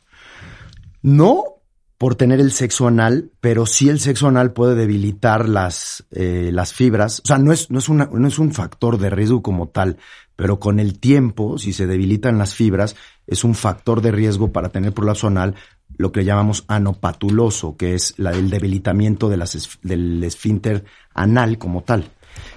[1.00, 1.62] No
[1.96, 6.74] por tener el sexo anal, pero sí el sexo anal puede debilitar las, eh, las
[6.74, 7.20] fibras.
[7.24, 9.96] O sea, no es, no, es una, no es un factor de riesgo como tal,
[10.36, 12.96] pero con el tiempo, si se debilitan las fibras,
[13.26, 15.54] es un factor de riesgo para tener prolapso anal,
[15.96, 21.82] lo que llamamos anopatuloso, que es la, el debilitamiento de las, del esfínter anal como
[21.82, 22.10] tal.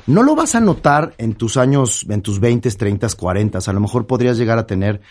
[0.07, 3.59] No lo vas a notar en tus años, en tus 20, 30, 40.
[3.65, 5.01] A lo mejor podrías llegar a tener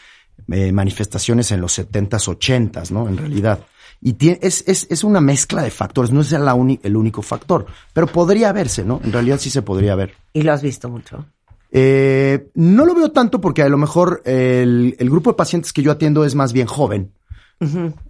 [0.50, 3.08] eh, manifestaciones en los 70s, 80s, ¿no?
[3.08, 3.60] En realidad.
[4.00, 7.66] Y es, es, es una mezcla de factores, no es la uni- el único factor,
[7.92, 9.00] pero podría verse, ¿no?
[9.04, 10.14] En realidad sí se podría ver.
[10.32, 11.24] ¿Y lo has visto mucho?
[11.70, 15.82] Eh, no lo veo tanto porque a lo mejor el, el grupo de pacientes que
[15.82, 17.12] yo atiendo es más bien joven.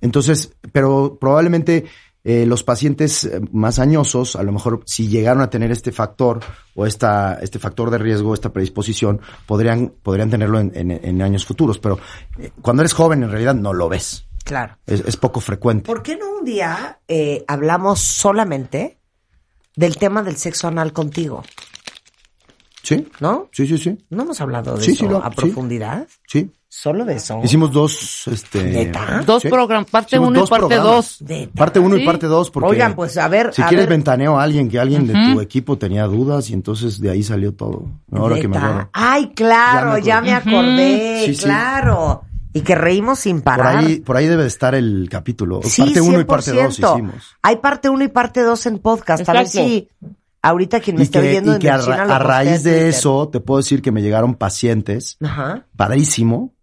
[0.00, 1.84] Entonces, pero probablemente
[2.24, 6.40] eh, los pacientes eh, más añosos, a lo mejor si llegaron a tener este factor
[6.74, 11.44] o esta, este factor de riesgo, esta predisposición, podrían, podrían tenerlo en, en- en años
[11.44, 11.78] futuros.
[11.78, 11.98] Pero
[12.38, 14.26] eh, cuando eres joven, en realidad no lo ves.
[14.44, 14.76] Claro.
[14.86, 15.86] Es, es poco frecuente.
[15.86, 18.98] ¿Por qué no un día eh, hablamos solamente
[19.76, 21.42] del tema del sexo anal contigo?
[22.82, 23.08] ¿Sí?
[23.20, 23.48] ¿No?
[23.52, 23.96] Sí, sí, sí.
[24.10, 25.36] ¿No hemos hablado de Sí, eso sí, lo- a sí.
[25.36, 26.08] profundidad?
[26.26, 26.50] Sí.
[26.74, 27.38] ¿Solo de eso?
[27.44, 28.64] Hicimos dos, este...
[28.64, 29.22] ¿Neta?
[29.26, 29.48] Dos sí.
[29.50, 31.18] programas, parte Hicimos uno y dos parte programas.
[31.20, 31.50] dos.
[31.54, 32.06] Parte uno y Sí.
[32.06, 32.68] parte dos, porque...
[32.70, 33.98] Oigan, pues, a ver, Si a quieres ver.
[33.98, 37.52] ventaneo a alguien, que alguien de tu equipo tenía dudas y entonces de ahí salió
[37.54, 37.90] todo.
[38.10, 38.88] Ahora que me acuerdo.
[38.94, 40.54] Ay, claro, Ya ya me acordé.
[40.56, 41.44] acordé, Sí, sí.
[41.44, 42.22] claro.
[42.54, 43.76] Y que reímos sin Por parar.
[43.76, 45.60] ahí, por ahí debe de estar el capítulo.
[45.64, 46.92] Sí, parte uno y parte dos 100%.
[46.94, 47.36] hicimos.
[47.42, 49.28] Hay parte uno y parte dos en podcast.
[49.28, 49.68] A ver Exacto.
[49.68, 49.88] si
[50.40, 52.18] ahorita quien me Y esté que, oyendo y en que a, China ra- lo a
[52.18, 52.88] postea raíz de Twitter.
[52.88, 55.66] eso, te puedo decir que me llegaron pacientes, Ajá.
[55.76, 56.54] padrísimo,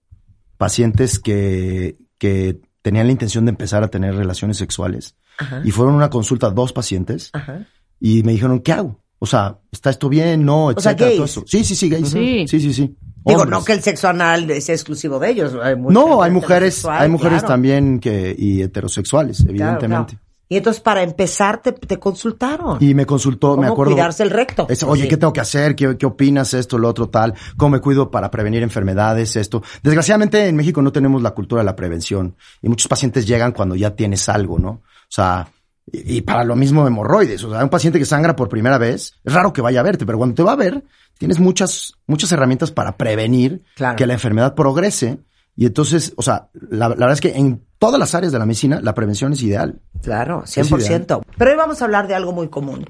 [0.60, 5.16] pacientes que, que tenían la intención de empezar a tener relaciones sexuales.
[5.38, 5.62] Ajá.
[5.64, 7.66] Y fueron a una consulta dos pacientes Ajá.
[8.00, 9.00] y me dijeron, ¿qué hago?
[9.20, 10.44] O sea, ¿está esto bien?
[10.46, 11.32] No, O sea, etcétera, todo gays.
[11.32, 11.44] eso.
[11.48, 12.10] Sí, sí, sí, gays.
[12.10, 12.46] Sí.
[12.48, 12.96] Sí, sí, sí.
[13.26, 13.60] Digo, Hombres.
[13.60, 15.56] no que el sexo anal sea exclusivo de ellos.
[15.64, 17.48] Hay No, hay mujeres, hay mujeres claro.
[17.54, 20.14] también que, y heterosexuales, Claro, evidentemente.
[20.16, 20.29] claro.
[20.52, 22.78] Y entonces para empezar te, te consultaron.
[22.82, 23.92] Y me consultó, me ¿Cómo acuerdo.
[23.94, 24.66] cuidarse el recto?
[24.68, 25.08] Es, Oye, Sí.
[25.08, 25.76] ¿qué tengo que hacer?
[25.76, 26.56] ¿Qué, ¿Qué opinas?
[26.56, 27.36] Esto, lo otro, tal.
[27.56, 29.36] ¿Cómo me cuido para prevenir enfermedades?
[29.36, 29.62] Esto.
[29.84, 32.36] Desgraciadamente en México no tenemos la cultura de la prevención.
[32.64, 34.70] Y muchos pacientes llegan cuando ya tienes algo, ¿no?
[34.72, 35.48] O sea,
[35.92, 37.44] y, y para lo mismo hemorroides.
[37.44, 40.06] O sea, un paciente que sangra por primera vez, es raro que vaya a verte,
[40.08, 40.84] pero cuando te va a ver,
[41.20, 43.96] tienes muchas, muchas herramientas para prevenir Claro.
[43.98, 45.20] que la enfermedad progrese.
[45.56, 48.46] Y entonces, o sea, la, la verdad es que en todas las áreas de la
[48.46, 49.82] medicina, la prevención es ideal.
[50.04, 51.24] Claro, Es 100%.
[51.38, 52.86] Pero hoy vamos a hablar de algo muy común.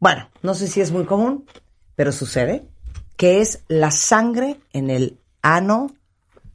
[0.00, 1.46] Bueno, no sé si es muy común,
[1.94, 2.66] pero sucede,
[3.16, 5.90] que es la sangre en el ano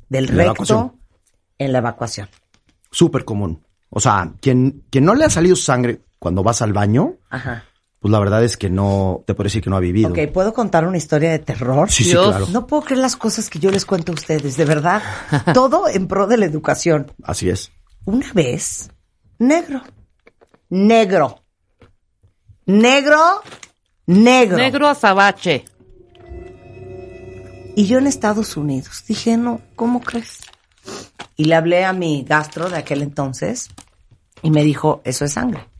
[0.09, 0.93] del la recto evacuación.
[1.57, 2.29] en la evacuación.
[2.91, 3.63] Súper común.
[3.89, 7.65] O sea, quien, quien no le ha salido sangre cuando vas al baño, Ajá.
[8.01, 10.09] Pues la verdad es que no, te puedo decir que no ha vivido.
[10.09, 11.91] Ok, ¿puedo contar una historia de terror?
[11.91, 12.47] Sí, sí, claro.
[12.47, 15.03] No puedo creer las cosas que yo les cuento a ustedes, de verdad.
[15.53, 17.11] Todo en pro de la educación.
[17.21, 17.71] Así es.
[18.05, 18.89] Una vez,
[19.37, 19.83] negro.
[20.71, 21.43] Negro.
[22.65, 23.43] Negro.
[24.07, 24.57] Negro.
[24.57, 25.65] Negro azabache.
[27.75, 30.39] Y yo en Estados Unidos dije, no, ¿cómo crees?
[31.37, 33.69] Y le hablé a mi gastro de aquel entonces
[34.41, 35.70] y me dijo, eso es sangre.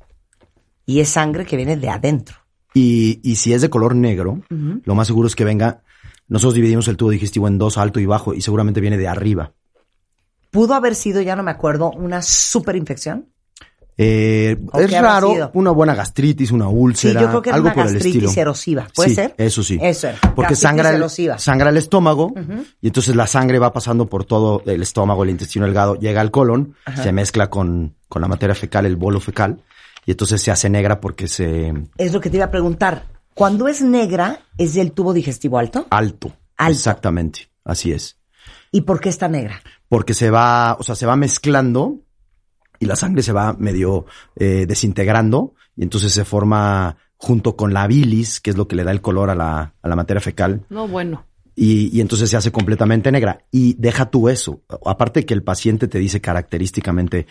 [0.91, 2.35] Y es sangre que viene de adentro.
[2.73, 5.83] Y, y si es de color negro, lo más seguro es que venga.
[6.27, 9.53] Nosotros dividimos el tubo digestivo en dos, alto y bajo, y seguramente viene de arriba.
[10.49, 13.27] Pudo haber sido, ya no me acuerdo, una superinfección.
[13.97, 17.67] Eh, ¿O es raro una buena gastritis, una Sí, úlcera, yo creo que era algo
[17.67, 18.41] una por el gastritis estilo.
[18.41, 18.87] erosiva.
[18.95, 19.35] ¿Puede Sí, ser?
[19.37, 19.77] Eso sí.
[19.81, 20.19] Eso era.
[20.33, 21.03] Porque sangra el,
[21.37, 22.33] sangra el estómago
[22.81, 26.31] y entonces la sangre va pasando por todo el estómago, el intestino delgado, llega al
[26.31, 27.03] colon, Ajá.
[27.03, 29.61] se mezcla con, con la materia fecal, el bolo fecal,
[30.05, 33.05] y entonces se hace negra porque se Es lo que te iba a preguntar.
[33.33, 35.87] Cuando es negra, ¿es del tubo digestivo alto?
[35.89, 36.33] alto.
[36.57, 36.71] Alto.
[36.79, 38.17] Exactamente, así es.
[38.71, 39.61] ¿Y por qué está negra?
[39.89, 41.99] porque se va, o sea, se va mezclando
[42.79, 44.05] y la sangre se va medio
[44.37, 48.85] eh, desintegrando y entonces se forma junto con la bilis, que es lo que le
[48.85, 51.25] da el color a la, a la materia fecal, No, bueno.
[51.55, 53.43] y, y entonces se hace completamente negra.
[53.51, 57.27] Y deja tú eso, aparte que el paciente te dice característicamente,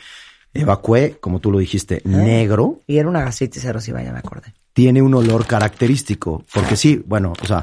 [0.55, 4.55] evacué, como tú lo dijiste, negro, Y era una gastritis erosiva, ya me acordé.
[4.72, 7.60] tiene un olor característico, porque sí, bueno, o sea,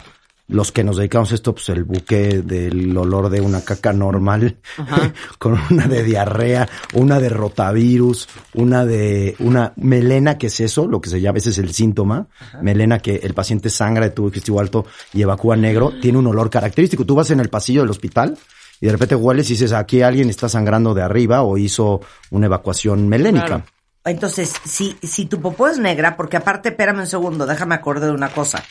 [0.49, 4.57] los que nos dedicamos a esto, pues el buque del olor de una caca normal,
[5.39, 11.01] con una de diarrea, una de rotavirus, una de una melena, que es eso, lo
[11.01, 12.27] que se llama, ese es el síntoma,
[12.61, 16.49] melena que el paciente sangra de tubo digestivo alto y evacúa negro, tiene un olor
[16.49, 17.05] característico.
[17.05, 18.37] Tú vas en el pasillo del hospital
[18.81, 22.01] y de repente hueles y dices, aquí alguien está sangrando de arriba o hizo
[22.31, 23.65] una evacuación melénica.
[24.05, 28.15] Entonces, si, si tu popó es negra, porque aparte, espérame un segundo, déjame acordar de
[28.15, 28.63] una cosa.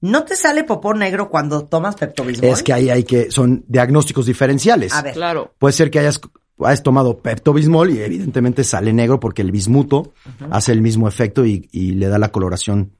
[0.00, 2.50] ¿No te sale popó negro cuando tomas Pepto-Bismol?
[2.50, 4.92] Es que ahí hay que, son diagnósticos diferenciales.
[4.94, 5.12] A ver.
[5.12, 5.54] Claro.
[5.58, 6.20] Puede ser que hayas,
[6.64, 10.14] hayas tomado Pepto-Bismol y evidentemente sale negro porque el bismuto
[10.50, 12.96] hace el mismo efecto y, y le da la coloración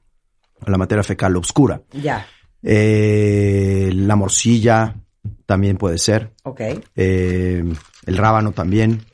[0.65, 1.81] a la materia fecal oscura.
[1.91, 2.27] Ya,
[2.63, 4.95] Eh, la morcilla
[5.51, 6.31] también puede ser.
[6.43, 6.61] ok.
[6.95, 7.61] Eh,
[8.05, 9.05] el rábano también.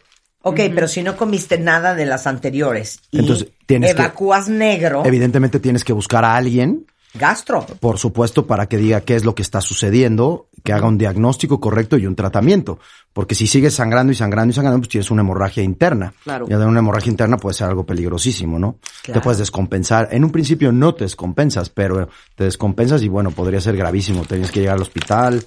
[0.44, 5.02] Ok, pero si no comiste nada de las anteriores y Entonces, tienes que- evacúas negro,
[5.04, 6.86] Evidentemente tienes que buscar a alguien,
[7.16, 7.66] gastro.
[7.80, 11.61] por supuesto, para que diga qué es lo que está sucediendo, que haga un diagnóstico
[11.61, 12.77] correcto y un tratamiento.
[13.14, 16.14] Porque si sigues sangrando y sangrando y sangrando, pues tienes una hemorragia interna.
[16.26, 16.45] Claro.
[16.45, 18.77] Y de una hemorragia interna puede ser algo peligrosísimo, ¿no?
[19.02, 19.22] Claro.
[19.22, 20.10] Te puedes descompensar.
[20.11, 24.26] En un principio no te descompensas, pero te descompensas y bueno, podría ser gravísimo.
[24.26, 25.41] Tienes que llegar al hospital,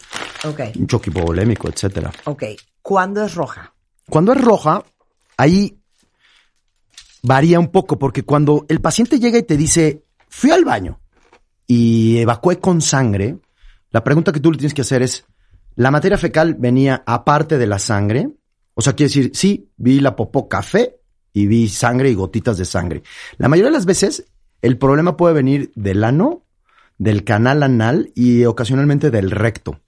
[0.49, 2.11] Ok, un choque hipovolémico, etcétera.
[2.25, 2.45] ok.
[2.81, 3.75] ¿Cuándo es roja?
[4.09, 4.83] Cuando es roja,
[5.37, 5.77] ahí
[7.23, 10.99] varía un poco, porque cuando el paciente llega y te dice, fui al baño
[11.67, 13.37] y evacué con sangre,
[13.91, 15.25] la pregunta que tú le tienes que hacer es,
[15.77, 18.31] ¿la materia fecal venía aparte de la sangre?
[18.75, 21.01] O sea, quiere decir, sí, vi la popó café
[21.33, 23.03] y vi sangre y gotitas de sangre.
[23.37, 24.27] La mayoría de las veces,
[24.63, 26.45] el problema puede venir del ano,
[26.99, 29.81] del canal anal y ocasionalmente del recto.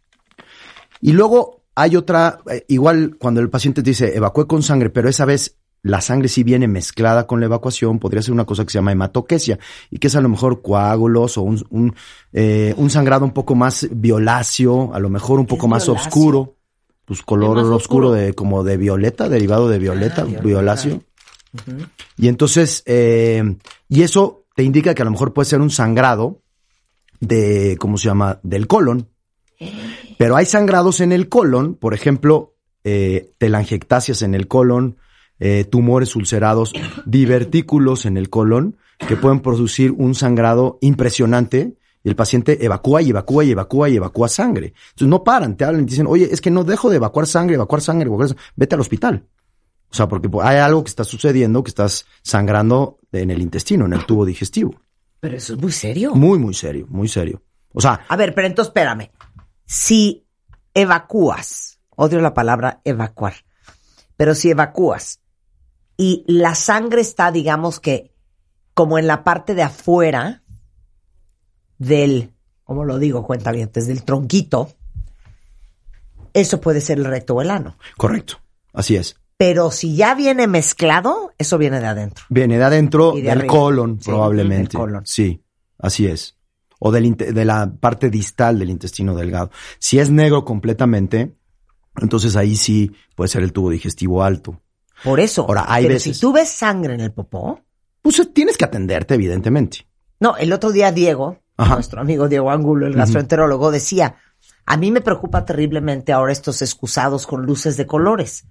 [1.01, 5.09] Y luego hay otra, eh, igual cuando el paciente te dice evacué con sangre, pero
[5.09, 8.71] esa vez la sangre sí viene mezclada con la evacuación, podría ser una cosa que
[8.71, 9.59] se llama hematoquesia
[9.91, 11.95] y que es a lo mejor coágulos o un, un,
[12.33, 16.09] eh, un sangrado un poco más violáceo, a lo mejor un poco más violáceo?
[16.09, 16.57] oscuro,
[17.05, 18.13] pues color oscuro oscuro?
[18.13, 20.47] de como de violeta, derivado de violeta, Ah, violeta.
[20.47, 21.03] violáceo.
[22.17, 23.43] Y entonces, eh,
[23.89, 26.41] y eso te indica que a lo mejor puede ser un sangrado
[27.21, 28.39] de, ¿cómo se llama?
[28.43, 29.09] Del colon.
[30.19, 32.55] Pero hay sangrados en el colon, por ejemplo,
[32.85, 34.97] eh, telangiectasias en el colon,
[35.45, 36.73] eh, tumores ulcerados,
[37.05, 38.77] divertículos en el colon,
[39.09, 43.97] que pueden producir un sangrado impresionante y el paciente evacúa y evacúa y evacúa y
[43.97, 44.73] evacúa sangre.
[44.91, 47.27] Entonces no paran, te hablan y te dicen, oye, es que no dejo de evacuar
[47.27, 49.27] sangre, evacuar sangre, evacuar sangre, vete al hospital.
[49.91, 53.95] O sea, porque hay algo que está sucediendo, que estás sangrando en el intestino, en
[53.95, 54.81] el tubo digestivo.
[55.19, 56.15] Pero eso es muy serio.
[56.15, 57.43] Muy, muy serio, muy serio.
[57.73, 59.11] O sea, A ver, pero entonces espérame.
[59.67, 60.25] Si
[60.73, 63.35] evacúas, odio la palabra evacuar,
[64.17, 65.22] pero si evacúas
[65.97, 68.13] y la sangre está, digamos que,
[68.75, 70.43] como en la parte de afuera
[71.79, 72.33] del,
[72.65, 73.25] ¿cómo lo digo?
[73.27, 74.73] Cuenta bien, desde el tronquito,
[76.33, 77.77] eso puede ser el recto o el ano.
[77.97, 78.39] correcto,
[78.73, 79.17] así es.
[79.37, 82.25] Pero si ya viene mezclado, eso viene de adentro.
[82.29, 83.53] Viene de adentro de del arriba.
[83.53, 84.77] colon, Sí, probablemente.
[84.77, 85.03] del colon.
[85.05, 85.43] Sí,
[85.79, 86.37] así es.
[86.79, 89.51] O del de la parte distal del intestino delgado.
[89.81, 91.37] Si es negro completamente,
[92.01, 94.62] entonces ahí sí puede ser el tubo digestivo alto.
[95.05, 95.43] Por eso.
[95.43, 97.61] Ahora, hay pero veces- si tú ves sangre en el popó,
[98.03, 99.87] Pues tienes que atenderte, evidentemente.
[100.19, 101.75] No, el otro día Diego, Ajá.
[101.75, 104.17] nuestro amigo Diego Angulo, el gastroenterólogo, decía,
[104.67, 108.45] a mí me preocupa terriblemente ahora estos excusados con luces de colores.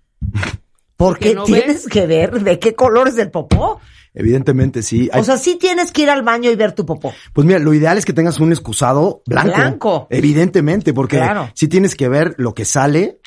[0.97, 1.87] Porque ¿Que no tienes ves?
[1.87, 3.79] que ver de qué color es el popó.
[4.13, 5.09] Evidentemente sí.
[5.11, 7.13] Hay- O sea, sí tienes que ir al baño y ver tu popó.
[7.33, 9.55] pues mira, lo ideal es que tengas un excusado blanco.
[9.55, 10.07] Blanco.
[10.11, 11.49] Evidentemente, porque Claro.
[11.55, 13.19] si tienes que ver lo que sale,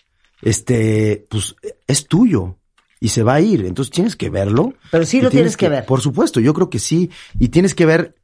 [0.43, 1.57] este, pues
[1.87, 2.57] es tuyo
[3.05, 3.67] y se va a ir.
[3.67, 4.73] Entonces tienes que verlo.
[4.91, 5.85] Pero sí lo tienes que ver.
[5.85, 7.11] Por supuesto, yo creo que sí.
[7.39, 8.15] Y tienes que ver,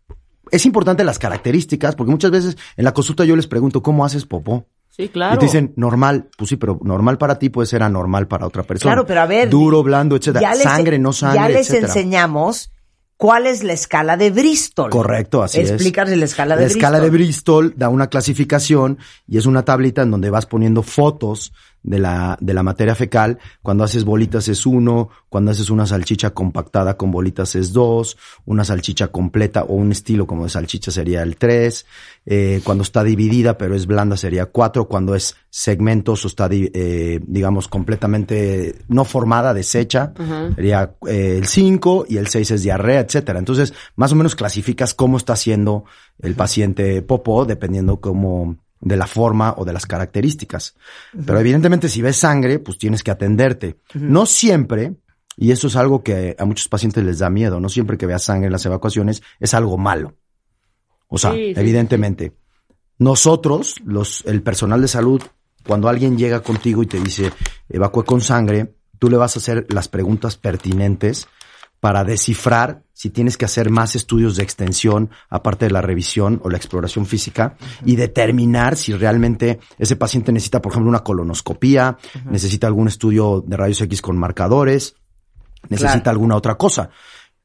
[0.51, 4.25] es importante las características, porque muchas veces en la consulta yo les pregunto, ¿cómo haces
[4.25, 4.67] popó?
[4.89, 5.35] Sí, claro.
[5.37, 8.63] Y te dicen normal, pues sí, pero normal para ti puede ser anormal para otra
[8.63, 8.93] persona.
[8.95, 9.49] Claro, pero a ver.
[9.51, 10.41] Duro, blando, etcétera.
[10.41, 11.87] ya les- sangre, no sangre, Ya les etcétera.
[11.89, 12.73] enseñamos
[13.17, 14.91] cuál es la escala de Bristol.
[14.91, 15.71] Correcto, así es.
[15.71, 16.79] Explícales la escala de La Bristol.
[16.83, 18.99] escala de Bristol da una clasificación
[19.29, 21.53] y es una tablita en donde vas poniendo fotos
[21.83, 23.39] de la, de la materia fecal.
[23.63, 28.65] Cuando haces bolitas es uno, cuando haces una salchicha compactada con bolitas es dos, una
[28.65, 31.87] salchicha completa o un estilo como de salchicha sería el tres,
[32.27, 37.21] eh, cuando está dividida pero es blanda sería cuatro, cuando es segmentos o está, eh,
[37.27, 40.13] digamos, completamente no formada, deshecha,
[40.55, 43.39] sería eh, el 5 y el 6 es diarrea, etcétera.
[43.39, 45.85] Entonces, más o menos clasificas cómo está haciendo
[46.21, 50.75] el paciente popó dependiendo cómo de la forma o de las características.
[51.25, 53.77] Pero evidentemente si ves sangre, pues tienes que atenderte.
[53.95, 54.95] No siempre,
[55.37, 58.25] y eso es algo que a muchos pacientes les da miedo, no siempre que veas
[58.25, 60.15] sangre en las evacuaciones es algo malo.
[61.09, 62.33] O sea, Sí, sí, evidentemente.
[62.99, 65.23] Nosotros, los, el personal de salud,
[65.67, 67.33] cuando alguien llega contigo y te dice
[67.69, 71.29] evacué con sangre, tú le vas a hacer las preguntas pertinentes
[71.81, 76.51] para descifrar si tienes que hacer más estudios de extensión aparte de la revisión o
[76.51, 81.97] la exploración física y determinar si realmente ese paciente necesita, por ejemplo, una colonoscopía,
[82.31, 84.95] necesita algún estudio de rayos X con marcadores,
[85.71, 86.11] necesita Claro.
[86.11, 86.91] alguna otra cosa.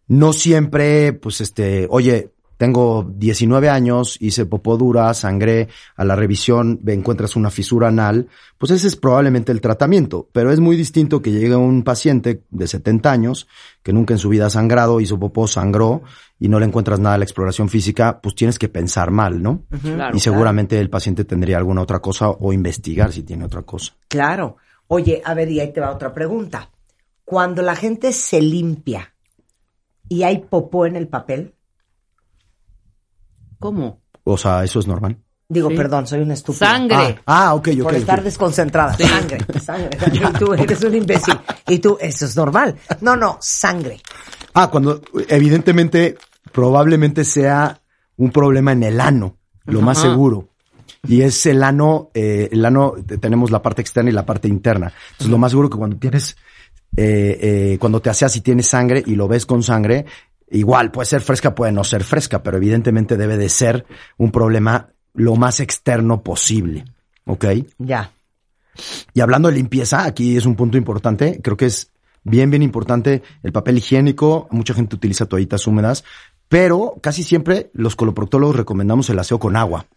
[0.07, 6.79] No siempre, pues este, oye, tengo 19 años, hice popó dura, sangré, a la revisión
[6.85, 8.27] encuentras una fisura anal,
[8.57, 10.29] pues ese es probablemente el tratamiento.
[10.31, 13.47] Pero es muy distinto que llegue un paciente de 70 años,
[13.83, 16.03] que nunca en su vida ha sangrado, hizo popó, sangró,
[16.39, 19.63] y no le encuentras nada a la exploración física, pues tienes que pensar mal, ¿no?
[19.81, 23.93] Claro, y seguramente el paciente tendría alguna otra cosa o investigar si tiene otra cosa.
[24.07, 24.57] Claro.
[24.87, 26.69] Oye, a ver, y ahí te va otra pregunta.
[27.23, 29.13] Cuando la gente se limpia
[30.07, 31.54] y hay popó en el papel,
[33.59, 34.01] ¿Cómo?
[34.23, 35.17] O sea, eso es normal.
[35.47, 35.75] digo, Sí.
[35.75, 36.67] perdón, soy una estúpida.
[36.71, 37.19] Sangre.
[37.27, 37.83] Ah, ah, ok, ok.
[37.83, 38.97] Por estar desconcentrada.
[38.97, 39.89] Sangre, sangre.
[40.11, 41.37] Y tú eres un imbécil.
[41.67, 42.75] Y tú, eso es normal.
[43.01, 43.99] No, no, sangre.
[44.55, 46.17] Ah, cuando evidentemente
[46.51, 47.79] probablemente sea
[48.17, 50.09] un problema en el ano, lo más Ajá.
[50.09, 50.49] seguro.
[51.07, 54.47] Y es el ano, eh, el ano, te- tenemos la parte externa y la parte
[54.47, 54.91] interna.
[55.11, 56.35] Entonces lo más seguro que cuando tienes,
[56.97, 57.37] eh,
[57.73, 60.05] eh, cuando te aseas y tienes sangre y lo ves con sangre,
[60.49, 63.85] igual puede ser fresca, puede no ser fresca, pero evidentemente debe de ser
[64.17, 66.85] un problema lo más externo posible.
[67.25, 67.45] ¿Ok?
[67.79, 68.11] Ya.
[69.13, 71.39] Y hablando de limpieza, aquí es un punto importante.
[71.41, 71.91] Creo que es
[72.23, 74.47] bien, bien importante el papel higiénico.
[74.51, 76.03] Mucha gente utiliza toallitas húmedas,
[76.47, 79.87] pero casi siempre los coloproctólogos recomendamos el aseo con agua.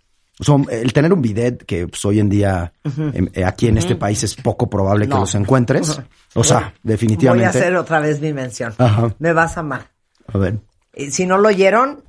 [0.40, 3.76] O sea, el tener un bidet, que pues, hoy en día em, eh, aquí en
[3.76, 6.00] este país es poco probable que los encuentres.
[6.34, 7.48] O sea, definitivamente.
[7.48, 8.72] Voy a hacer otra vez mi mención.
[8.76, 9.12] Ajá.
[9.18, 9.88] Me vas a amar.
[10.32, 10.60] A ver.
[10.94, 12.04] Y si no lo oyeron,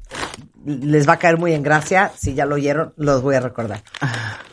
[0.65, 2.11] les va a caer muy en gracia.
[2.17, 3.83] Si ya lo oyeron, los voy a recordar.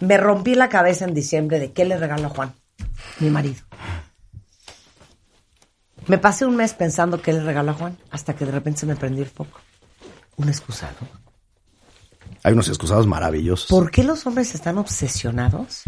[0.00, 2.54] Me rompí la cabeza en diciembre de qué le regalo a Juan,
[3.20, 3.62] mi marido.
[6.06, 8.86] Me pasé un mes pensando qué le regalo a Juan, hasta que de repente se
[8.86, 9.60] me prendió el foco.
[10.36, 10.94] Un excusado.
[12.44, 13.68] Hay unos excusados maravillosos.
[13.68, 15.82] ¿Por qué los hombres están obsesionados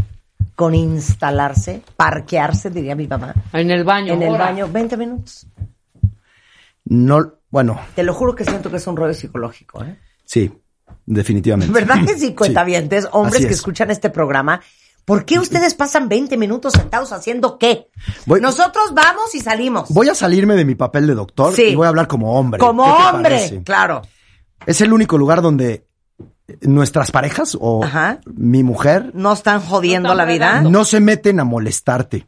[0.57, 3.33] con instalarse, parquearse, diría mi mamá?
[3.53, 4.15] En el baño.
[4.15, 5.47] En el baño, 20 minutos.
[6.87, 9.99] No, bueno, Te lo juro que siento que es un rollo psicológico, ¿eh?
[10.25, 10.51] sí,
[11.07, 11.73] definitivamente.
[11.73, 13.59] ¿Verdad que sí, cuentavientes, hombres Así que es.
[13.59, 14.61] escuchan este programa?
[15.05, 17.89] ¿Por qué ustedes pasan 20 minutos sentados haciendo qué?
[18.27, 19.89] Voy- Nosotros vamos y salimos.
[19.89, 21.62] Voy a salirme de mi papel de doctor Sí.
[21.69, 22.61] y voy a hablar como hombre.
[22.61, 23.62] Como ¿Qué te hombre, parece?
[23.62, 24.03] claro.
[24.66, 25.87] Es el único lugar donde
[26.61, 27.83] nuestras parejas o
[28.35, 30.61] mi mujer no están jodiendo la vida.
[30.62, 32.27] no se meten a molestarte.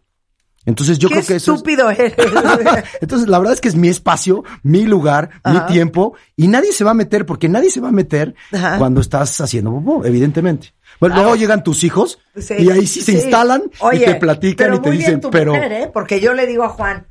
[0.66, 2.14] Entonces yo qué creo que eso es- estúpido eres.
[3.00, 5.64] Entonces la verdad es que es mi espacio, mi lugar, Ajá.
[5.66, 8.76] mi tiempo y nadie se va a meter porque nadie se va a meter Ajá.
[8.78, 10.74] cuando estás haciendo popó, evidentemente.
[11.00, 13.18] Bueno, luego llegan tus hijos Sí, y ahí sí se sí.
[13.18, 15.90] instalan Oye, y te platican pero y te muy dicen, bien tu pero mujer, ¿eh?
[15.92, 17.06] Porque yo le digo a Juan,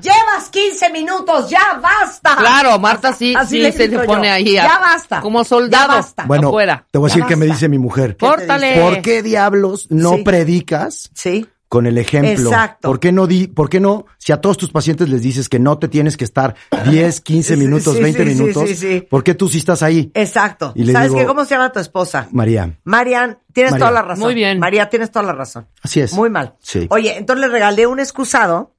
[0.00, 2.34] llevas 15 minutos, ya basta.
[2.36, 4.32] Claro, Marta sí, Así sí le se le pone yo.
[4.34, 5.20] ahí a- Ya basta.
[5.20, 5.88] como soldado.
[5.88, 6.24] Ya basta.
[6.26, 6.84] Bueno, afuera.
[6.90, 8.16] te voy a decir qué me dice mi mujer.
[8.16, 8.68] ¿Qué te Córtale.
[8.70, 8.80] dice?
[8.80, 10.22] ¿Por qué diablos no Sí.
[10.24, 11.46] predicas Sí.
[11.72, 12.50] Con el ejemplo?
[12.50, 12.86] Exacto.
[12.86, 15.58] ¿Por qué no di, por qué no, si a todos tus pacientes les dices que
[15.58, 16.54] no te tienes que estar
[16.90, 19.06] 10, 15 Sí, minutos, sí, 20 sí, sí, minutos, sí, sí.
[19.08, 20.10] ¿por qué tú sí estás ahí?
[20.12, 20.74] Exacto.
[20.74, 21.26] Y le ¿Sabes digo- qué?
[21.26, 22.28] ¿Cómo se llama tu esposa?
[22.30, 23.86] María, Marian, tienes María.
[23.86, 24.24] toda la razón.
[24.24, 24.58] Muy bien.
[24.58, 25.66] María, tienes toda la razón.
[25.82, 26.12] así es.
[26.12, 26.56] Muy mal.
[26.60, 26.86] Sí.
[26.90, 28.74] Oye, entonces le regalé un excusado,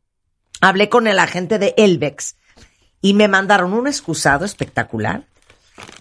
[0.62, 2.36] hablé con el agente de Elvex
[3.02, 5.26] y me mandaron un excusado espectacular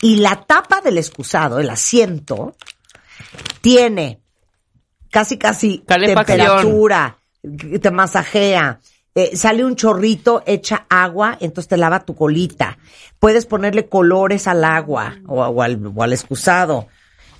[0.03, 2.55] y la tapa del excusado, el asiento,
[3.63, 4.21] tiene
[5.13, 7.19] casi casi temperatura,
[7.81, 8.81] te masajea,
[9.15, 12.79] eh, sale un chorrito, echa agua, entonces te lava tu colita.
[13.21, 16.89] Puedes ponerle colores al agua o, o al, o al excusado.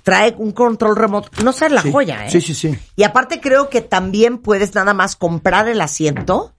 [0.03, 1.29] trae un control remoto.
[1.43, 1.91] No sé la Sí.
[1.91, 2.29] joya, ¿eh?
[2.29, 2.77] Sí, sí, sí.
[2.97, 6.53] Y aparte creo que también puedes nada más comprar el asiento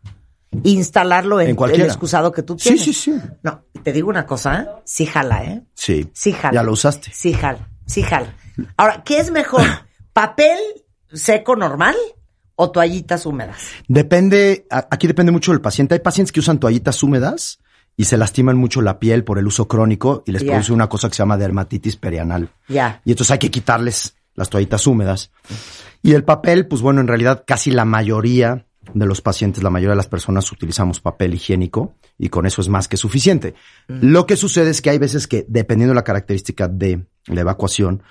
[0.50, 2.84] e instalarlo en En el excusado que tú Sí, tienes.
[2.84, 3.12] sí, sí.
[3.42, 4.66] No, te digo una cosa, ¿eh?
[4.84, 5.62] sí jala, ¿eh?
[5.74, 6.08] Sí.
[6.14, 6.54] Sí jala.
[6.54, 7.10] Ya lo usaste.
[7.12, 8.34] Sí jala, sí jala.
[8.78, 9.62] Ahora, ¿qué es mejor?
[10.14, 10.58] ¿Papel
[11.14, 11.96] seco normal
[12.56, 13.58] o toallitas húmedas?
[13.88, 15.94] Depende, aquí depende mucho del paciente.
[15.94, 17.60] Hay pacientes que usan toallitas húmedas
[17.96, 21.08] y se lastiman mucho la piel por el uso crónico y les produce una cosa
[21.08, 22.50] que se llama dermatitis perianal.
[22.68, 23.00] Ya.
[23.04, 25.30] Y entonces hay que quitarles las toallitas húmedas.
[26.02, 29.92] Y el papel, pues bueno, en realidad casi la mayoría de los pacientes, la mayoría
[29.92, 33.54] de las personas utilizamos papel higiénico y con eso es más que suficiente.
[33.86, 38.02] Lo que sucede es que hay veces que, dependiendo de la característica de la evacuación,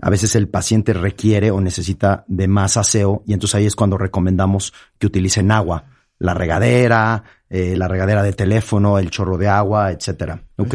[0.00, 3.98] a veces el paciente requiere o necesita de más aseo y entonces ahí es cuando
[3.98, 5.84] recomendamos que utilicen agua,
[6.18, 10.42] la regadera, eh, la regadera de teléfono, el chorro de agua, etcétera.
[10.56, 10.74] ¿Ok?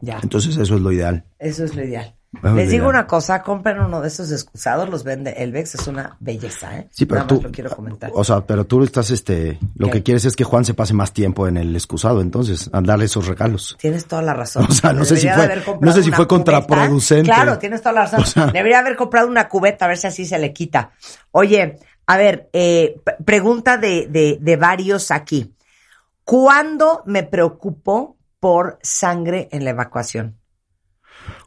[0.00, 0.18] Ya.
[0.22, 1.24] Entonces eso es lo ideal.
[1.38, 2.15] Eso es lo ideal.
[2.42, 6.16] Lo Les digo una cosa, compren uno de esos excusados, los vende Elvex, es una
[6.20, 6.88] belleza, ¿eh?
[6.90, 8.10] Sí, pero Nada tú, lo quiero comentar.
[8.14, 9.92] o sea, pero tú estás, este, lo ¿Qué?
[9.94, 13.06] que quieres es que Juan se pase más tiempo en el excusado, entonces, a darle
[13.06, 13.76] esos regalos.
[13.80, 14.66] Tienes toda la razón.
[14.68, 17.24] O sea, no sé si Debería fue- de haber comprado no sé si fue contraproducente.
[17.30, 18.20] Claro, tienes toda la razón.
[18.20, 20.90] O sea- Debería haber comprado una cubeta a ver si así se le quita.
[21.32, 25.52] Oye, a ver, eh, pregunta de, de, de varios aquí.
[26.24, 30.35] ¿Cuándo me preocupo por sangre en la evacuación?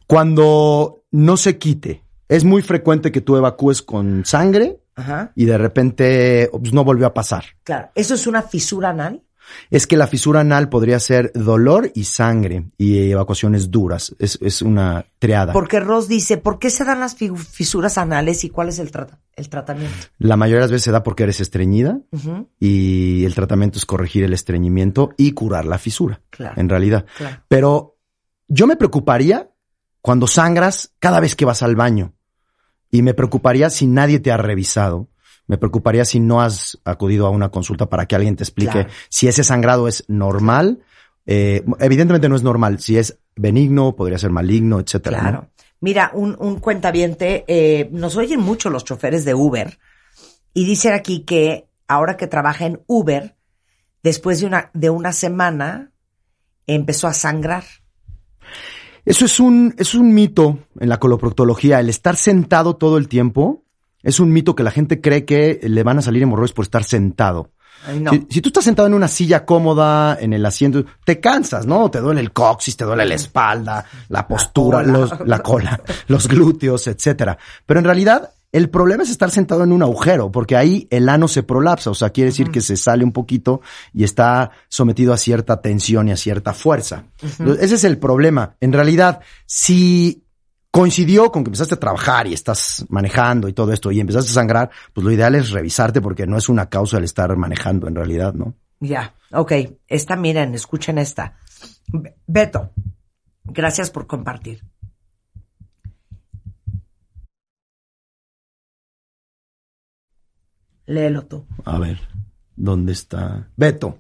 [0.10, 5.32] Cuando no se quite, es muy frecuente que tú evacúes con sangre Ajá.
[5.36, 7.46] y de repente pues, no volvió a pasar.
[7.64, 7.90] Claro.
[7.94, 9.22] ¿Eso es una fisura anal?
[9.70, 14.16] Es que la fisura anal podría ser dolor y sangre y evacuaciones duras.
[14.18, 15.54] Es, es una triada.
[15.54, 18.90] Porque Ross dice, ¿por qué se dan las fi- fisuras anales y cuál es el,
[18.92, 19.96] trata- el tratamiento?
[20.18, 22.00] La mayoría de las veces se da porque eres estreñida
[22.60, 26.20] y el tratamiento es corregir el estreñimiento y curar la fisura.
[26.32, 26.60] Claro.
[26.60, 27.06] En realidad.
[27.16, 27.38] Claro.
[27.48, 27.98] Pero
[28.48, 29.49] yo me preocuparía
[30.02, 32.14] cuando sangras cada vez que vas al baño.
[32.92, 35.08] Y me preocuparía si nadie te ha revisado.
[35.48, 38.90] Me preocuparía si no has acudido a una consulta para que alguien te explique Claro.
[39.10, 40.80] si ese sangrado es normal.
[41.26, 42.80] Eh, evidentemente no es normal.
[42.80, 45.18] Si es benigno, podría ser maligno, etcétera.
[45.18, 45.24] ¿no?
[45.30, 45.50] Claro.
[45.82, 49.80] Mira, un, un cuentaviente, eh, nos oyen mucho los choferes de Uber
[50.54, 53.36] y dicen aquí que ahora que trabaja en Uber,
[54.04, 55.92] después de una, de una semana,
[56.68, 57.64] empezó a sangrar.
[59.10, 61.80] Eso es un, es un mito en la coloproctología.
[61.80, 63.64] El estar sentado todo el tiempo
[64.04, 66.84] es un mito que la gente cree que le van a salir hemorroides por estar
[66.84, 67.52] sentado.
[67.88, 68.12] Ay, no.
[68.12, 71.90] Si, si tú estás sentado en una silla cómoda, en el asiento, te cansas, ¿no?
[71.90, 74.92] Te duele el coxis, te duele la espalda, la postura, cola.
[74.98, 77.38] los- la cola, los glúteos, etcétera.
[77.66, 81.28] Pero en realidad, el problema es estar sentado en un agujero, porque ahí el ano
[81.28, 83.62] se prolapsa, o sea, quiere decir que se sale un poquito
[83.94, 87.04] y está sometido a cierta tensión y a cierta fuerza.
[87.22, 88.56] Entonces, Ese es el problema.
[88.60, 90.24] En realidad, si
[90.72, 94.34] coincidió con que empezaste a trabajar y estás manejando y todo esto y empezaste a
[94.36, 97.96] sangrar, pues lo ideal es revisarte porque no es una causa el estar manejando en
[97.96, 98.56] realidad, ¿no?
[98.80, 99.52] Ya, ok.
[99.88, 101.36] Esta, miren, escuchen esta.
[101.92, 102.72] Be- Beto,
[103.46, 104.64] gracias por compartir.
[110.90, 111.46] Léelo tú.
[111.66, 112.00] A ver,
[112.56, 113.48] ¿dónde está?
[113.56, 114.00] Beto.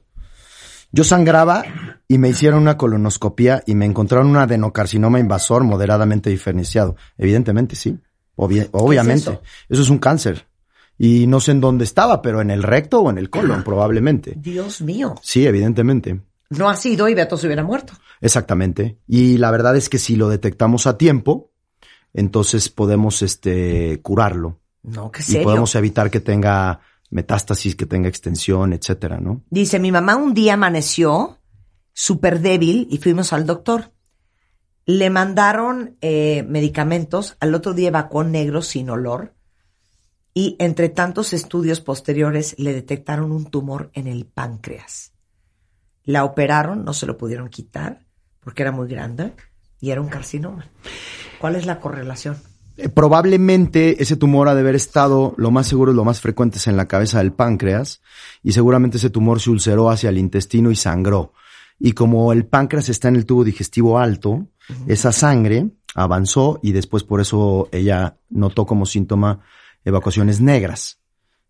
[0.91, 1.63] Yo sangraba
[2.07, 6.95] y me hicieron una colonoscopia y me encontraron un adenocarcinoma invasor moderadamente diferenciado.
[7.15, 7.99] Evidentemente, sí.
[8.35, 9.21] Obvia- obviamente.
[9.29, 9.41] eso?
[9.69, 9.81] eso?
[9.83, 10.47] es un cáncer.
[10.97, 14.33] Y no sé en dónde estaba, pero en el recto o en el colon, probablemente.
[14.35, 15.13] Dios mío.
[15.21, 16.19] Sí, evidentemente.
[16.49, 17.93] No ha sido y Beto se hubiera muerto.
[18.19, 18.97] Exactamente.
[19.07, 21.51] Y la verdad es que si lo detectamos a tiempo,
[22.13, 24.59] entonces podemos este curarlo.
[24.83, 25.43] No, qué Y serio.
[25.43, 26.79] podemos evitar que tenga
[27.09, 29.41] metástasis, que tenga extensión, etcétera, ¿no?
[29.49, 31.37] Dice, mi mamá un día amaneció
[31.93, 33.91] súper débil y fuimos al doctor.
[34.85, 39.33] Le mandaron eh, medicamentos, al otro día evacuó negro sin olor
[40.33, 45.13] y entre tantos estudios posteriores le detectaron un tumor en el páncreas.
[46.03, 48.05] La operaron, no se lo pudieron quitar
[48.39, 49.33] porque era muy grande
[49.79, 50.65] y era un carcinoma.
[51.39, 52.37] ¿Cuál es la correlación?
[52.81, 56.67] Eh, probablemente ese tumor ha de haber estado, lo más seguro, lo más frecuente es
[56.67, 58.01] en la cabeza del páncreas,
[58.41, 61.33] y seguramente ese tumor se ulceró hacia el intestino y sangró.
[61.77, 64.47] Y como el páncreas está en el tubo digestivo alto,
[64.87, 69.41] esa sangre avanzó y después por eso ella notó como síntoma
[69.83, 70.99] evacuaciones negras.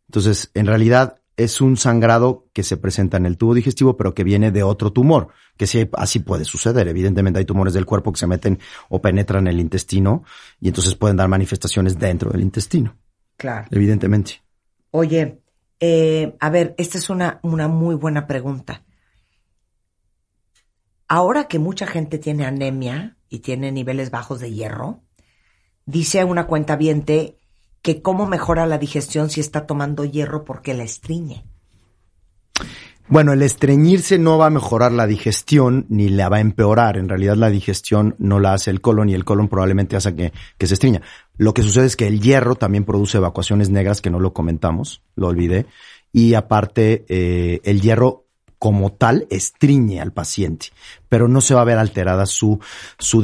[0.07, 4.25] Entonces, en realidad es un sangrado que se presenta en el tubo digestivo, pero que
[4.25, 6.89] viene de otro tumor, que sí, así puede suceder.
[6.89, 8.59] Evidentemente hay tumores del cuerpo que se meten
[8.89, 10.23] o penetran el intestino
[10.59, 12.97] y entonces pueden dar manifestaciones dentro del intestino,
[13.37, 13.67] Claro.
[13.71, 14.41] evidentemente.
[14.91, 15.39] Oye,
[15.79, 18.83] eh, a ver, esta es una, una muy buena pregunta.
[21.07, 25.03] Ahora que mucha gente tiene anemia y tiene niveles bajos de hierro,
[25.85, 26.75] dice una cuenta
[27.81, 31.45] que cómo mejora la digestión si está tomando hierro porque la estriñe.
[33.07, 36.95] Bueno, el estreñirse no va a mejorar la digestión ni la va a empeorar.
[36.95, 40.67] En realidad la digestión no la hace el colon y el colon probablemente hace que,
[40.67, 41.01] se estriña.
[41.35, 45.01] Lo que sucede es que el hierro también produce evacuaciones negras, que no lo comentamos,
[45.15, 45.65] lo olvidé.
[46.13, 48.25] Y aparte, eh, el hierro
[48.59, 50.67] como tal estriñe al paciente,
[51.07, 52.59] pero no se va a ver alterada su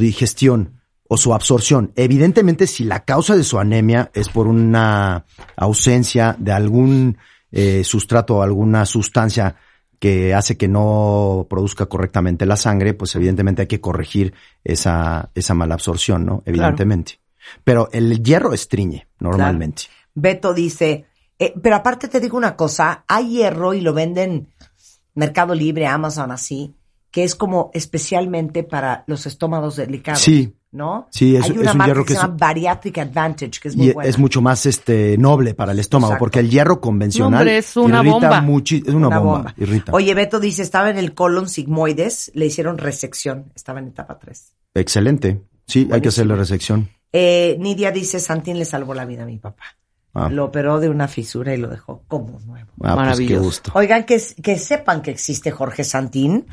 [0.00, 1.92] digestión o su absorción.
[1.96, 5.24] Evidentemente, si la causa de su anemia es por una
[5.56, 7.18] ausencia de algún
[7.52, 9.56] eh, sustrato o alguna sustancia
[9.98, 15.54] que hace que no produzca correctamente la sangre, pues evidentemente hay que corregir esa, esa
[15.54, 16.42] mala absorción, ¿no?
[16.44, 17.20] Evidentemente.
[17.64, 19.84] Pero el hierro estriñe normalmente.
[20.14, 21.06] Beto dice,
[21.38, 24.48] eh, pero aparte te digo una cosa, hay hierro y lo venden
[25.14, 26.74] Mercado Libre, Amazon, así,
[27.10, 30.20] que es como especialmente para los estómagos delicados.
[30.20, 30.54] Sí.
[30.72, 31.06] ¿No?
[31.10, 33.60] Sí, es, Hay es una un marca hierro que que se es, llama Bariatric Advantage,
[33.62, 34.10] que es muy y buena.
[34.10, 36.20] es mucho más este noble para el estómago, Exacto.
[36.24, 38.42] porque el hierro convencional No, hombre, es una irrita bomba.
[38.42, 39.54] muchi- es una, Una bomba, bomba.
[39.56, 39.92] irrita.
[39.92, 44.52] Oye, Beto dice, estaba en el colon sigmoides, le hicieron resección, estaba en etapa 3.
[44.74, 45.40] Excelente.
[45.66, 46.90] Sí, hay que hacerle resección.
[47.12, 49.64] Eh, Nidia dice, Santín le salvó la vida a mi papá.
[50.12, 50.28] Ah.
[50.30, 52.70] Lo operó de una fisura y lo dejó como nuevo.
[52.82, 53.70] Ah, pues qué gusto.
[53.74, 56.46] Oigan, que, que sepan que existe Jorge Santín.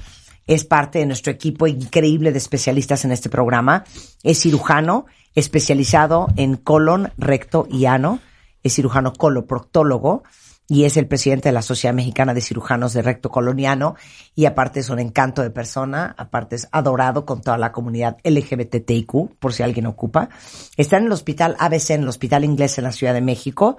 [0.47, 3.83] Es parte de nuestro equipo increíble de especialistas en este programa.
[4.23, 5.05] Es cirujano
[5.35, 8.19] especializado en colon, recto y ano.
[8.61, 10.23] Es cirujano coloproctólogo
[10.67, 13.95] y es el presidente de la Sociedad Mexicana de Cirujanos de Recto Coloniano.
[14.33, 16.15] Y aparte es un encanto de persona.
[16.17, 20.29] Aparte es adorado con toda la comunidad LGBTIQ, por si alguien ocupa.
[20.77, 23.77] Está en el hospital ABC, en el Hospital Inglés en la Ciudad de México.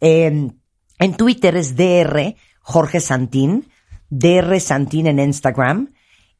[0.00, 0.50] Eh,
[0.98, 3.68] en Twitter es DR Jorge Santín,
[4.08, 5.92] DR Santín en Instagram.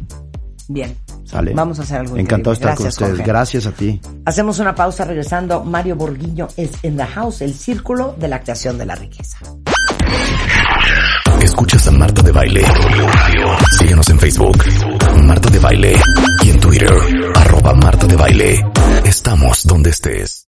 [0.69, 0.95] Bien.
[1.23, 1.53] ¿Sale?
[1.53, 2.71] Vamos a hacer algo Encantado increíble.
[2.71, 3.11] estar con Gracias, ustedes.
[3.17, 3.27] Jorge.
[3.31, 4.01] Gracias a ti.
[4.25, 5.63] Hacemos una pausa regresando.
[5.63, 9.37] Mario Borguiño es en the house, el círculo de la creación de la riqueza.
[11.41, 12.63] Escuchas a Marta de Baile.
[13.77, 14.57] Síguenos en Facebook,
[15.23, 15.95] Marta de Baile.
[16.43, 16.93] Y en Twitter,
[17.35, 18.65] arroba Marta de Baile.
[19.05, 20.45] Estamos donde estés.